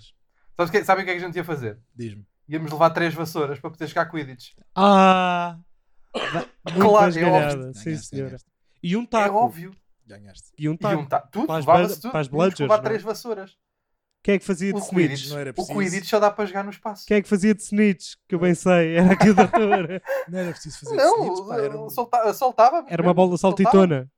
Sabes 0.58 0.72
que, 0.72 0.84
sabem 0.84 1.04
o 1.04 1.06
que 1.06 1.12
é 1.12 1.16
que 1.18 1.24
a 1.24 1.26
gente 1.28 1.36
ia 1.36 1.44
fazer? 1.44 1.78
Diz-me. 1.96 2.26
Íamos 2.48 2.72
levar 2.72 2.90
três 2.90 3.14
vassouras 3.14 3.60
para 3.60 3.70
poder 3.70 3.88
jogar 3.88 4.06
Quidditch. 4.08 4.52
Ah! 4.76 5.58
Claro, 6.64 7.20
é 7.20 7.24
óbvio. 7.26 7.74
Sim, 7.76 7.96
senhora. 7.98 8.38
E 8.82 8.98
um 8.98 9.04
É 9.04 9.08
taco. 9.08 9.36
óbvio. 9.36 9.72
Ganhaste. 10.06 10.50
E 10.58 10.68
um 10.68 10.74
E 10.74 10.78
taco. 10.78 11.02
um 11.02 11.06
ta... 11.06 11.20
Tudo, 11.20 11.54
levava-se 11.54 12.02
tudo. 12.02 12.12
para 12.12 12.20
as 12.20 12.28
bludgers, 12.28 12.60
levar 12.62 12.78
não 12.78 12.82
é? 12.84 12.88
três 12.88 13.02
vassouras. 13.04 13.56
Quem 14.24 14.36
é 14.36 14.40
que 14.40 14.46
fazia 14.46 14.74
de 14.74 14.80
O 14.80 14.84
snitch? 14.84 15.30
Não 15.30 15.38
o. 15.64 15.68
Quidditch 15.78 16.06
só 16.10 16.20
dá 16.20 16.30
para 16.32 16.46
jogar 16.46 16.64
no 16.64 16.72
espaço. 16.72 17.06
Quem 17.08 17.18
é 17.18 17.22
que 17.22 17.30
fazia 17.30 17.54
de 17.56 17.62
snitch? 17.62 18.16
Que 18.28 18.36
eu 18.36 18.40
bem 18.40 18.54
sei, 18.56 18.96
era 18.98 19.14
aqui 19.14 19.30
o 19.30 19.34
doutor. 19.36 20.02
Não 20.28 20.40
era 20.40 20.52
preciso 20.52 20.80
fazer 20.80 20.96
Não, 20.98 21.24
snitch, 21.24 21.48
pá, 21.48 21.58
era 21.58 21.80
um- 21.80 21.90
solta- 21.90 22.34
soltava. 22.34 22.86
Era 22.90 23.02
uma 23.04 23.14
bola 23.14 23.38
saltitona. 23.38 24.10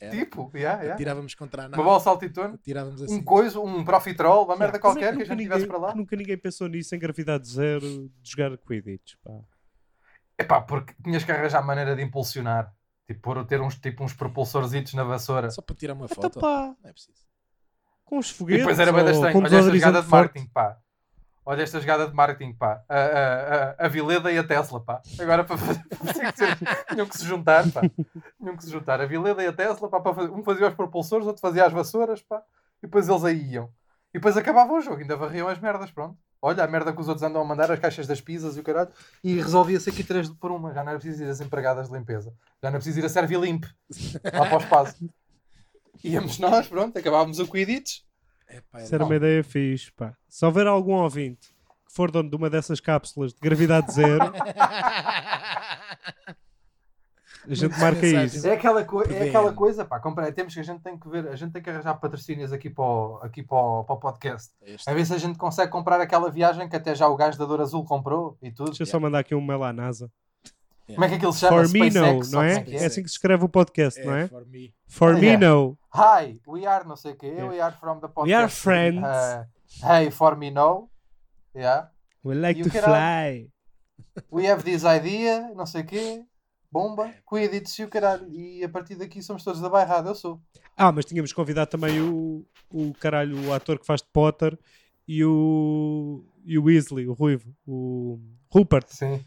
Era- 0.00 0.10
Tipo, 0.16 0.50
yeah, 0.54 0.80
yeah. 0.82 0.96
Tirávamos 0.96 1.34
contra 1.34 1.62
a 1.62 1.64
uma 1.64 1.70
nave, 1.70 1.82
bola 1.82 2.00
saltitona. 2.00 2.58
tirávamos 2.62 3.00
um 3.00 3.04
assim. 3.04 3.22
coisa, 3.22 3.60
um 3.60 3.84
profiterol, 3.84 4.44
uma 4.44 4.56
merda 4.56 4.72
Mas 4.72 4.78
é 4.78 4.78
qualquer 4.80 5.16
que 5.16 5.22
a 5.22 5.24
gente 5.24 5.30
ninguém- 5.30 5.46
tivesse 5.46 5.66
para 5.66 5.78
lá. 5.78 5.94
Nunca 5.94 6.14
ninguém 6.16 6.38
pensou 6.38 6.68
nisso 6.68 6.94
em 6.94 6.98
gravidade 6.98 7.48
zero 7.48 7.80
de 8.20 8.30
jogar 8.30 8.56
Quidditch. 8.58 9.14
Pá. 9.24 9.40
Epá, 10.38 10.60
porque 10.60 10.94
tinhas 11.02 11.24
que 11.24 11.32
arranjar 11.32 11.62
maneira 11.64 11.96
de 11.96 12.02
impulsionar. 12.02 12.72
Tipo, 13.06 13.20
pôr, 13.22 13.44
ter 13.46 13.60
uns, 13.60 13.74
tipo, 13.76 14.04
uns 14.04 14.12
propulsorzitos 14.12 14.92
na 14.94 15.02
vassoura. 15.02 15.50
Só 15.50 15.62
para 15.62 15.74
tirar 15.74 15.94
uma 15.94 16.04
Então, 16.04 16.22
foto. 16.22 16.38
pá, 16.40 16.74
Não 16.82 16.90
é 16.90 16.92
preciso. 16.92 17.18
com 18.04 18.18
os 18.18 18.30
E 18.30 18.34
foguetes. 18.34 18.60
depois 18.62 18.78
era 18.78 18.92
bem 18.92 19.02
ou 19.02 19.10
estranho. 19.10 19.32
com 19.32 19.38
Olha 19.38 19.46
esta 19.56 19.70
jogada 19.74 20.02
de 20.02 20.08
forte. 20.08 20.34
marketing, 20.34 20.46
pá. 20.52 20.78
Olha 21.50 21.62
esta 21.62 21.80
jogada 21.80 22.06
de 22.06 22.14
marketing, 22.14 22.52
pá. 22.52 22.84
A, 22.86 22.94
a, 22.94 23.70
a, 23.70 23.86
a 23.86 23.88
Vileda 23.88 24.30
e 24.30 24.36
a 24.36 24.44
Tesla, 24.44 24.84
pá. 24.84 25.00
Agora 25.18 25.44
para 25.44 25.56
fazer. 25.56 25.82
tinham 26.92 27.06
que 27.06 27.16
se 27.16 27.24
juntar, 27.24 27.64
pá. 27.72 27.80
Tinham 28.38 28.54
que 28.54 28.64
se 28.64 28.70
juntar. 28.70 29.00
A 29.00 29.06
Vileda 29.06 29.42
e 29.42 29.46
a 29.46 29.52
Tesla, 29.54 29.88
pá. 29.88 29.98
Para 29.98 30.14
fazer, 30.14 30.30
um 30.30 30.42
fazia 30.42 30.68
os 30.68 30.74
propulsores, 30.74 31.26
outro 31.26 31.40
fazia 31.40 31.64
as 31.64 31.72
vassouras, 31.72 32.20
pá. 32.20 32.42
E 32.82 32.86
depois 32.86 33.08
eles 33.08 33.24
aí 33.24 33.52
iam. 33.52 33.70
E 34.12 34.18
depois 34.18 34.36
acabava 34.36 34.74
o 34.74 34.80
jogo, 34.82 34.98
ainda 34.98 35.16
varriam 35.16 35.48
as 35.48 35.58
merdas, 35.58 35.90
pronto. 35.90 36.18
Olha 36.42 36.62
a 36.62 36.68
merda 36.68 36.92
que 36.92 37.00
os 37.00 37.08
outros 37.08 37.22
andam 37.22 37.40
a 37.40 37.44
mandar, 37.46 37.72
as 37.72 37.78
caixas 37.78 38.06
das 38.06 38.20
pizzas 38.20 38.54
e 38.58 38.60
o 38.60 38.62
caralho. 38.62 38.90
E 39.24 39.36
resolvia-se 39.36 39.88
aqui 39.88 40.04
três 40.04 40.28
por 40.28 40.52
uma. 40.52 40.74
Já 40.74 40.84
não 40.84 40.90
era 40.90 40.98
preciso 40.98 41.24
ir 41.24 41.30
as 41.30 41.40
empregadas 41.40 41.88
de 41.88 41.94
limpeza. 41.96 42.30
Já 42.62 42.70
não 42.70 42.76
é 42.76 42.78
preciso 42.78 42.98
ir 42.98 43.06
a 43.06 43.08
Servilimp. 43.08 43.64
Lá 44.22 44.44
para 44.44 44.54
o 44.54 44.60
espaço. 44.60 45.10
Íamos 46.04 46.38
nós, 46.38 46.68
pronto, 46.68 46.98
acabávamos 46.98 47.38
o 47.38 47.48
Quidditch. 47.48 48.06
É, 48.48 48.60
pá, 48.70 48.82
Isso 48.82 48.94
era 48.94 49.04
uma 49.04 49.16
ideia 49.16 49.44
fixe, 49.44 49.92
pá. 49.92 50.14
Se 50.28 50.44
houver 50.44 50.66
algum 50.66 50.94
ouvinte 50.94 51.48
que 51.86 51.92
for 51.94 52.10
dono 52.10 52.28
de 52.30 52.36
uma 52.36 52.48
dessas 52.50 52.80
cápsulas 52.80 53.32
de 53.32 53.40
gravidade 53.40 53.92
zero, 53.92 54.32
a 57.50 57.54
gente 57.54 57.78
marca 57.78 58.06
isso. 58.06 58.46
É 58.46 58.52
aquela, 58.52 58.84
co 58.84 59.02
é 59.02 59.28
aquela 59.28 59.52
coisa, 59.52 59.84
pá, 59.84 59.98
compra, 60.00 60.30
temos 60.32 60.52
que 60.54 60.60
a 60.60 60.62
gente 60.62 60.80
tem 60.82 60.98
que 60.98 61.08
ver, 61.08 61.28
a 61.28 61.36
gente 61.36 61.52
tem 61.52 61.62
que 61.62 61.70
arranjar 61.70 61.94
patrocínios 61.94 62.52
aqui 62.52 62.68
para 62.68 62.84
o, 62.84 63.18
aqui 63.22 63.42
para 63.42 63.56
o, 63.56 63.84
para 63.84 63.94
o 63.94 63.98
podcast. 63.98 64.52
Este- 64.62 64.88
A 64.90 64.94
ver 64.94 65.06
se 65.06 65.14
a 65.14 65.18
gente 65.18 65.38
consegue 65.38 65.70
comprar 65.70 66.00
aquela 66.00 66.30
viagem 66.30 66.68
que 66.68 66.76
até 66.76 66.94
já 66.94 67.08
o 67.08 67.16
gajo 67.16 67.38
da 67.38 67.44
Dor 67.46 67.60
Azul 67.60 67.84
comprou 67.84 68.36
e 68.42 68.50
tudo. 68.50 68.66
Deixa 68.70 68.82
eu 68.82 68.86
só 68.86 69.00
mandar 69.00 69.20
aqui 69.20 69.34
um 69.34 69.40
mail 69.44 69.62
à 69.62 69.72
NASA. 69.72 70.10
Como 70.94 71.04
é 71.04 71.08
que 71.08 71.14
aquilo 71.16 71.32
se 71.32 71.40
chama? 71.40 71.64
For 71.64 71.72
me, 71.72 71.90
no, 71.90 72.20
não 72.30 72.42
é? 72.42 72.54
como 72.54 72.66
que 72.66 72.76
É 72.76 72.86
assim 72.86 73.02
que 73.02 73.08
se 73.08 73.14
escreve 73.14 73.44
o 73.44 73.48
podcast, 73.48 74.00
é, 74.00 74.04
não 74.04 74.14
é? 74.14 74.28
for 74.28 74.46
me. 74.46 74.74
For 74.86 75.14
me, 75.14 75.26
yeah. 75.26 75.46
no. 75.46 75.78
Hi, 75.94 76.40
we 76.46 76.66
are 76.66 76.86
não 76.86 76.96
sei 76.96 77.12
o 77.12 77.16
quê, 77.16 77.26
Yeah. 77.26 77.52
we 77.52 77.60
are 77.60 77.76
from 77.76 78.00
the 78.00 78.08
podcast. 78.08 78.26
We 78.26 78.34
are 78.34 78.48
friends. 78.48 79.02
Uh, 79.02 79.86
hey, 79.86 80.10
for 80.10 80.36
me 80.36 80.50
no. 80.50 80.88
Yeah. 81.54 81.90
We 82.24 82.34
like 82.34 82.60
o 82.60 82.64
to 82.64 82.70
fly. 82.70 83.50
We 84.30 84.46
have 84.46 84.62
this 84.62 84.84
idea, 84.84 85.52
não 85.54 85.66
sei 85.66 85.82
o 85.82 85.86
quê. 85.86 86.24
Bomba, 86.70 87.14
Quidditch 87.26 87.78
e 87.78 87.84
o 87.84 87.88
caralho. 87.88 88.28
E 88.30 88.62
a 88.62 88.68
partir 88.68 88.94
daqui 88.94 89.22
somos 89.22 89.42
todos 89.42 89.60
da 89.60 89.68
bairrada, 89.68 90.10
eu 90.10 90.14
sou. 90.14 90.40
Ah, 90.76 90.92
mas 90.92 91.04
tínhamos 91.04 91.32
convidado 91.32 91.70
também 91.70 92.00
o, 92.00 92.46
o 92.70 92.92
caralho, 92.94 93.48
o 93.48 93.52
ator 93.52 93.78
que 93.78 93.86
faz 93.86 94.02
de 94.02 94.08
Potter 94.12 94.58
e 95.06 95.24
o, 95.24 96.24
e 96.44 96.58
o 96.58 96.64
Weasley, 96.64 97.08
o 97.08 97.14
Ruivo, 97.14 97.54
o 97.66 98.20
Rupert. 98.50 98.86
Sim. 98.88 99.24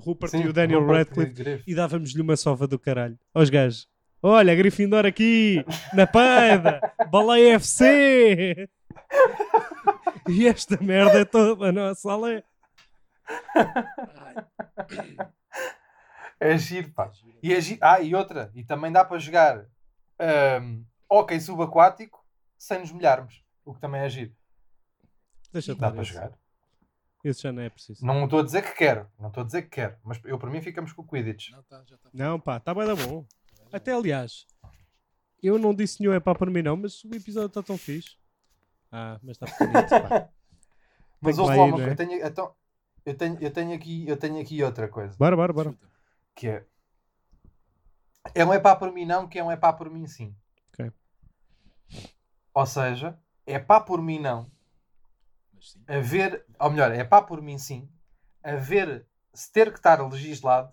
Rupert 0.00 0.30
Sim, 0.30 0.42
e 0.42 0.48
o 0.48 0.52
Daniel 0.52 0.80
Rupert 0.80 1.08
Radcliffe. 1.08 1.32
Greve. 1.32 1.62
E 1.66 1.74
dávamos-lhe 1.74 2.20
uma 2.20 2.36
sova 2.36 2.66
do 2.66 2.78
caralho. 2.78 3.18
Aos 3.32 3.50
gajos. 3.50 3.88
Olha, 4.22 4.54
Gryffindor 4.54 5.06
aqui, 5.06 5.64
na 5.94 6.06
peida, 6.06 6.80
baleia 7.10 7.54
FC. 7.54 8.68
E 10.28 10.46
esta 10.46 10.76
merda 10.82 11.20
é 11.20 11.24
toda 11.24 11.72
nossa, 11.72 12.08
olha. 12.08 12.44
É 16.38 16.58
giro, 16.58 16.90
pá. 16.90 17.10
E 17.42 17.54
é 17.54 17.60
giro. 17.60 17.80
Ah, 17.82 18.00
e 18.00 18.14
outra. 18.14 18.50
E 18.54 18.62
também 18.64 18.92
dá 18.92 19.04
para 19.04 19.18
jogar 19.18 19.66
ahm, 20.18 20.82
hóquei 21.08 21.40
subaquático 21.40 22.24
sem 22.58 22.80
nos 22.80 22.92
molharmos. 22.92 23.42
O 23.64 23.74
que 23.74 23.80
também 23.80 24.02
é 24.02 24.08
giro. 24.08 24.32
Deixa 25.52 25.74
Dá 25.74 25.90
para 25.90 26.02
jogar. 26.02 26.32
Esse 27.22 27.42
já 27.42 27.52
não 27.52 27.62
é 27.62 27.68
preciso. 27.68 28.04
Não 28.04 28.24
estou 28.24 28.40
a 28.40 28.42
dizer 28.42 28.62
que 28.62 28.74
quero. 28.74 29.06
Não 29.18 29.28
estou 29.28 29.42
a 29.42 29.46
dizer 29.46 29.62
que 29.62 29.68
quero. 29.68 29.96
Mas 30.02 30.20
eu, 30.24 30.38
para 30.38 30.50
mim, 30.50 30.62
ficamos 30.62 30.92
com 30.92 31.02
o 31.02 31.06
Quidditch. 31.06 31.50
Não, 31.50 31.62
tá, 31.62 31.82
já 31.86 31.96
está. 31.96 32.08
Não, 32.12 32.40
pá, 32.40 32.56
está 32.56 32.74
bem 32.74 32.86
da 32.86 32.94
bom. 32.94 33.26
Até 33.72 33.92
aliás, 33.92 34.46
eu 35.42 35.58
não 35.58 35.74
disse 35.74 36.00
nenhum 36.00 36.12
é 36.12 36.20
pá 36.20 36.34
para 36.34 36.50
mim 36.50 36.62
não, 36.62 36.76
mas 36.76 37.04
o 37.04 37.14
episódio 37.14 37.48
está 37.48 37.62
tão 37.62 37.78
fixe. 37.78 38.16
Ah, 38.90 39.18
mas 39.22 39.36
está 39.36 39.46
pequenito, 39.46 40.08
pá. 40.08 40.28
Mas 41.22 41.38
ouve 41.38 41.54
lá 41.54 41.64
uma 41.64 41.82
é? 41.82 41.84
coisa. 41.84 41.90
Eu 41.90 41.96
tenho, 41.96 42.26
então, 42.26 42.54
eu, 43.04 43.14
tenho, 43.14 43.38
eu, 43.42 43.50
tenho 43.52 43.74
aqui, 43.74 44.08
eu 44.08 44.16
tenho 44.16 44.40
aqui 44.40 44.62
outra 44.64 44.88
coisa. 44.88 45.14
Bora, 45.18 45.36
bora, 45.36 45.52
bora. 45.52 45.74
Que 46.34 46.48
é... 46.48 46.66
É 48.34 48.42
um 48.42 48.54
é 48.54 48.58
pá 48.58 48.74
por 48.74 48.90
mim 48.90 49.04
não, 49.04 49.28
que 49.28 49.38
é 49.38 49.44
um 49.44 49.50
é 49.50 49.56
pá 49.56 49.70
por 49.70 49.90
mim 49.90 50.06
sim. 50.06 50.34
Ok. 50.72 50.90
Ou 52.54 52.64
seja, 52.64 53.18
é 53.44 53.58
pá 53.58 53.78
por 53.80 54.00
mim 54.00 54.18
não. 54.18 54.50
Mas 55.60 55.72
sim. 55.72 55.84
haver, 55.86 56.46
ou 56.58 56.70
melhor, 56.70 56.90
é 56.90 57.04
pá 57.04 57.20
por 57.20 57.42
mim 57.42 57.58
sim, 57.58 57.86
haver, 58.42 59.06
se 59.34 59.52
ter 59.52 59.70
que 59.70 59.78
estar 59.78 60.00
legislado, 60.08 60.72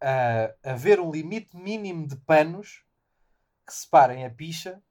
a 0.00 0.70
haver 0.72 0.98
um 1.00 1.10
limite 1.12 1.56
mínimo 1.56 2.06
de 2.08 2.16
panos 2.16 2.84
que 3.66 3.72
separem 3.72 4.24
a 4.26 4.30
picha 4.30 4.82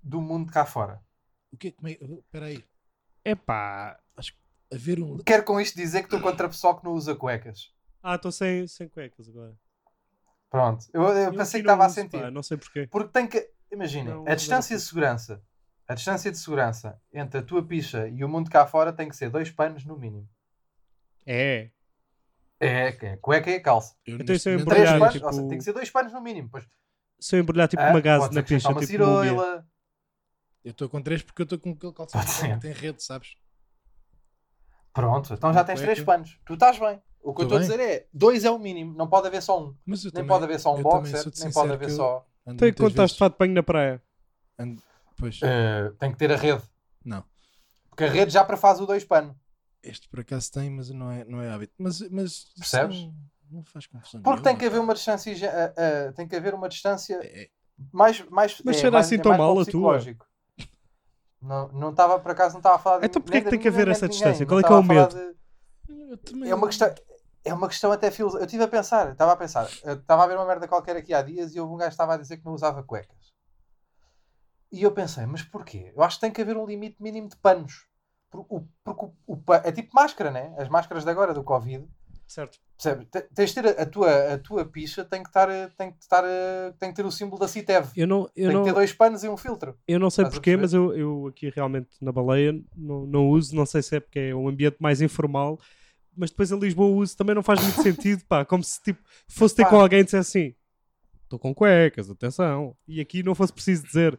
do 0.00 0.20
mundo 0.20 0.52
cá 0.52 0.64
fora. 0.64 1.02
O 1.50 1.56
que 1.56 1.68
é 1.68 1.70
que. 1.72 2.04
Espera 2.04 2.46
aí. 2.46 2.64
É 3.24 3.34
pá. 3.34 3.98
Haver 4.72 5.00
um. 5.02 5.16
Quero 5.18 5.44
com 5.44 5.60
isto 5.60 5.74
dizer 5.76 6.00
que 6.00 6.06
estou 6.06 6.20
contra 6.20 6.46
o 6.46 6.50
pessoal 6.50 6.78
que 6.78 6.84
não 6.84 6.92
usa 6.92 7.16
cuecas. 7.16 7.72
Ah, 8.02 8.14
estou 8.16 8.30
sem, 8.30 8.66
sem 8.68 8.88
cuecas 8.88 9.28
agora. 9.28 9.56
Pronto, 10.50 10.86
eu, 10.92 11.02
eu 11.02 11.16
Eu 11.16 11.32
pensei 11.34 11.60
que 11.60 11.66
estava 11.66 11.86
a 11.86 11.88
sentir. 11.88 12.20
pá, 12.20 12.30
não 12.30 12.42
sei 12.42 12.56
porquê. 12.58 12.86
Porque 12.86 13.10
tem 13.12 13.26
que, 13.26 13.50
imaginem, 13.72 14.14
Não, 14.14 14.26
a 14.28 14.34
distância 14.34 14.74
não. 14.74 14.78
de 14.78 14.86
segurança, 14.86 15.42
a 15.88 15.94
distância 15.94 16.30
de 16.30 16.36
segurança 16.38 17.00
entre 17.12 17.40
a 17.40 17.42
tua 17.42 17.66
picha 17.66 18.06
e 18.08 18.22
o 18.22 18.28
mundo 18.28 18.50
cá 18.50 18.66
fora 18.66 18.92
tem 18.92 19.08
que 19.08 19.16
ser 19.16 19.30
dois 19.30 19.50
panos 19.50 19.84
no 19.86 19.98
mínimo. 19.98 20.28
É. 21.26 21.70
É, 22.60 22.92
que 22.92 23.06
é 23.06 23.12
a 23.12 23.16
cueca 23.16 23.50
e 23.50 23.54
a 23.54 23.62
calça. 23.62 23.96
Eu 24.06 24.16
Então 24.16 24.34
isso 24.34 24.48
é 24.48 24.54
Embrulhar, 24.54 24.98
panos, 24.98 25.14
tipo- 25.14 25.32
seja, 25.32 25.48
tem 25.48 25.58
que 25.58 25.64
ser 25.64 25.72
dois 25.72 25.90
panos 25.90 26.12
no 26.12 26.20
mínimo. 26.20 26.48
Pois, 26.50 26.66
Se 27.18 27.36
eu 27.36 27.40
embrulhar 27.40 27.68
tipo 27.68 27.82
ah, 27.82 27.90
uma 27.90 28.02
ser 28.02 28.34
na 28.34 28.42
picha, 28.42 28.68
uma 28.68 28.80
tipo 28.80 28.86
ciroila. 28.86 29.66
Eu 30.64 30.72
estou 30.72 30.88
com 30.88 31.00
três 31.00 31.22
porque 31.22 31.40
eu 31.40 31.44
estou 31.44 31.58
com 31.58 31.70
aquele 31.70 31.92
calção 31.92 32.20
Pode 32.20 32.32
ser. 32.32 32.54
que 32.54 32.60
tem 32.60 32.72
rede, 32.72 33.02
sabes? 33.02 33.36
Pronto, 34.92 35.32
então 35.32 35.54
já 35.54 35.64
tens 35.64 35.80
três 35.80 36.00
panos. 36.02 36.38
Tu 36.44 36.54
estás 36.54 36.78
bem. 36.78 37.00
O 37.22 37.32
que 37.34 37.42
eu 37.42 37.44
estou 37.44 37.58
a 37.58 37.60
dizer 37.60 37.80
é, 37.80 38.06
dois 38.12 38.44
é 38.44 38.50
o 38.50 38.58
mínimo, 38.58 38.94
não 38.94 39.08
pode 39.08 39.26
haver 39.28 39.42
só 39.42 39.62
um. 39.62 39.74
Mas 39.86 40.02
Nem 40.04 40.12
também, 40.12 40.28
pode 40.28 40.44
haver 40.44 40.60
só 40.60 40.74
um 40.74 40.82
boxer, 40.82 41.24
nem 41.40 41.52
pode 41.52 41.72
haver 41.72 41.90
só... 41.90 42.26
Então 42.46 42.66
e 42.66 42.72
quando 42.72 42.90
estás 42.90 43.12
de 43.12 43.18
fato 43.18 43.34
de 43.34 43.38
banho 43.38 43.54
na 43.54 43.62
praia? 43.62 44.02
ando- 44.58 44.82
Pois, 45.18 45.40
Eh, 45.42 45.90
tem 45.98 46.12
que 46.12 46.18
ter 46.18 46.32
a 46.32 46.36
rede. 46.36 46.62
não. 47.04 47.24
Porque 47.90 48.04
a 48.04 48.10
rede 48.10 48.30
já 48.32 48.44
prefaz 48.44 48.80
o 48.80 48.86
dois 48.86 49.04
pano. 49.04 49.36
Este 49.82 50.08
por 50.08 50.20
acaso 50.20 50.52
tem, 50.52 50.70
mas 50.70 50.88
não 50.90 51.10
é, 51.10 51.24
não 51.24 51.40
é 51.42 51.50
hábito. 51.50 51.74
Mas, 51.78 52.00
mas 52.10 52.44
Percebes? 52.56 52.96
Não, 53.02 53.14
não 53.50 53.64
faz 53.64 53.86
confusão. 53.86 54.22
Porque 54.22 54.42
tem 54.42 54.52
nenhuma, 54.52 54.58
que 54.60 54.66
haver 54.66 54.80
uma 54.80 54.94
distância, 54.94 55.30
eh, 55.46 55.72
eh, 55.76 56.12
tem 56.12 56.28
que 56.28 56.36
haver 56.36 56.54
uma 56.54 56.68
distância 56.68 57.14
É- 57.22 57.42
é- 57.44 57.48
mais, 57.92 58.20
mais 58.28 58.60
Mas 58.64 58.76
é, 58.76 58.80
será 58.80 58.92
mais- 58.92 59.06
assim 59.06 59.16
é 59.16 59.18
tão 59.18 59.30
mais 59.30 59.38
mal 59.40 59.54
para 59.54 59.62
a 59.62 59.66
tua? 59.66 60.00
Não 61.40 61.68
não 61.68 61.90
estava, 61.90 62.18
por 62.18 62.30
acaso, 62.32 62.54
não 62.54 62.58
estava 62.60 62.76
a 62.76 62.78
falar 62.78 62.98
de 63.00 63.06
Então 63.06 63.22
porquê 63.22 63.36
nem 63.36 63.44
que 63.44 63.50
tem 63.50 63.58
que 63.60 63.68
haver 63.68 63.88
essa 63.88 64.08
distância? 64.08 64.44
Qual 64.46 64.58
é 64.60 64.62
que 64.62 64.72
é 64.72 64.76
o 64.76 64.82
medo? 64.82 65.14
de- 65.14 66.48
É 66.48 66.54
uma 66.54 66.66
questão, 66.66 66.92
é 67.44 67.54
uma 67.54 67.68
questão 67.68 67.92
até 67.92 68.10
filosófica. 68.10 68.42
Eu 68.42 68.46
estive 68.46 68.64
a 68.64 68.68
pensar, 68.68 69.12
estava 69.12 69.32
a 69.32 69.36
pensar, 69.36 69.68
estava 69.84 70.24
a 70.24 70.26
ver 70.26 70.36
uma 70.36 70.46
merda 70.46 70.66
qualquer 70.68 70.96
aqui 70.96 71.14
há 71.14 71.22
dias 71.22 71.54
e 71.54 71.60
houve 71.60 71.72
um 71.72 71.76
gajo 71.76 71.90
que 71.90 71.94
estava 71.94 72.14
a 72.14 72.16
dizer 72.16 72.36
que 72.38 72.44
não 72.44 72.52
usava 72.54 72.82
cuecas. 72.82 73.17
E 74.70 74.82
eu 74.82 74.92
pensei, 74.92 75.24
mas 75.26 75.42
porquê? 75.42 75.92
Eu 75.96 76.02
acho 76.02 76.16
que 76.16 76.20
tem 76.22 76.30
que 76.30 76.40
haver 76.42 76.56
um 76.56 76.66
limite 76.66 77.02
mínimo 77.02 77.28
de 77.28 77.36
panos. 77.36 77.86
Por- 78.30 78.46
o- 78.48 78.68
Porque 78.84 79.06
o, 79.06 79.14
o 79.26 79.36
pa- 79.38 79.62
é 79.64 79.72
tipo 79.72 79.90
máscara, 79.94 80.30
né? 80.30 80.54
As 80.58 80.68
máscaras 80.68 81.04
de 81.04 81.10
agora 81.10 81.32
do 81.32 81.42
Covid. 81.42 81.84
Certo. 82.26 82.58
Percebe? 82.76 83.06
Te- 83.06 83.22
Tens 83.34 83.48
de 83.50 83.54
ter 83.62 83.66
a, 83.78 83.82
a 83.82 83.86
tua, 83.86 84.34
a 84.34 84.38
tua 84.38 84.64
picha, 84.66 85.02
tem 85.04 85.22
que, 85.22 85.30
estar, 85.30 85.48
tem, 85.78 85.90
que 85.92 85.98
estar, 86.02 86.22
tem 86.78 86.90
que 86.90 86.96
ter 86.96 87.06
o 87.06 87.10
símbolo 87.10 87.40
da 87.40 87.48
CITEV. 87.48 87.88
Eu 87.96 88.06
não, 88.06 88.28
eu 88.36 88.48
Tem 88.48 88.52
não, 88.52 88.62
que 88.62 88.68
ter 88.68 88.74
dois 88.74 88.92
panos 88.92 89.24
e 89.24 89.28
um 89.28 89.36
filtro. 89.38 89.78
eu 89.88 89.98
não 89.98 90.10
sei 90.10 90.24
Estás 90.24 90.34
porquê, 90.34 90.54
mas 90.56 90.74
eu, 90.74 90.94
eu 90.94 91.26
aqui 91.28 91.48
realmente 91.48 91.88
na 92.02 92.12
baleia 92.12 92.52
não, 92.76 93.06
não 93.06 93.28
uso. 93.30 93.56
Não 93.56 93.64
sei 93.64 93.80
se 93.82 93.96
é 93.96 94.00
porque 94.00 94.18
é 94.18 94.34
um 94.34 94.46
ambiente 94.46 94.76
mais 94.78 95.00
informal. 95.00 95.58
Mas 96.14 96.30
depois 96.30 96.52
a 96.52 96.56
Lisboa 96.56 96.94
uso 96.94 97.16
também 97.16 97.34
não 97.34 97.42
faz 97.42 97.62
muito 97.62 97.80
sentido, 97.82 98.22
pá. 98.26 98.44
Como 98.44 98.62
se 98.62 98.82
tipo, 98.82 99.00
fosse 99.26 99.54
ter 99.54 99.62
Pá. 99.62 99.70
com 99.70 99.80
alguém 99.80 100.00
e 100.00 100.04
dissesse 100.04 100.38
assim: 100.38 100.54
estou 101.22 101.38
com 101.38 101.54
cuecas, 101.54 102.10
atenção. 102.10 102.76
E 102.86 103.00
aqui 103.00 103.22
não 103.22 103.34
fosse 103.34 103.52
preciso 103.54 103.84
dizer, 103.86 104.18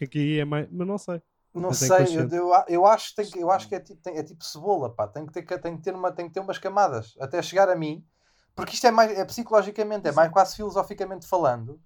porque 0.00 0.18
aqui 0.18 0.40
é 0.40 0.44
mais. 0.44 0.68
Mas 0.70 0.86
não 0.86 0.98
sei. 0.98 1.22
Não 1.52 1.68
Mas 1.70 1.82
é 1.82 2.06
sei, 2.06 2.16
eu, 2.16 2.28
eu, 2.30 2.52
eu 2.68 2.86
acho, 2.86 3.10
que 3.10 3.16
tem 3.16 3.30
que- 3.30 3.38
eu 3.40 3.50
acho 3.50 3.68
que 3.68 3.74
é 3.74 3.80
tipo, 3.80 4.00
tem- 4.00 4.16
é 4.16 4.22
tipo 4.22 4.44
cebola, 4.44 4.88
pá. 4.94 5.08
Tem 5.08 5.26
que, 5.26 5.32
ter, 5.32 5.42
que- 5.42 5.58
tem, 5.58 5.76
que 5.76 5.82
ter 5.82 5.92
uma, 5.94 6.12
tem 6.12 6.28
que 6.28 6.32
ter 6.34 6.38
umas 6.40 6.58
camadas 6.58 7.16
até 7.20 7.42
chegar 7.42 7.68
a 7.68 7.74
mim, 7.74 8.06
porque 8.54 8.74
isto 8.74 8.86
é 8.86 8.90
mais 8.92 9.10
é 9.18 9.24
psicologicamente, 9.24 10.06
é 10.08 10.12
mais 10.12 10.30
quase 10.32 10.54
filosoficamente 10.54 11.26
falando. 11.26 11.80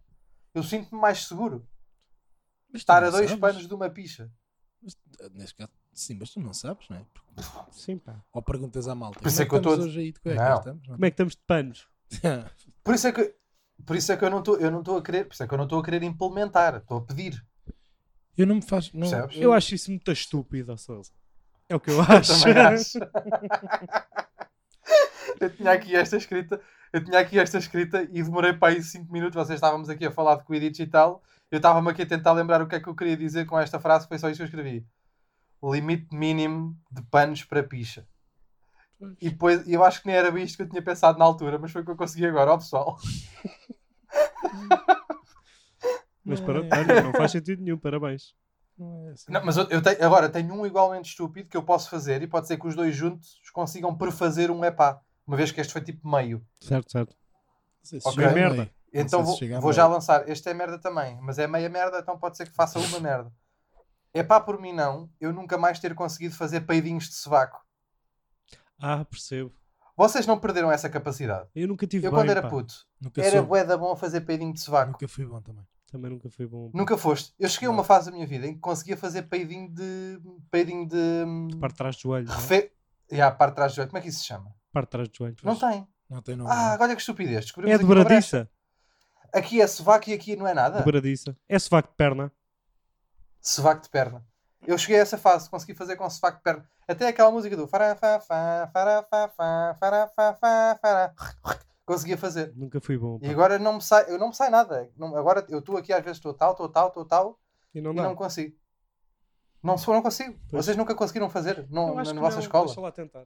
Eu 0.54 0.62
sinto-me 0.62 1.00
mais 1.00 1.26
seguro 1.26 1.66
Mas 2.70 2.82
estar 2.82 3.02
a 3.02 3.08
dois 3.10 3.26
sabes. 3.30 3.40
panos 3.40 3.66
de 3.66 3.74
uma 3.74 3.88
picha. 3.88 4.30
Mas, 4.82 4.96
eh, 5.18 5.30
neste 5.32 5.54
caso, 5.56 5.70
sim, 5.94 6.14
mas 6.20 6.30
tu 6.30 6.40
não 6.40 6.52
sabes, 6.52 6.86
não 6.90 6.98
é? 6.98 7.06
Porque- 7.12 7.70
Sim, 7.72 7.96
pá. 7.98 8.22
Ou 8.34 8.42
perguntas 8.42 8.86
à 8.86 8.94
malta. 8.94 9.18
Por 9.18 9.26
isso 9.28 9.36
"Como 9.38 9.46
é 9.46 9.48
que 9.48 9.54
eu 9.54 9.58
estamos 9.58 9.78
tô- 9.78 9.84
hoje 9.86 9.98
aí 10.00 10.12
de 10.12 10.20
cuecas, 10.20 10.46
Não. 10.48 10.58
estamos?" 10.58 10.82
Não. 10.88 10.94
Como 10.94 11.04
é 11.06 11.10
que 11.10 11.14
estamos 11.14 11.34
de 11.36 11.42
panos? 11.46 11.88
Por 12.84 12.94
isso 12.94 13.06
é 13.08 13.12
que, 13.12 13.34
por 13.86 13.96
isso 13.96 14.12
é 14.12 14.16
que 14.18 14.24
eu 14.26 14.30
não 14.30 14.40
estou 14.40 14.58
eu 14.58 14.70
não 14.70 14.80
estou 14.80 14.98
a 14.98 15.02
querer, 15.02 15.24
por 15.26 15.32
isso 15.32 15.42
é 15.42 15.48
que 15.48 15.54
eu 15.54 15.58
não 15.58 15.64
estou 15.64 15.80
a 15.80 15.82
querer 15.82 16.02
implementar, 16.02 16.76
estou 16.76 16.98
a 16.98 17.00
pedir. 17.00 17.42
Eu 18.36 18.46
não 18.46 18.56
me 18.56 18.62
faz. 18.62 18.92
Não, 18.92 19.08
Percebes? 19.08 19.36
Eu 19.36 19.52
acho 19.52 19.74
isso 19.74 19.90
muito 19.90 20.10
estúpido, 20.10 20.72
ó 20.72 20.76
Sousa. 20.76 21.12
É 21.68 21.76
o 21.76 21.80
que 21.80 21.90
eu 21.90 21.96
Eu 21.96 22.02
acho. 22.02 22.42
também 22.42 22.58
acho. 22.62 22.98
eu 25.40 25.50
tinha 25.50 25.72
aqui 25.72 25.94
esta 25.94 26.16
escrita, 26.16 26.60
eu 26.92 27.04
tinha 27.04 27.18
aqui 27.18 27.38
esta 27.38 27.58
escrita 27.58 28.02
e 28.02 28.22
demorei 28.22 28.52
para 28.52 28.74
aí 28.74 28.82
5 28.82 29.12
minutos. 29.12 29.34
Vocês 29.34 29.56
estávamos 29.56 29.88
aqui 29.88 30.06
a 30.06 30.10
falar 30.10 30.36
de 30.36 30.44
Quidditch 30.44 30.80
e 30.80 30.86
tal. 30.86 31.22
Eu 31.50 31.58
estava-me 31.58 31.90
aqui 31.90 32.02
a 32.02 32.06
tentar 32.06 32.32
lembrar 32.32 32.62
o 32.62 32.66
que 32.66 32.74
é 32.74 32.80
que 32.80 32.88
eu 32.88 32.96
queria 32.96 33.16
dizer 33.16 33.46
com 33.46 33.58
esta 33.58 33.78
frase, 33.78 34.08
foi 34.08 34.18
só 34.18 34.28
isso 34.28 34.38
que 34.38 34.42
eu 34.42 34.46
escrevi. 34.46 34.84
Limite 35.62 36.14
mínimo 36.14 36.76
de 36.90 37.02
panos 37.02 37.44
para 37.44 37.62
picha. 37.62 38.06
E 39.20 39.30
depois, 39.30 39.66
eu 39.68 39.84
acho 39.84 40.00
que 40.00 40.08
nem 40.08 40.16
era 40.16 40.36
isto 40.40 40.56
que 40.56 40.62
eu 40.62 40.68
tinha 40.68 40.82
pensado 40.82 41.18
na 41.18 41.24
altura, 41.24 41.58
mas 41.58 41.70
foi 41.70 41.82
o 41.82 41.84
que 41.84 41.90
eu 41.90 41.96
consegui 41.96 42.26
agora, 42.26 42.52
ó 42.52 42.58
pessoal. 42.58 42.98
Mas 46.24 46.40
Não 46.40 46.46
para, 46.46 46.58
é. 46.60 46.80
olha, 46.80 47.02
não 47.02 47.12
faz 47.12 47.32
sentido 47.32 47.62
nenhum, 47.62 47.78
parabéns. 47.78 48.34
Não 48.78 49.06
é 49.08 49.10
assim. 49.12 49.30
Não, 49.30 49.44
mas 49.44 49.56
eu, 49.56 49.64
eu 49.68 49.82
tenho, 49.82 50.04
agora 50.04 50.28
tenho 50.28 50.52
um 50.54 50.66
igualmente 50.66 51.10
estúpido 51.10 51.48
que 51.48 51.56
eu 51.56 51.62
posso 51.62 51.88
fazer 51.90 52.22
e 52.22 52.26
pode 52.26 52.46
ser 52.46 52.56
que 52.58 52.66
os 52.66 52.74
dois 52.74 52.94
juntos 52.96 53.40
consigam 53.52 53.94
prefazer 53.96 54.50
um 54.50 54.64
epá. 54.64 55.00
Uma 55.26 55.36
vez 55.36 55.52
que 55.52 55.60
este 55.60 55.72
foi 55.72 55.82
tipo 55.82 56.08
meio. 56.08 56.44
Certo, 56.60 56.90
certo. 56.90 57.16
Se 57.82 57.98
a 58.04 58.32
Merda. 58.32 58.70
Então 58.92 59.24
vou, 59.24 59.36
vou 59.60 59.72
já 59.72 59.86
lançar. 59.86 60.28
Este 60.28 60.48
é 60.48 60.54
merda 60.54 60.78
também, 60.78 61.18
mas 61.20 61.38
é 61.38 61.46
meia 61.48 61.68
merda, 61.68 61.98
então 61.98 62.16
pode 62.16 62.36
ser 62.36 62.48
que 62.48 62.54
faça 62.54 62.78
uma 62.78 63.00
merda. 63.00 63.32
É 64.12 64.22
pá, 64.22 64.40
por 64.40 64.60
mim 64.60 64.72
não, 64.72 65.10
eu 65.20 65.32
nunca 65.32 65.58
mais 65.58 65.80
ter 65.80 65.92
conseguido 65.94 66.36
fazer 66.36 66.60
peidinhos 66.60 67.08
de 67.08 67.14
sovaco. 67.14 67.60
Ah, 68.80 69.04
percebo. 69.04 69.52
Vocês 69.96 70.26
não 70.26 70.38
perderam 70.38 70.70
essa 70.70 70.88
capacidade. 70.88 71.48
Eu 71.54 71.66
nunca 71.66 71.86
tive 71.86 72.06
Eu 72.06 72.12
bem, 72.12 72.20
quando 72.20 72.30
era 72.30 72.42
pá. 72.42 72.48
puto, 72.48 72.74
Nunca 73.00 73.20
era 73.20 73.30
soube. 73.32 73.48
bué 73.48 73.64
da 73.64 73.76
bom 73.76 73.92
a 73.92 73.96
fazer 73.96 74.20
peidinho 74.22 74.52
de 74.52 74.60
sovaco. 74.60 74.92
Nunca 74.92 75.08
fui 75.08 75.24
bom 75.26 75.40
também. 75.40 75.64
Também 75.94 76.10
nunca 76.10 76.28
fui 76.28 76.44
bom. 76.44 76.72
Nunca 76.74 76.98
foste. 76.98 77.32
Eu 77.38 77.48
cheguei 77.48 77.68
a 77.68 77.70
uma 77.70 77.76
Não. 77.76 77.84
fase 77.84 78.06
da 78.06 78.10
minha 78.10 78.26
vida 78.26 78.48
em 78.48 78.54
que 78.54 78.58
conseguia 78.58 78.96
fazer 78.96 79.22
peidinho 79.22 79.72
de. 79.72 80.20
peidinho 80.50 80.88
de. 80.88 81.56
Parte 81.60 81.74
de 81.74 81.78
trás 81.78 81.94
do 81.94 82.02
joelho. 82.02 82.26
não 82.26 82.34
é? 82.34 82.36
Refe... 82.36 82.72
E 83.12 83.20
a 83.20 83.30
parte 83.30 83.50
de 83.52 83.54
trás 83.54 83.70
do 83.72 83.76
joelho. 83.76 83.90
Como 83.90 83.98
é 83.98 84.02
que 84.02 84.08
isso 84.08 84.18
se 84.18 84.24
chama? 84.26 84.52
Parte 84.72 84.86
de 84.86 84.90
trás 84.90 85.08
do 85.08 85.16
joelho. 85.16 85.36
Não 85.44 85.54
tem. 85.56 85.86
Não 86.10 86.20
tem 86.20 86.34
nome. 86.34 86.50
Ah, 86.50 86.76
não. 86.76 86.84
olha 86.84 86.96
que 86.96 87.00
estupidez. 87.00 87.44
Descobrimos 87.44 87.80
É 87.80 87.80
dobradiça. 87.80 88.50
Aqui 89.32 89.60
é 89.60 89.66
sovaco 89.68 90.10
e 90.10 90.14
aqui 90.14 90.34
não 90.34 90.48
é 90.48 90.52
nada. 90.52 90.78
Dobradiça. 90.78 91.36
É 91.48 91.60
sovaco 91.60 91.90
de 91.90 91.94
perna. 91.94 92.32
Sovaco 93.40 93.82
de 93.82 93.88
perna. 93.88 94.26
Eu 94.66 94.76
cheguei 94.76 94.98
a 94.98 95.02
essa 95.02 95.16
fase, 95.16 95.48
consegui 95.48 95.74
fazer 95.74 95.94
com 95.94 96.10
sovaco 96.10 96.38
de 96.38 96.42
perna. 96.42 96.68
Até 96.88 97.06
aquela 97.06 97.30
música 97.30 97.56
do 97.56 97.68
farafafá, 97.68 98.68
farafafá, 98.72 99.76
farafafá, 99.78 100.78
fará. 100.82 101.14
Conseguia 101.86 102.16
fazer. 102.16 102.52
Nunca 102.56 102.80
fui 102.80 102.96
bom. 102.96 103.18
E 103.20 103.26
pá. 103.26 103.32
agora 103.32 103.58
não 103.58 103.74
me 103.74 103.82
sai, 103.82 104.06
eu 104.10 104.18
não 104.18 104.28
me 104.28 104.34
sai 104.34 104.48
nada. 104.50 104.90
Não- 104.96 105.14
agora 105.16 105.44
eu 105.48 105.58
estou 105.58 105.76
aqui 105.76 105.92
às 105.92 106.02
vezes 106.02 106.16
estou 106.18 106.32
tal, 106.32 106.52
estou 106.52 106.68
tal, 106.68 106.88
estou 106.88 107.04
tal 107.04 107.38
E 107.74 107.80
não 107.80 107.92
e 107.92 107.96
não 107.96 108.14
consigo. 108.14 108.56
Não, 109.62 109.76
sou- 109.78 109.94
não 109.94 110.02
consigo. 110.02 110.38
Pois. 110.50 110.64
Vocês 110.64 110.76
nunca 110.76 110.94
conseguiram 110.94 111.28
fazer 111.30 111.66
não, 111.70 111.94
na 111.94 112.02
que 112.04 112.12
vossa 112.14 112.36
não. 112.36 112.42
escola. 112.42 112.66
Deixa 112.66 112.80
lá 112.80 112.90
tentar. 112.92 113.24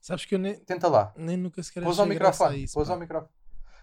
Sabes 0.00 0.24
que 0.24 0.34
eu 0.34 0.38
nem, 0.38 0.54
Tenta 0.60 0.88
lá. 0.88 1.12
nem 1.16 1.36
nunca 1.36 1.62
sequer 1.62 1.82
Pôs 1.82 1.98
ao 1.98 2.06
microfone. 2.06 2.62
isso, 2.64 2.74
Pôs 2.74 2.86
pá. 2.88 2.94
ao 2.94 3.00
microfone. 3.00 3.30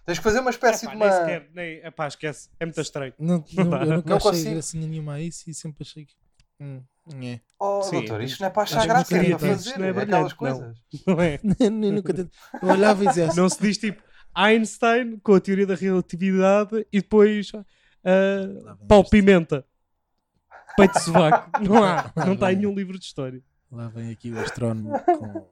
Tens 0.06 0.18
que 0.18 0.24
fazer 0.24 0.40
uma 0.40 0.50
espécie 0.50 0.86
de 0.86 0.94
nem 0.96 0.96
uma. 1.08 1.10
sequer, 1.12 1.50
nem, 1.54 1.76
epá, 1.78 2.06
esquece. 2.06 2.50
É 2.60 2.66
muito 2.66 2.80
estranho. 2.80 3.14
Não, 3.18 3.42
Não 3.54 3.64
eu 3.82 3.96
nunca 3.96 4.10
Não 4.10 4.16
achei 4.18 4.30
consigo. 4.30 4.50
gracinha 4.52 4.86
nenhuma 4.86 5.14
a 5.14 5.20
isso 5.20 5.48
e 5.48 5.54
sempre 5.54 5.82
achei 5.82 6.04
que. 6.04 6.14
Hum, 6.60 6.82
é. 7.22 7.40
Oh, 7.58 7.82
Sim, 7.82 8.00
doutor, 8.00 8.22
isto 8.22 8.40
não 8.40 8.46
é 8.48 8.50
para 8.50 8.62
achar 8.62 8.76
mas 8.78 8.86
graça, 8.86 9.16
é 9.16 9.28
para 9.30 9.38
fazer. 9.38 9.78
não 9.78 9.84
é 9.86 9.88
é 9.88 10.02
aquelas 10.02 10.30
não. 10.32 10.36
coisas. 10.38 10.76
Não 11.06 11.20
é? 11.20 11.40
Nem, 11.60 11.70
nem 11.70 11.92
nunca 11.92 12.14
tentei. 12.14 12.32
Eu 12.62 12.68
olhava 12.68 13.04
e 13.04 13.08
dizia 13.08 13.26
assim. 13.28 13.40
Não 13.40 13.48
se 13.48 13.60
diz 13.60 13.78
tipo 13.78 14.02
Einstein 14.34 15.18
com 15.18 15.34
a 15.34 15.40
teoria 15.40 15.66
da 15.66 15.74
relatividade 15.74 16.86
e 16.92 17.00
depois 17.00 17.50
uh, 17.52 18.76
Paulo 18.88 19.04
este. 19.04 19.10
Pimenta. 19.10 19.64
Peito 20.76 20.94
de 20.94 21.00
sovaco. 21.00 21.50
Não 21.62 21.82
há. 21.84 22.12
Lá 22.16 22.26
Não 22.26 22.34
está 22.34 22.52
em 22.52 22.56
nenhum 22.56 22.74
livro 22.74 22.98
de 22.98 23.04
história. 23.04 23.42
Lá 23.70 23.88
vem 23.88 24.10
aqui 24.10 24.30
o 24.30 24.38
astrónomo 24.40 24.98
com. 25.00 25.48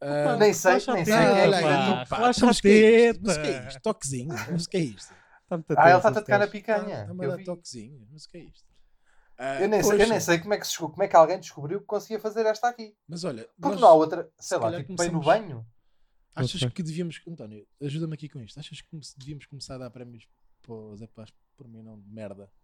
Ah, 0.00 0.36
Nem 0.36 0.52
sei, 0.54 0.72
a 0.86 0.94
nem 0.94 1.04
sei 1.04 1.14
é 1.14 1.48
olha 1.48 1.56
aí, 1.58 2.04
Relaxa 2.08 2.46
mas 2.46 2.58
a 2.58 2.60
que 2.60 2.68
é 2.68 3.10
isto? 3.10 3.20
teta. 3.22 3.26
Mas 3.26 3.36
que 3.36 3.46
é 3.46 3.66
isto? 3.68 3.80
Toquezinho. 3.82 4.34
Mas 4.52 4.66
que 4.66 4.76
é 4.76 4.80
isto? 4.80 5.14
Ah, 5.50 5.88
ele 5.88 5.96
está 5.96 6.08
a 6.08 6.12
tocar 6.12 6.38
na 6.38 6.46
picanha. 6.46 7.00
Está-me 7.02 7.24
a 7.24 7.28
dar 7.28 7.44
toquezinho. 7.44 8.06
Mas 8.12 8.26
que 8.26 8.36
é 8.38 8.40
isto? 8.42 8.67
Ah, 9.38 9.60
Eu 9.62 9.68
nem, 9.68 9.82
sei, 9.82 10.02
eu 10.02 10.08
nem 10.08 10.18
sei 10.20 10.38
como 10.40 10.52
é, 10.54 10.58
que 10.58 10.66
se, 10.66 10.76
como 10.78 11.00
é 11.02 11.06
que 11.08 11.14
alguém 11.14 11.38
descobriu 11.38 11.78
que 11.80 11.86
conseguia 11.86 12.18
fazer 12.18 12.44
esta 12.44 12.68
aqui. 12.68 12.94
Mas 13.08 13.22
olha, 13.22 13.48
Porque 13.56 13.68
nós- 13.74 13.80
não 13.80 13.88
há 13.88 13.92
outra, 13.94 14.28
sei 14.38 14.58
se 14.58 14.64
lá, 14.64 14.70
tipo 14.72 14.96
bem 14.96 15.10
no 15.10 15.20
começamos- 15.20 15.24
banho. 15.26 15.66
achas 16.34 16.62
Ok. 16.62 16.70
que 16.74 16.82
devíamos. 16.82 17.22
António, 17.28 17.64
ajuda-me 17.80 18.14
aqui 18.14 18.28
com 18.28 18.40
isto. 18.40 18.58
Achas 18.58 18.80
que 18.80 18.88
devíamos 19.16 19.46
começar 19.46 19.76
a 19.76 19.78
dar 19.78 19.90
prémios 19.90 20.26
para 20.62 20.74
os 20.74 21.00
epás 21.00 21.32
por 21.56 21.68
mim 21.68 21.82
não 21.82 21.98
de 22.00 22.08
merda? 22.10 22.50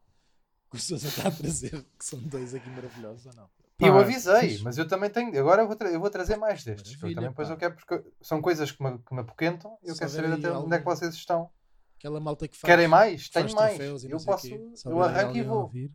Que 0.70 0.76
o 0.78 0.80
Sousa 0.80 1.06
está 1.06 1.28
a 1.28 1.30
trazer, 1.30 1.70
que 1.96 2.04
são 2.04 2.18
dois 2.18 2.52
aqui 2.52 2.68
maravilhosos 2.70 3.26
ou 3.26 3.32
não? 3.34 3.44
Pá, 3.78 3.86
eu 3.86 3.96
avisei, 3.96 4.58
mas 4.62 4.76
eu 4.76 4.88
também 4.88 5.08
tenho. 5.08 5.28
Agora 5.38 5.62
eu 5.62 5.68
vou, 5.68 5.76
tra- 5.76 5.88
eu 5.90 6.00
vou 6.00 6.10
trazer 6.10 6.36
mais 6.36 6.64
destes. 6.64 6.94
eu 6.94 7.00
também, 7.14 7.28
depois 7.28 7.46
pá. 7.46 7.54
eu 7.54 7.58
quero, 7.58 7.74
porque 7.76 8.02
são 8.20 8.42
coisas 8.42 8.72
que 8.72 8.82
me, 8.82 8.98
que 8.98 9.14
me 9.14 9.20
apoquentam. 9.20 9.78
Eu 9.84 9.94
Se 9.94 10.00
quero 10.00 10.10
saber 10.10 10.32
até 10.32 10.48
algum- 10.48 10.66
onde 10.66 10.74
é 10.74 10.78
que 10.80 10.84
vocês 10.84 11.14
estão. 11.14 11.48
Aquela 11.96 12.18
malta 12.18 12.48
que 12.48 12.56
faz. 12.56 12.68
Querem 12.68 12.88
mais? 12.88 13.28
Tenho 13.28 13.54
mais. 13.54 13.78
Eu 14.04 14.16
o 14.16 14.24
posso. 14.24 14.48
Eu 14.84 15.00
arranco 15.00 15.36
e 15.36 15.42
vou. 15.42 15.62
ouvir. 15.62 15.92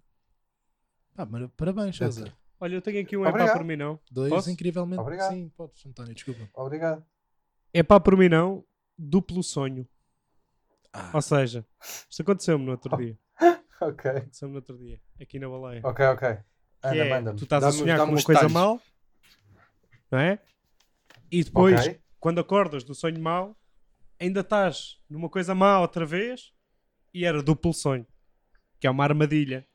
Pá, 1.20 1.26
mara- 1.26 1.50
parabéns, 1.58 1.98
Sousa. 1.98 2.34
Olha, 2.62 2.76
eu 2.76 2.82
tenho 2.82 3.02
aqui 3.02 3.18
um 3.18 3.24
é 3.24 3.26
pá 3.26 3.30
Obrigado. 3.32 3.58
por 3.58 3.66
mim 3.66 3.76
não. 3.76 4.00
Dois 4.10 4.30
Posso? 4.30 4.50
incrivelmente. 4.50 5.02
Obrigado. 5.02 5.34
Sim, 5.34 5.50
podes, 5.50 5.86
António, 5.86 6.14
desculpa. 6.14 6.50
Obrigado. 6.54 7.06
É 7.74 7.84
pá 7.84 8.00
por 8.00 8.16
mim 8.16 8.30
não. 8.30 8.64
Duplo 8.98 9.44
sonho. 9.44 9.86
Ah, 10.94 11.12
Ou 11.14 11.22
seja, 11.22 11.66
isto 12.10 12.22
aconteceu-me 12.22 12.64
no 12.64 12.72
outro 12.72 12.96
dia. 12.98 13.18
Ok. 13.82 14.12
Aconteceu-me 14.12 14.54
no 14.54 14.60
outro 14.60 14.78
dia. 14.78 15.00
Aqui 15.22 15.40
na 15.40 15.48
baleia. 15.50 15.82
Ok, 15.86 16.06
ok. 16.06 16.28
é, 16.84 17.22
tu 17.34 17.44
estás 17.44 17.64
a 17.66 17.72
sonhar 17.72 17.98
com 18.00 18.06
uma 18.12 18.22
coisa 18.24 18.42
detalhes. 18.42 18.54
mal, 18.54 18.82
não 20.12 20.20
é? 20.20 20.40
E 21.32 21.44
depois, 21.44 21.80
Ok. 21.82 22.00
quando 22.20 22.40
acordas 22.40 22.84
do 22.84 22.94
sonho 22.96 23.22
mal, 23.22 23.58
ainda 24.20 24.40
estás 24.42 25.00
numa 25.10 25.30
coisa 25.30 25.54
má 25.56 25.80
outra 25.80 26.06
vez 26.06 26.54
e 27.14 27.24
era 27.26 27.42
duplo 27.42 27.74
sonho, 27.74 28.06
que 28.82 28.88
é 28.88 28.90
uma 28.90 29.04
armadilha 29.06 29.66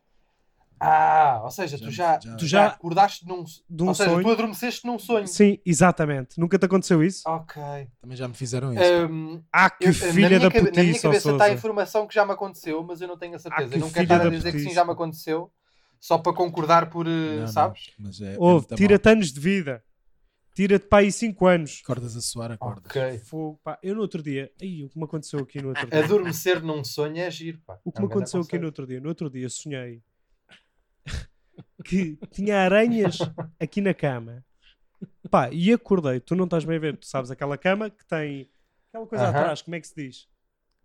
Ah, 0.81 1.41
ou 1.45 1.51
seja, 1.51 1.79
tu 1.79 1.91
Já- 1.91 2.19
já, 2.21 2.37
tu 2.37 2.47
já- 2.47 2.59
já 2.59 2.67
acordaste 2.67 3.27
num, 3.27 3.45
de 3.45 3.83
um 3.83 3.89
ou 3.89 3.95
seja, 3.95 4.11
tu 4.23 4.31
adormeceste 4.31 4.87
num 4.87 4.99
sonho. 4.99 5.27
Sim, 5.27 5.59
exatamente. 5.65 6.39
Nunca 6.39 6.59
te 6.59 6.67
aconteceu 6.67 7.03
isso? 7.03 7.23
Ok. 7.29 7.63
também 8.01 8.17
já 8.17 8.29
me 8.29 8.35
fizeram 8.35 8.73
isso. 8.75 8.83
Hum, 9.11 9.43
Ah, 9.53 9.71
que 9.71 9.87
eu- 9.87 9.95
filha 9.95 10.39
da 10.39 10.51
cabe- 10.51 10.65
na 10.67 10.71
minha 10.73 10.85
putice, 10.87 11.03
cabeça 11.03 11.31
está 11.33 11.45
a 11.45 11.53
informação 11.53 12.07
que 12.07 12.15
já 12.15 12.27
me 12.27 12.33
aconteceu, 12.33 12.83
mas 12.83 13.01
eu 13.01 13.09
não 13.09 13.17
tenho 13.17 13.35
a 13.37 13.39
certeza. 13.39 13.69
que 13.71 13.77
eu 13.77 13.81
não 13.81 13.91
quero 13.91 14.03
estar 14.05 14.21
a 14.27 14.31
dizer 14.31 14.51
que 14.53 14.59
sim, 14.59 14.65
putice. 14.65 14.75
já 14.75 14.85
me 14.85 14.91
aconteceu, 14.93 15.53
só 16.01 16.19
para 16.19 16.33
concordar 16.35 16.91
por, 16.91 17.07
eh, 17.07 17.11
Não, 17.11 17.41
não, 17.41 17.47
sabes? 17.49 17.91
mas 17.99 18.21
é, 18.21 18.35
é 18.35 18.39
Ouve, 18.39 18.67
muito 18.67 18.77
tira-te 18.77 19.09
anos 19.09 19.33
de 19.33 19.41
vida. 19.41 19.83
Tira-te 20.55 20.87
para 20.87 20.99
aí 20.99 21.11
5 21.11 21.47
anos. 21.47 21.81
Acordas 21.83 22.17
a 22.17 22.21
suar, 22.21 22.53
acordas. 22.53 22.85
Ok. 22.87 23.19
Fogo, 23.19 23.59
pá. 23.65 23.77
Eu 23.83 23.95
no 23.97 24.03
outro 24.03 24.23
dia, 24.23 24.53
aí, 24.63 24.85
o 24.85 24.89
que 24.89 24.97
me 24.97 25.05
aconteceu 25.05 25.41
aqui 25.41 25.61
no 25.61 25.71
outro 25.71 25.87
dia? 25.91 26.05
Adormecer 26.05 26.63
num 26.63 26.85
sonho 26.85 27.19
é 27.19 27.29
giro, 27.31 27.61
pá. 27.67 27.79
O 27.85 27.91
que 27.91 27.99
É 27.99 28.01
me 28.03 28.07
um 28.07 28.11
aconteceu 28.11 28.41
aqui 28.41 28.57
no 28.59 28.67
outro 28.67 28.87
dia? 28.87 29.01
No 29.01 29.09
outro 29.09 29.29
dia 29.31 29.49
sonhei 29.49 30.01
que 31.85 32.17
tinha 32.31 32.61
aranhas 32.61 33.19
aqui 33.61 33.81
na 33.81 33.93
cama. 33.95 34.45
Pá, 35.31 35.51
e 35.51 35.73
acordei. 35.73 36.19
Tu 36.21 36.35
não 36.35 36.45
estás 36.45 36.65
bem 36.65 36.77
a 36.77 36.81
ver. 36.81 36.97
Tu 36.97 37.07
sabes 37.07 37.31
aquela 37.31 37.59
cama 37.59 37.91
que 37.91 38.05
tem 38.07 38.51
aquela 38.89 39.07
coisa 39.07 39.25
Aham. 39.25 39.39
atrás. 39.39 39.63
Como 39.63 39.75
é 39.75 39.81
que 39.81 39.87
se 39.89 39.95
diz? 39.95 40.29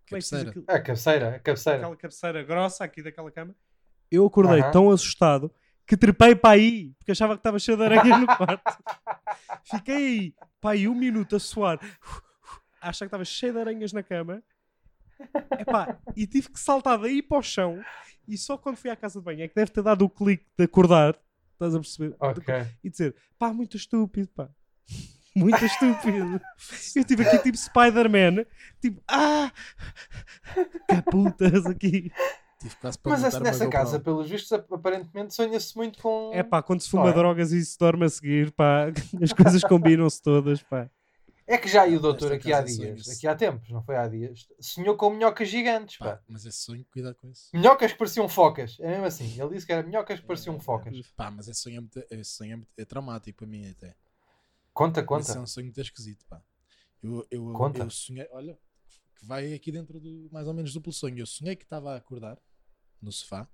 Como 0.08 0.16
é 0.16 0.20
que 0.20 0.26
se 0.26 0.36
diz 0.36 0.44
Cabeceira. 0.44 0.50
aquilo? 0.50 0.64
É 0.68 0.74
a 0.74 0.82
cabeceira, 0.82 1.28
a 1.36 1.38
cabeceira. 1.38 1.78
Aquela 1.78 1.96
cabeceira 1.96 2.42
grossa 2.42 2.84
aqui 2.84 3.02
daquela 3.02 3.30
cama. 3.30 3.54
Eu 4.10 4.26
acordei 4.26 4.60
Aham. 4.60 4.70
tão 4.72 4.90
assustado 4.90 5.52
que 5.86 5.96
trepei 5.96 6.34
para 6.34 6.50
aí 6.54 6.92
porque 6.98 7.12
achava 7.12 7.34
que 7.34 7.40
estava 7.40 7.58
cheio 7.58 7.76
de 7.78 7.84
aranhas 7.84 8.20
no 8.20 8.26
quarto. 8.26 8.62
Fiquei 9.64 9.94
aí, 9.96 10.34
pá, 10.60 10.72
aí 10.72 10.86
um 10.88 10.94
minuto 10.94 11.36
a 11.36 11.40
suar. 11.40 11.78
Achava 12.80 12.98
que 12.98 13.04
estava 13.04 13.24
cheio 13.24 13.52
de 13.52 13.60
aranhas 13.60 13.92
na 13.92 14.02
cama. 14.02 14.42
Epá, 15.58 15.98
e 16.16 16.26
tive 16.26 16.48
que 16.50 16.58
saltar 16.58 16.98
daí 16.98 17.22
para 17.22 17.38
o 17.38 17.42
chão. 17.42 17.80
E 18.32 18.38
só 18.38 18.56
quando 18.56 18.76
fui 18.76 18.88
à 18.90 18.96
casa 18.96 19.18
de 19.18 19.24
banho 19.24 19.42
é 19.42 19.48
que 19.48 19.54
deve 19.54 19.70
ter 19.70 19.82
dado 19.82 20.04
o 20.04 20.08
clique 20.08 20.46
de 20.56 20.64
acordar. 20.64 21.18
Estás 21.54 21.74
a 21.74 21.78
perceber? 21.80 22.14
Ok. 22.20 22.54
E 22.84 22.88
dizer, 22.88 23.14
pá, 23.38 23.52
muito 23.52 23.76
estúpido, 23.76 24.28
pá. 24.28 24.48
Muito 25.36 25.64
estúpido. 25.64 26.40
Eu 26.96 27.02
estive 27.02 27.22
aqui 27.24 27.38
tipo 27.38 27.56
Spider-Man. 27.56 28.44
Tipo, 28.80 29.00
ah! 29.08 29.52
Caputas 30.88 31.64
aqui. 31.66 32.10
Tive 32.60 32.76
quase 32.80 32.98
para 32.98 33.12
Mas 33.12 33.24
essa- 33.24 33.40
nessa 33.40 33.68
casa, 33.68 33.98
pelos 34.00 34.28
vistos, 34.28 34.52
ap- 34.52 34.72
aparentemente 34.72 35.32
sonha-se 35.34 35.74
muito 35.76 36.02
com. 36.02 36.30
É 36.34 36.42
pá, 36.42 36.60
quando 36.62 36.80
se 36.80 36.90
fuma 36.90 37.04
Não 37.04 37.10
é? 37.10 37.14
drogas 37.14 37.52
e 37.52 37.64
se 37.64 37.78
dorme 37.78 38.04
a 38.04 38.08
seguir, 38.08 38.50
pá, 38.52 38.86
as 39.22 39.32
coisas 39.32 39.62
combinam-se 39.62 40.20
todas, 40.20 40.60
pá. 40.62 40.90
É 41.52 41.58
que 41.58 41.66
já 41.68 41.82
aí 41.82 41.96
o 41.96 42.00
doutor 42.00 42.32
aqui 42.32 42.52
há 42.52 42.58
casa 42.62 42.76
dias, 42.76 43.08
aqui 43.08 43.26
há 43.26 43.34
tempos, 43.34 43.68
não 43.70 43.82
foi 43.82 43.96
há 43.96 44.06
dias, 44.06 44.46
sonhou 44.60 44.96
com 44.96 45.10
minhocas 45.10 45.48
gigantes, 45.48 45.96
pá. 45.96 46.16
Pá, 46.16 46.22
mas 46.28 46.46
esse 46.46 46.58
sonho, 46.58 46.86
cuidado 46.92 47.16
com 47.16 47.28
isso. 47.28 47.48
Minhocas 47.52 47.90
que 47.92 47.98
pareciam 47.98 48.28
focas, 48.28 48.76
é 48.78 48.88
mesmo 48.88 49.04
assim. 49.06 49.40
Ele 49.40 49.54
disse 49.54 49.66
que 49.66 49.72
era 49.72 49.82
minhocas 49.82 50.20
que 50.20 50.26
pareciam 50.26 50.54
É, 50.54 50.60
focas. 50.60 51.06
Pá, 51.16 51.28
mas 51.30 51.48
esse 51.48 51.60
sonho 51.60 51.78
é, 51.78 51.80
muito, 51.80 51.98
esse 52.08 52.30
sonho 52.32 52.52
é, 52.52 52.56
muito- 52.56 52.70
é 52.76 52.84
traumático 52.84 53.38
para 53.38 53.46
mim 53.48 53.68
até. 53.68 53.96
Conta, 54.72 55.00
Esse 55.00 55.04
é 55.04 55.06
conta. 55.08 55.40
um 55.40 55.46
sonho 55.46 55.66
muito 55.66 55.80
esquisito, 55.80 56.24
pá. 56.26 56.40
Eu, 57.02 57.26
eu, 57.30 57.52
Conta. 57.52 57.82
eu 57.82 57.90
sonhei, 57.90 58.28
olha, 58.30 58.56
que 59.16 59.26
vai 59.26 59.52
aqui 59.52 59.72
dentro 59.72 59.98
do 59.98 60.28
mais 60.30 60.46
ou 60.46 60.54
menos 60.54 60.72
duplo 60.72 60.92
sonho. 60.92 61.18
Eu 61.18 61.26
sonhei 61.26 61.56
que 61.56 61.64
estava 61.64 61.94
a 61.94 61.96
acordar 61.96 62.38
no 63.02 63.10
sofá 63.10 63.48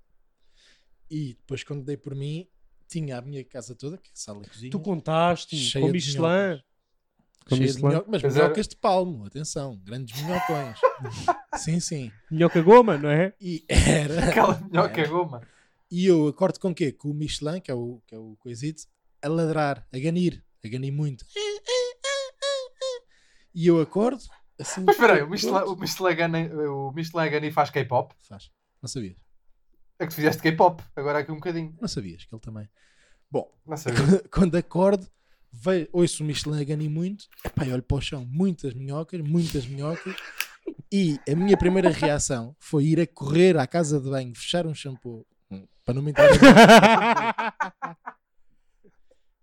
e 1.11 1.35
depois 1.35 1.65
quando 1.65 1.83
dei 1.85 1.97
por 1.97 2.15
mim 2.15 2.47
tinha 2.89 3.17
a 3.19 3.23
minha 3.23 3.43
casa 3.45 3.75
toda, 3.75 3.97
que 3.97 4.09
é 4.11 4.13
sala 4.15 4.43
e 4.45 4.49
cozinha, 4.49 4.71
Tu 4.71 4.81
contaste 4.81 5.57
com 5.73 5.89
Michelin. 5.89 6.21
minhocas. 6.21 6.65
Com 7.49 7.57
cheia 7.57 7.73
de 7.73 7.79
minhocas, 7.79 8.09
mas 8.09 8.23
Pois 8.23 8.35
era. 8.37 8.45
minhocas 8.45 8.69
de 8.69 8.77
palmo, 8.77 9.25
atenção, 9.27 9.81
grandes 9.85 10.21
minhocões. 10.23 10.79
sim, 11.63 11.79
sim. 11.81 12.11
Minhoca 12.31 12.61
goma, 12.61 12.99
não 12.99 13.09
é? 13.09 13.33
E 13.41 13.65
era. 13.69 14.29
Aquela 14.29 14.61
minhoca 14.71 15.01
era. 15.01 15.09
goma. 15.09 15.41
E 15.91 16.07
eu 16.07 16.27
acordo 16.27 16.59
com 16.59 16.71
o 16.71 16.75
quê? 16.75 16.91
Com 16.93 17.11
o 17.11 17.15
Michelin, 17.15 17.61
que 17.61 17.71
é 17.71 17.75
o, 17.75 18.03
que 18.07 18.15
é 18.15 18.19
o 18.19 18.37
coisito, 18.41 18.83
a 19.23 19.29
ladrar, 19.29 19.87
a 19.93 19.99
ganir, 19.99 20.45
a 20.65 20.69
ganir 20.69 20.91
muito. 20.91 21.25
E 23.55 23.67
eu 23.69 23.81
acordo, 23.81 24.23
assim. 24.61 24.83
Mas 24.85 24.97
espera 24.97 25.15
aí, 25.15 25.23
o 25.23 25.31
Michelin, 25.31 25.55
o 25.65 25.77
Michelin, 25.77 26.15
Gani- 26.17 26.53
o 26.53 26.91
Michelin 26.93 27.31
Gani 27.31 27.51
faz 27.53 27.71
K-pop? 27.71 28.15
Faz. 28.29 28.51
Não 28.83 28.89
sabias? 28.89 29.17
É 29.99 30.05
que 30.05 30.11
tu 30.13 30.17
fizeste 30.17 30.43
K-pop, 30.43 30.83
agora 30.95 31.21
aqui 31.21 31.33
um 31.33 31.37
bocadinho. 31.37 31.75
Não 31.81 31.89
sabias 31.89 32.25
que 32.25 32.35
ele 32.35 32.43
também. 32.43 32.69
Bom, 33.31 33.51
Não 33.67 33.77
sabia. 33.77 34.23
quando 34.31 34.57
acordo, 34.57 35.07
vejo, 35.61 35.89
ouço 35.93 36.23
o 36.23 36.27
Michelin 36.27 36.73
a 36.73 36.77
muito, 36.91 37.27
epá, 37.45 37.65
eu 37.65 37.75
olho 37.75 37.83
para 37.83 37.97
o 37.97 38.01
chão, 38.01 38.27
muitas 38.31 38.75
minhocas, 38.75 39.21
muitas 39.21 39.67
minhocas, 39.67 40.15
e 40.93 41.19
a 41.29 41.35
minha 41.35 41.57
primeira 41.57 41.91
reação 41.91 42.55
foi 42.59 42.85
ir 42.85 43.01
a 43.01 43.07
correr 43.07 43.57
à 43.57 43.67
casa 43.67 44.01
de 44.01 44.11
banho, 44.11 44.35
fechar 44.35 44.67
um 44.67 44.75
shampoo, 44.75 45.27
hum, 45.51 45.67
para 45.85 45.95
não 45.95 46.03
me 46.03 46.11
entrar 46.11 46.29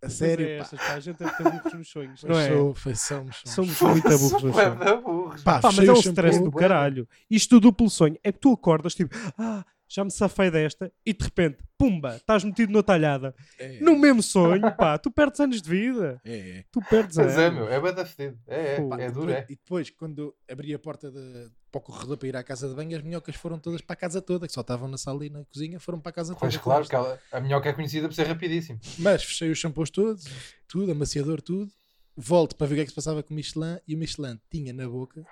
a 0.03 0.09
sério, 0.09 0.45
é, 0.45 0.57
pá. 0.59 0.65
pá, 0.65 0.93
a 0.93 0.99
gente 0.99 1.17
deve 1.17 1.31
ter 1.31 1.43
burros 1.43 1.73
nos 1.73 1.89
sonhos, 1.89 2.23
não 2.23 2.37
é? 2.37 2.49
sou, 2.49 2.75
foi, 2.75 2.95
somos, 2.95 3.41
somos. 3.45 3.77
Somos 3.77 3.93
muito 3.93 4.09
burros 4.19 4.43
nos 4.43 4.55
sonhos. 4.55 5.43
Pá, 5.43 5.59
Pá, 5.61 5.71
mas 5.71 5.87
é 5.87 5.91
o 5.91 5.93
um 5.93 5.95
shampoo, 5.95 6.09
stress 6.09 6.43
do 6.43 6.51
caralho. 6.51 7.07
Isto 7.29 7.55
do 7.55 7.61
duplo 7.61 7.89
sonho 7.89 8.17
é 8.23 8.31
que 8.31 8.39
tu 8.39 8.51
acordas 8.51 8.93
tipo, 8.93 9.15
ah, 9.37 9.65
já 9.93 10.03
me 10.03 10.09
safei 10.11 10.49
desta 10.49 10.91
e 11.05 11.13
de 11.13 11.23
repente, 11.23 11.59
pumba, 11.77 12.15
estás 12.15 12.43
metido 12.43 12.73
na 12.73 12.81
talhada. 12.81 13.35
É, 13.59 13.79
No 13.79 13.95
mesmo 13.97 14.23
sonho, 14.23 14.75
pá, 14.75 14.97
tu 14.97 15.11
perdes 15.11 15.39
anos 15.39 15.61
de 15.61 15.69
vida. 15.69 16.19
é, 16.25 16.49
é. 16.59 16.65
Tu 16.71 16.81
perdes 16.89 17.17
Mas 17.17 17.37
é, 17.37 17.45
anos. 17.45 17.59
meu, 17.59 17.69
é 17.71 17.79
bué 17.79 17.91
da 17.91 18.05
fedido. 18.05 18.39
É, 18.47 18.75
é, 18.75 18.81
Pô, 18.81 18.95
é 18.95 19.11
duro, 19.11 19.27
depois- 19.27 19.35
é. 19.35 19.45
E 19.49 19.55
depois, 19.55 19.89
quando 19.91 20.35
abri 20.49 20.73
a 20.73 20.79
porta 20.79 21.11
de- 21.11 21.51
para 21.71 21.79
o 21.79 21.81
corredor 21.81 22.17
para 22.17 22.27
ir 22.27 22.35
à 22.35 22.43
casa 22.43 22.67
de 22.69 22.75
banho, 22.75 22.95
as 22.97 23.03
minhocas 23.03 23.35
foram 23.35 23.57
todas 23.59 23.81
para 23.81 23.93
a 23.93 23.97
casa 23.97 24.21
toda, 24.21 24.45
que 24.47 24.53
só 24.53 24.61
estavam 24.61 24.87
na 24.87 24.97
sala 24.97 25.25
e 25.25 25.29
na 25.29 25.43
cozinha, 25.45 25.79
foram 25.79 25.99
para 25.99 26.09
a 26.09 26.13
casa 26.13 26.35
Pois 26.35 26.53
toda. 26.53 26.63
claro, 26.63 26.87
que 26.87 26.95
ela- 26.95 27.19
a 27.31 27.39
minhoca 27.39 27.69
é 27.69 27.73
conhecida 27.73 28.07
por 28.07 28.13
ser 28.15 28.27
rapidíssimo. 28.27 28.79
Mas 28.99 29.23
fechei 29.23 29.51
os 29.51 29.57
shampoos 29.59 29.89
todos, 29.89 30.25
tudo, 30.67 30.91
amaciador, 30.91 31.41
tudo. 31.41 31.71
Volto 32.15 32.55
para 32.55 32.67
ver 32.67 32.73
o 32.73 32.77
que 32.77 32.81
é 32.81 32.85
que 32.85 32.89
se 32.91 32.95
passava 32.95 33.23
com 33.23 33.33
o 33.33 33.35
Michelin 33.35 33.79
e 33.87 33.95
o 33.95 33.97
Michelin 33.97 34.39
tinha 34.51 34.71
na 34.71 34.87
boca 34.87 35.23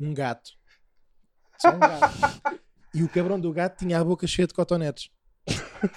um 0.00 0.14
gato. 0.14 0.50
Só 1.60 1.70
um 1.74 1.78
gato. 1.78 2.02
e 2.94 3.02
o 3.02 3.08
cabrão 3.08 3.38
do 3.40 3.52
gato 3.52 3.78
tinha 3.78 3.98
a 3.98 4.04
boca 4.04 4.26
cheia 4.26 4.46
de 4.46 4.54
cotonetes. 4.54 5.10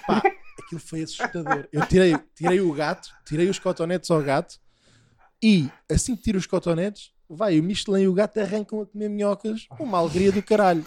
Pá, 0.06 0.22
aquilo 0.62 0.80
foi 0.80 1.02
assustador. 1.02 1.68
Eu 1.72 1.86
tirei, 1.86 2.16
tirei 2.34 2.60
o 2.60 2.72
gato, 2.72 3.08
tirei 3.26 3.48
os 3.48 3.58
cotonetes 3.58 4.10
ao 4.10 4.22
gato 4.22 4.58
e 5.42 5.70
assim 5.90 6.16
que 6.16 6.22
tiro 6.22 6.38
os 6.38 6.46
cotonetes, 6.46 7.12
vai 7.28 7.58
o 7.58 7.62
Michelin 7.62 8.02
e 8.02 8.08
o 8.08 8.14
gato 8.14 8.38
arrancam 8.40 8.80
a 8.80 8.86
comer 8.86 9.08
minhocas, 9.08 9.66
uma 9.78 9.98
alegria 9.98 10.32
do 10.32 10.42
caralho. 10.42 10.84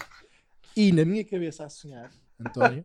E 0.76 0.92
na 0.92 1.04
minha 1.04 1.24
cabeça 1.24 1.64
a 1.64 1.68
sonhar, 1.68 2.10
António, 2.38 2.82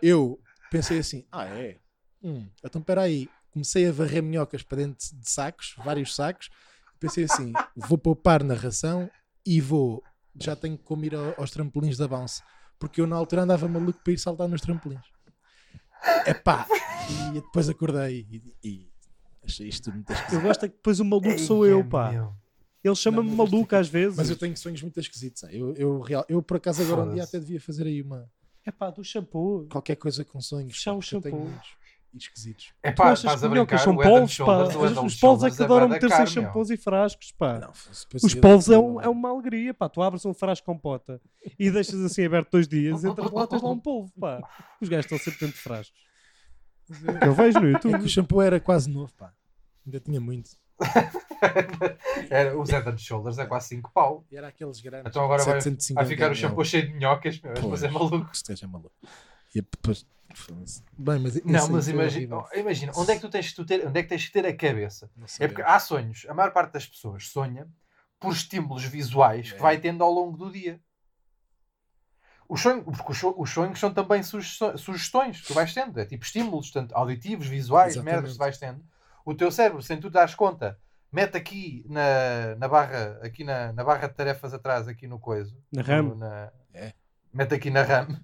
eu 0.00 0.40
pensei 0.70 0.98
assim: 0.98 1.24
ah, 1.30 1.44
é? 1.46 1.78
Hum, 2.22 2.46
então 2.64 2.80
espera 2.80 3.02
aí. 3.02 3.28
Comecei 3.50 3.86
a 3.86 3.92
varrer 3.92 4.22
minhocas 4.22 4.62
para 4.62 4.78
dentro 4.78 4.96
de 5.14 5.30
sacos, 5.30 5.74
vários 5.84 6.14
sacos. 6.14 6.48
Pensei 6.98 7.24
assim: 7.24 7.52
vou 7.76 7.98
poupar 7.98 8.42
na 8.42 8.54
ração 8.54 9.10
e 9.44 9.60
vou. 9.60 10.02
Já 10.40 10.56
tenho 10.56 10.78
como 10.78 11.04
ir 11.04 11.14
ao- 11.14 11.34
aos 11.38 11.50
trampolins 11.50 11.98
da 11.98 12.08
bounce. 12.08 12.42
Porque 12.82 13.00
eu 13.00 13.06
na 13.06 13.14
altura 13.14 13.42
andava 13.42 13.68
maluco 13.68 14.00
para 14.02 14.12
ir 14.12 14.18
saltar 14.18 14.48
nos 14.48 14.60
trampolins. 14.60 15.06
Epá! 16.26 16.66
E 17.30 17.34
depois 17.34 17.68
acordei 17.68 18.26
e, 18.28 18.42
e 18.64 18.90
achei 19.44 19.68
isto 19.68 19.92
muito 19.92 20.12
esquisito. 20.12 20.34
Eu 20.34 20.40
gosto 20.42 20.64
é 20.64 20.68
que 20.68 20.74
depois 20.74 20.98
o 20.98 21.04
maluco 21.04 21.38
sou 21.38 21.64
eu, 21.64 21.78
Eia, 21.78 21.84
pá. 21.88 22.10
meu. 22.10 22.34
Ele 22.82 22.96
chama-me 22.96 23.28
Não, 23.30 23.36
mas 23.36 23.44
isto 23.46 23.52
maluco 23.56 23.76
às 23.76 23.88
vezes. 23.88 24.16
Mas 24.16 24.30
eu 24.30 24.36
tenho 24.36 24.56
sonhos 24.56 24.82
muito 24.82 24.98
esquisitos. 24.98 25.44
Eu, 25.44 25.72
eu, 25.74 26.00
real, 26.00 26.24
eu 26.28 26.42
por 26.42 26.56
acaso 26.56 26.82
agora 26.82 27.02
um 27.08 27.14
dia 27.14 27.22
até 27.22 27.38
devia 27.38 27.60
fazer 27.60 27.86
aí 27.86 28.02
uma 28.02 28.28
É 28.66 28.72
pá, 28.72 28.90
do 28.90 29.04
shampoo. 29.04 29.68
qualquer 29.70 29.94
coisa 29.94 30.24
com 30.24 30.40
sonhos. 30.40 30.72
Fechar 30.72 30.92
o 30.94 30.98
porque 30.98 31.14
eu 31.14 31.20
tenho 31.20 31.36
shampoo. 31.36 31.50
muitos 31.50 31.68
esquisitos. 32.18 32.72
É 32.82 32.92
Tu 32.92 32.96
pá, 32.96 33.04
achas 33.12 33.18
estás 33.24 33.40
que 33.40 33.46
a 33.46 33.48
minhocas 33.48 33.80
brincar. 33.82 33.84
são 33.84 33.94
o 33.94 34.18
polvos, 34.18 34.36
pá? 34.38 34.44
O 34.44 34.66
Os 34.66 34.74
polvos 34.74 35.14
é 35.14 35.16
Shoulders 35.18 35.56
que 35.56 35.62
adoram 35.62 35.88
caro, 35.88 36.08
meu. 36.18 36.26
shampoos 36.26 36.70
e 36.70 36.76
frascos, 36.76 37.32
pá. 37.32 37.58
Não, 37.58 37.72
Os 38.22 38.34
polvos 38.34 38.68
é, 38.68 38.78
um- 38.78 39.00
é 39.00 39.08
uma 39.08 39.30
alegria, 39.30 39.72
pá. 39.74 39.88
Tu 39.88 40.02
abres 40.02 40.24
um 40.24 40.34
frasco 40.34 40.66
com 40.66 40.78
pota 40.78 41.20
e 41.58 41.70
deixas 41.70 42.00
assim 42.00 42.24
aberto 42.24 42.50
dois 42.52 42.68
dias, 42.68 43.04
entras 43.04 43.30
lá, 43.30 43.46
tens 43.46 43.62
lá 43.62 43.70
um 43.70 43.78
polvo, 43.78 44.12
pá. 44.20 44.40
Os 44.80 44.88
gajos 44.88 45.06
estão 45.06 45.18
sempre 45.18 45.40
dentro 45.40 45.56
de 45.56 45.62
frascos. 45.62 46.00
Eu 47.24 47.32
vejo 47.32 47.58
no 47.60 47.68
É 47.74 47.78
que 47.80 47.86
o 47.88 47.90
YouTube. 47.92 48.08
shampoo 48.08 48.42
era 48.42 48.60
quase 48.60 48.90
novo, 48.90 49.12
pá. 49.14 49.32
Ainda 49.86 49.98
tinha 50.00 50.20
muito. 50.20 50.50
Era, 52.30 52.50
Head 52.56 52.88
and 52.88 52.98
Shoulders 52.98 53.38
é 53.38 53.46
quase 53.46 53.68
5 53.68 53.90
pau. 53.92 54.24
E 54.30 54.36
era 54.36 54.48
aqueles 54.48 54.80
grandes. 54.80 55.08
Então 55.10 55.24
agora 55.24 55.42
vai, 55.44 55.60
750 55.60 55.94
vai 56.00 56.06
ficar 56.08 56.30
o 56.30 56.34
shampoo 56.34 56.64
cheio 56.64 56.86
de 56.86 56.92
minhocas, 56.94 57.40
meu. 57.40 57.52
Mas 57.68 57.82
é 57.82 57.88
maluco. 57.90 58.30
Este 58.32 58.64
é 58.64 58.66
maluco. 58.66 58.92
E 59.54 59.60
depois. 59.60 60.06
Bem, 60.96 61.18
mas 61.18 61.34
Não, 61.44 61.68
mas 61.68 61.84
foi 61.84 61.92
imagina, 61.92 62.36
horrível. 62.36 62.60
imagina, 62.60 62.92
onde 62.96 63.10
é 63.12 63.14
que 63.16 63.20
tu 63.20 63.28
tens 63.28 63.50
que 63.50 63.54
tu 63.56 63.66
ter, 63.66 63.86
onde 63.86 64.00
é 64.00 64.02
que 64.02 64.08
tens 64.08 64.24
que 64.26 64.32
ter 64.32 64.46
a 64.46 64.56
cabeça? 64.56 65.10
É 65.38 65.46
porque 65.46 65.60
há 65.60 65.78
sonhos, 65.78 66.24
a 66.26 66.32
maior 66.32 66.52
parte 66.52 66.72
das 66.72 66.86
pessoas 66.86 67.28
sonha 67.28 67.68
por 68.18 68.32
estímulos 68.32 68.82
visuais 68.84 69.50
que 69.52 69.58
É. 69.58 69.60
vai 69.60 69.78
tendo 69.78 70.02
ao 70.02 70.10
longo 70.10 70.38
do 70.38 70.50
dia. 70.50 70.80
Os 72.48 72.60
sonhos, 72.62 72.84
porque 72.84 73.12
os 73.12 73.18
so- 73.18 73.34
os 73.36 73.50
sonhos 73.50 73.78
são 73.78 73.92
também 73.92 74.22
sugestões, 74.22 74.80
sugestões 74.80 75.40
que 75.40 75.46
tu 75.48 75.54
vais 75.54 75.72
tendo, 75.72 75.98
é 76.00 76.04
tipo 76.06 76.24
estímulos, 76.24 76.70
tanto 76.70 76.94
auditivos, 76.96 77.46
visuais, 77.46 77.92
Exatamente. 77.94 78.14
merdas 78.14 78.32
que 78.32 78.38
vais 78.38 78.58
tendo. 78.58 78.82
O 79.24 79.34
teu 79.34 79.50
cérebro, 79.50 79.82
sem 79.82 80.00
tu 80.00 80.08
dares 80.10 80.34
conta, 80.34 80.78
mete 81.10 81.36
aqui 81.36 81.84
na, 81.88 82.54
na 82.56 82.68
barra, 82.68 83.18
aqui 83.22 83.44
na, 83.44 83.72
na 83.72 83.84
barra 83.84 84.08
de 84.08 84.14
tarefas 84.14 84.52
atrás, 84.54 84.88
aqui 84.88 85.06
no 85.06 85.18
coiso, 85.18 85.56
Na 85.70 85.82
RAM. 85.82 86.02
no- 86.02 86.14
na- 86.16 86.50
É. 86.74 86.92
mete 87.32 87.54
aqui 87.54 87.70
na 87.70 87.82
RAM. 87.82 88.22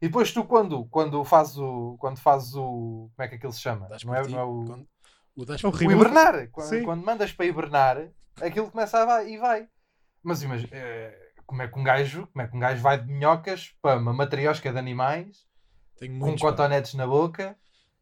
E 0.00 0.06
depois 0.06 0.32
tu 0.32 0.44
quando, 0.44 0.84
quando 0.86 1.24
fazes 1.24 1.56
o. 1.56 1.96
Quando 1.98 2.18
fazes 2.18 2.54
o. 2.54 3.10
Como 3.14 3.24
é 3.24 3.28
que 3.28 3.34
aquilo 3.34 3.52
se 3.52 3.60
chama? 3.60 3.88
Não 4.04 4.14
é, 4.14 4.28
não 4.28 4.38
é 4.38 4.44
o. 4.44 4.64
quando- 4.64 4.88
O 5.36 5.44
das 5.44 5.62
É 5.62 5.66
o 5.68 5.70
hibernar. 5.92 6.48
Quando, 6.50 6.84
quando 6.84 7.04
mandas 7.04 7.32
para 7.32 7.46
hibernar, 7.46 8.08
aquilo 8.40 8.70
começa 8.70 9.00
a 9.02 9.04
vai 9.04 9.30
e 9.32 9.38
vai. 9.38 9.68
Mas 10.22 10.42
imagina, 10.42 10.68
eh, 10.72 11.32
como 11.46 11.62
é 11.62 11.68
que 11.68 11.78
um 11.78 11.82
gajo, 11.84 12.26
como 12.32 12.42
é 12.42 12.48
que 12.48 12.56
um 12.56 12.60
gajo 12.60 12.82
vai 12.82 13.00
de 13.00 13.10
minhocas 13.12 13.72
para 13.80 13.98
uma 13.98 14.12
matriosca 14.12 14.72
de 14.72 14.78
animais, 14.78 15.46
Tenho 15.98 16.12
com 16.18 16.26
muitos, 16.26 16.42
pá. 16.42 16.50
cotonetes 16.50 16.94
na 16.94 17.06
boca, 17.06 17.56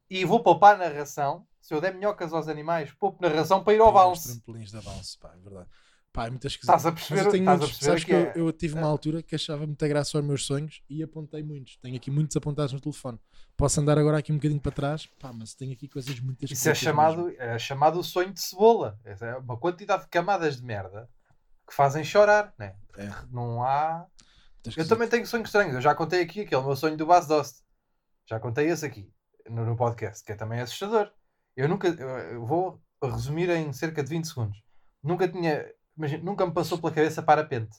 e 0.09 0.25
vou 0.25 0.43
poupar 0.43 0.77
na 0.79 0.89
ração. 0.89 1.47
Se 1.61 1.75
eu 1.75 1.81
der 1.81 1.93
minhocas 1.95 2.33
aos 2.33 2.49
animais, 2.49 2.93
poupo 2.93 3.21
na 3.21 3.29
ração 3.29 3.63
para 3.63 3.75
ir 3.75 3.81
ao 3.81 3.87
Tenho 3.87 3.97
os 3.99 4.03
balance. 4.03 4.29
trampolins 4.41 4.71
da 4.73 4.81
bounce, 4.81 5.19
pá, 5.19 5.33
é 5.35 5.39
verdade. 5.43 5.69
Pá, 6.17 6.27
é 6.27 6.31
muito 6.31 6.47
esquisito. 6.47 6.75
Estás 6.75 6.87
a 6.87 6.91
Mas 6.93 7.01
perceber? 7.07 7.27
eu 7.29 7.31
tenho 7.31 7.45
muitos, 7.45 7.77
sabes 7.77 8.03
que 8.05 8.11
que, 8.11 8.17
é- 8.17 8.33
eu, 8.35 8.47
eu 8.47 8.53
tive 8.53 8.75
uma 8.75 8.87
altura 8.87 9.23
que 9.23 9.35
achava 9.35 9.67
muita 9.67 9.87
graça 9.87 10.17
aos 10.17 10.27
meus 10.27 10.47
sonhos 10.47 10.83
e 10.89 11.03
apontei 11.03 11.43
muitos. 11.43 11.77
Tenho 11.77 11.95
aqui 11.95 12.11
muitos 12.11 12.35
apontados 12.37 12.73
no 12.73 12.81
telefone. 12.81 13.21
Posso 13.55 13.79
andar 13.81 13.99
agora 13.99 14.17
aqui 14.19 14.33
um 14.33 14.37
bocadinho 14.37 14.61
para 14.61 14.73
trás, 14.73 15.07
pá, 15.21 15.31
mas 15.33 15.55
tenho 15.55 15.73
aqui 15.75 15.87
coisas 15.87 16.19
muito 16.21 16.43
Isso 16.45 16.53
é 16.53 16.73
esquisitas 16.73 16.79
chamado, 16.79 17.25
mesmo. 17.27 17.41
é 17.43 17.59
chamado 17.59 18.01
o 18.01 18.05
sonho 18.05 18.33
de 18.33 18.41
cebola. 18.41 18.99
É 19.05 19.37
uma 19.37 19.59
quantidade 19.59 20.05
de 20.05 20.09
camadas 20.09 20.57
de 20.57 20.65
merda 20.65 21.07
que 21.69 21.75
fazem 21.75 22.03
chorar. 22.03 22.55
Né? 22.59 22.75
É. 22.97 23.11
Não 23.31 23.63
há. 23.63 24.07
Eu 24.77 24.89
também 24.89 25.09
tenho 25.09 25.27
sonhos 25.27 25.49
estranhos. 25.49 25.75
Eu 25.75 25.81
já 25.83 25.95
contei 25.95 26.23
aqui 26.23 26.41
aquele 26.41 26.63
meu 26.63 26.75
sonho 26.77 26.97
do 26.97 27.05
Bas 27.07 27.27
Dost. 27.27 27.59
Já 28.29 28.41
contei 28.41 28.69
esse 28.71 28.85
aqui 28.87 29.13
no, 29.49 29.65
no 29.67 29.77
podcast, 29.77 30.25
que 30.25 30.33
é 30.33 30.35
também 30.35 30.61
assustador. 30.61 31.13
Eu 31.55 31.69
nunca. 31.69 31.89
Eu, 31.89 32.09
eu 32.09 32.47
vou 32.47 32.83
resumir 33.03 33.49
em 33.51 33.71
cerca 33.73 34.03
de 34.03 34.09
20 34.09 34.25
segundos. 34.27 34.63
Nunca 35.03 35.29
tinha. 35.29 35.65
Imagina, 35.97 36.23
nunca 36.23 36.47
me 36.47 36.53
passou 36.53 36.79
pela 36.79 36.93
cabeça 36.93 37.23
parapente. 37.23 37.79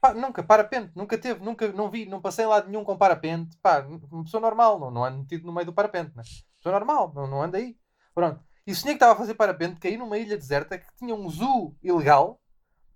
Pá, 0.00 0.14
nunca, 0.14 0.42
parapente, 0.42 0.92
nunca 0.94 1.18
teve, 1.18 1.44
nunca, 1.44 1.70
não 1.72 1.90
vi, 1.90 2.06
não 2.06 2.22
passei 2.22 2.46
lado 2.46 2.68
nenhum 2.68 2.84
com 2.84 2.96
parapente. 2.96 3.56
Pá, 3.58 3.80
uma 4.10 4.24
pessoa 4.24 4.40
normal, 4.40 4.78
não, 4.80 4.90
não 4.90 5.04
ando 5.04 5.18
metido 5.18 5.46
no 5.46 5.52
meio 5.52 5.66
do 5.66 5.74
parapente, 5.74 6.16
né? 6.16 6.22
Pessoa 6.56 6.72
normal, 6.72 7.12
não, 7.14 7.26
não 7.26 7.42
anda 7.42 7.58
aí. 7.58 7.76
Pronto. 8.14 8.42
E 8.66 8.74
sonhei 8.74 8.94
que 8.94 8.96
estava 8.96 9.12
a 9.12 9.16
fazer 9.16 9.34
parapente, 9.34 9.80
caí 9.80 9.96
numa 9.96 10.16
ilha 10.16 10.36
deserta 10.36 10.78
que 10.78 10.86
tinha 10.96 11.14
um 11.14 11.28
zoo 11.28 11.76
ilegal. 11.82 12.40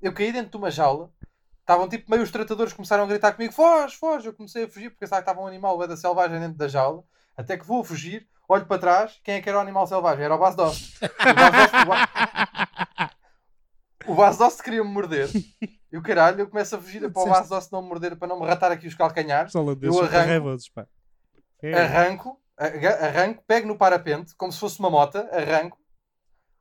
Eu 0.01 0.13
caí 0.15 0.33
dentro 0.33 0.51
de 0.51 0.57
uma 0.57 0.71
jaula. 0.71 1.11
Estavam 1.61 1.89
tipo 1.89 2.11
meio 2.11 2.23
os 2.23 2.31
tratadores 2.31 2.73
começaram 2.73 3.05
a 3.05 3.07
gritar 3.07 3.33
comigo: 3.33 3.53
foge, 3.53 3.97
foge. 3.97 4.29
Eu 4.29 4.35
comecei 4.35 4.65
a 4.65 4.69
fugir 4.69 4.91
porque 4.91 5.01
pensava 5.01 5.23
que 5.23 5.31
estava 5.31 5.45
um 5.45 5.47
animal 5.47 5.79
da 5.87 5.97
selvagem 5.97 6.39
dentro 6.39 6.57
da 6.59 6.69
jaula. 6.69 7.03
Até 7.37 7.57
que 7.57 7.67
vou 7.67 7.83
fugir, 7.83 8.29
olho 8.49 8.67
para 8.67 8.81
trás. 8.81 9.21
Quem 9.25 9.37
é 9.37 9.43
que 9.43 9.49
era 9.49 9.59
o 9.59 9.61
animal 9.61 9.87
selvagem? 9.87 10.25
Era 10.25 10.35
o 10.35 10.39
Bas 10.39 10.55
Dost. 10.55 10.99
O 11.03 12.64
o 14.07 14.15
Basdoss 14.15 14.61
queria 14.61 14.83
me 14.83 14.91
morder. 14.91 15.29
E 15.93 15.97
o 15.97 16.03
caralho, 16.03 16.41
eu 16.41 16.49
começo 16.49 16.75
a 16.75 16.79
fugir 16.81 17.09
para 17.13 17.23
o 17.23 17.29
Basdoss 17.29 17.71
não 17.71 17.81
me 17.81 17.89
morder, 17.89 18.17
para 18.17 18.27
não 18.27 18.41
me 18.41 18.45
ratar 18.45 18.73
aqui 18.73 18.89
os 18.89 18.97
calcanhares. 18.97 19.53
Eu 19.87 20.01
arranco. 20.01 20.11
É. 21.63 21.73
Arranco, 21.73 22.41
arranco, 22.59 23.45
pego 23.47 23.69
no 23.69 23.79
parapente, 23.79 24.35
como 24.35 24.51
se 24.51 24.59
fosse 24.59 24.81
uma 24.81 24.91
mota, 24.91 25.21
arranco. 25.33 25.79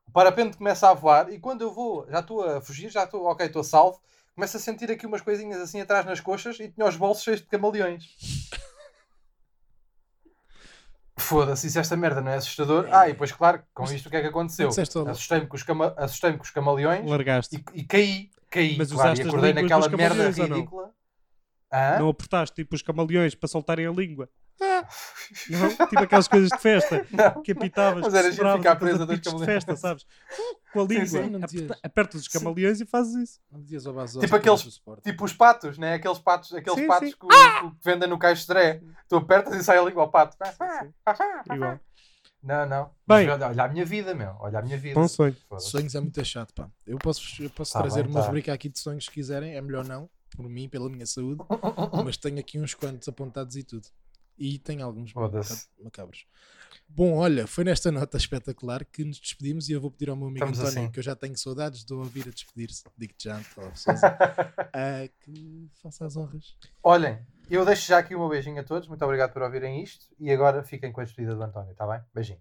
O 0.08 0.12
parapente 0.12 0.56
começa 0.56 0.88
a 0.88 0.94
voar 0.94 1.34
e 1.34 1.40
quando 1.40 1.64
eu 1.64 1.74
vou, 1.74 2.06
já 2.12 2.20
estou 2.20 2.48
a 2.48 2.62
fugir, 2.62 2.92
já 2.92 3.06
estou, 3.06 3.24
ok, 3.26 3.48
estou 3.48 3.64
salvo. 3.64 4.00
Começo 4.36 4.58
a 4.58 4.60
sentir 4.60 4.92
aqui 4.92 5.08
umas 5.08 5.22
coisinhas 5.22 5.60
assim 5.60 5.82
atrás 5.82 6.06
nas 6.06 6.20
coxas 6.20 6.60
e 6.60 6.68
tinha 6.70 6.88
os 6.88 6.96
bolsos 6.96 7.24
cheios 7.24 7.42
de 7.42 7.48
camaleões. 7.48 8.04
Foda-se, 11.24 11.68
isso 11.68 11.80
esta 11.80 11.96
merda 11.96 12.22
não 12.22 12.32
é 12.32 12.36
assustador. 12.36 12.88
Ah, 12.92 13.08
e 13.08 13.14
depois, 13.14 13.32
claro, 13.32 13.62
com 13.74 13.84
isto 13.86 14.08
o 14.08 14.10
que 14.10 14.18
é 14.18 14.22
que 14.22 14.28
aconteceu? 14.28 14.70
Assustei-me 14.70 15.48
com, 15.48 15.56
os 15.56 15.64
cama- 15.64 15.94
assustei-me 15.98 16.38
com 16.38 16.44
os 16.44 16.52
camaleões 16.52 17.10
Largaste. 17.10 17.56
e, 17.74 17.80
e 17.80 17.84
caí, 17.84 18.30
caí, 18.50 18.76
Mas 18.78 18.92
claro, 18.92 19.18
e 19.18 19.22
acordei 19.22 19.54
naquela 19.54 19.88
merda 19.90 20.24
não? 20.48 20.56
ridícula. 20.58 20.92
Hã? 21.72 22.00
Não 22.00 22.10
apertaste 22.10 22.56
tipo 22.56 22.76
os 22.76 22.82
camaleões 22.82 23.34
para 23.36 23.48
soltarem 23.48 23.88
a 23.88 23.92
língua. 23.92 24.30
Não? 24.60 25.70
Tipo 25.90 26.00
aquelas 26.04 26.28
coisas 26.28 26.50
de 26.50 26.58
festa 26.58 27.06
Não. 27.12 27.42
que 27.42 27.52
apitavas, 27.52 28.04
Mas 28.04 28.14
que 28.14 28.20
era 28.20 28.32
giro 28.32 28.36
sopravas 28.36 28.60
ficar 28.62 28.76
presa 28.76 29.06
dos 29.06 29.16
de 29.16 29.22
camaleões. 29.22 29.46
festa, 29.54 29.76
sabes? 29.76 30.06
Com 30.72 30.82
a 30.82 30.84
língua. 30.86 31.06
sim. 31.06 31.40
Dizias. 31.40 31.80
Apertas 31.84 32.22
os 32.22 32.28
camaleões 32.28 32.80
e 32.82 32.86
fazes 32.86 33.14
isso. 33.16 33.40
Não 33.52 33.62
dizias 33.62 33.86
ao 33.88 33.94
Tipo 34.06 34.20
que 34.28 34.36
aqueles-. 34.36 34.82
Tipo 35.04 35.26
os 35.26 35.34
patos, 35.34 35.78
né? 35.78 35.96
Aqueles 35.96 36.20
patos, 36.20 36.54
aqueles 36.54 36.80
Sim, 36.80 36.88
patos 36.88 37.10
sim. 37.10 37.16
Que, 37.20 37.28
que- 37.28 37.70
que 37.72 37.76
vendem 37.84 38.10
no 38.10 38.18
caixo 38.18 38.42
de 38.42 38.48
dré. 38.48 38.82
Tu 39.10 39.16
apertas 39.16 39.54
e 39.56 39.64
sai 39.64 39.78
a 39.78 39.84
língua 39.84 40.04
ao 40.04 40.10
pato. 40.12 40.38
Igual. 41.54 41.80
Não, 42.42 42.66
não. 42.68 42.92
Bem. 43.08 43.30
Olha, 43.30 43.48
olha 43.48 43.64
a 43.64 43.68
minha 43.70 43.86
vida, 43.86 44.14
meu. 44.14 44.36
Olha 44.40 44.60
a 44.60 44.62
minha 44.62 44.78
vida. 44.78 45.00
Bom 45.00 45.08
sonho. 45.08 45.36
Sonhos 45.60 45.96
é 45.96 46.00
muito 46.02 46.24
chato, 46.26 46.54
pá. 46.54 46.70
Eu 46.86 46.98
posso, 46.98 47.42
eu 47.42 47.50
posso 47.50 47.72
Tá 47.74 47.82
trazer 47.82 48.04
bem, 48.04 48.12
uma 48.12 48.20
tá. 48.20 48.26
rubrica 48.28 48.54
aqui 48.54 48.68
de 48.70 48.80
sonhos 48.80 49.06
se 49.06 49.12
quiserem, 49.12 49.56
é 49.56 49.62
melhor 49.62 49.86
não, 49.86 50.10
por 50.36 50.50
mim, 50.50 50.68
pela 50.68 50.90
minha 50.90 51.06
saúde, 51.06 51.42
mas 52.04 52.18
tenho 52.18 52.38
aqui 52.40 52.60
uns 52.60 52.74
quantos 52.74 53.08
apontados 53.08 53.56
e 53.56 53.64
tudo. 53.64 53.88
E 54.38 54.58
tenho 54.60 54.84
alguns 54.84 55.14
macabros. 55.14 56.26
Bom, 56.88 57.18
olha, 57.18 57.48
foi 57.48 57.64
nesta 57.64 57.92
nota 57.92 58.18
espetacular 58.18 58.86
que 58.86 59.04
nos 59.04 59.20
despedimos 59.20 59.68
e 59.68 59.74
eu 59.74 59.82
vou 59.82 59.90
pedir 59.90 60.10
ao 60.10 60.16
meu 60.16 60.28
amigo 60.28 60.46
Estamos 60.46 60.60
António, 60.60 60.80
assim. 60.84 60.92
que 60.92 61.00
eu 61.00 61.04
já 61.04 61.16
tenho 61.16 61.38
saudades 61.38 61.84
de 61.84 61.94
ouvir 61.94 62.28
a 62.28 62.32
despedir-se, 62.32 62.84
digo-te 62.98 63.24
já, 63.24 63.40
ah, 64.74 65.10
que 65.22 65.70
faça 65.82 66.06
as 66.06 66.16
honras. 66.16 66.56
Olhem, 66.84 67.20
eu 67.50 67.66
deixo 67.66 67.88
já 67.88 67.98
aqui 67.98 68.16
um 68.16 68.30
beijinho 68.30 68.60
a 68.60 68.64
todos. 68.64 68.88
Muito 68.88 69.04
obrigado 69.04 69.34
por 69.34 69.42
ouvirem 69.42 69.82
isto. 69.82 70.06
E 70.20 70.32
agora 70.32 70.64
fiquem 70.64 70.92
com 70.92 71.02
a 71.02 71.04
despedida 71.04 71.36
do 71.36 71.44
António, 71.44 71.72
está 71.72 71.88
bem? 71.88 72.02
Beijinho. 72.14 72.40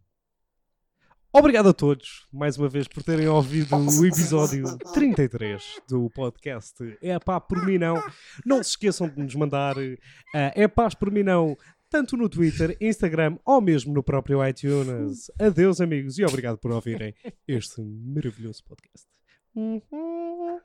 Obrigado 1.34 1.70
a 1.70 1.72
todos, 1.72 2.26
mais 2.30 2.59
uma 2.59 2.68
vez, 2.68 2.86
por 2.86 3.03
terem 3.03 3.26
ouvido 3.26 3.74
o 3.74 4.05
episódio 4.05 4.76
33 4.93 5.80
do 5.88 6.11
podcast 6.11 6.74
É 7.01 7.18
Pá 7.18 7.40
Por 7.40 7.64
Mim 7.64 7.78
Não. 7.78 8.03
Não 8.45 8.62
se 8.62 8.70
esqueçam 8.70 9.09
de 9.09 9.18
nos 9.18 9.34
mandar 9.34 9.78
uh, 9.78 9.97
É 10.34 10.68
Paz 10.68 10.95
Por 10.95 11.11
Mim 11.11 11.22
Não, 11.22 11.57
tanto 11.93 12.16
no 12.16 12.26
Twitter, 12.26 12.74
Instagram 12.80 13.36
ou 13.45 13.61
mesmo 13.61 13.93
no 13.93 14.03
próprio 14.03 14.45
iTunes. 14.49 15.30
Adeus, 15.38 15.78
amigos, 15.78 16.18
e 16.18 16.24
obrigado 16.24 16.57
por 16.57 16.72
ouvirem 16.72 17.14
este 17.47 17.82
maravilhoso 17.82 18.64
podcast. 18.64 19.07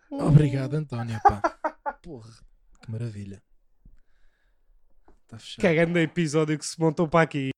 Obrigado, 0.09 0.75
António, 0.75 1.19
pá. 1.21 1.41
Porra, 2.01 2.31
que 2.81 2.89
maravilha. 2.89 3.43
Está 5.23 5.37
fechado. 5.37 5.61
Que 5.61 5.73
grande 5.73 5.99
episódio 5.99 6.57
que 6.57 6.65
se 6.65 6.79
montou 6.79 7.09
para 7.09 7.23
aqui. 7.23 7.39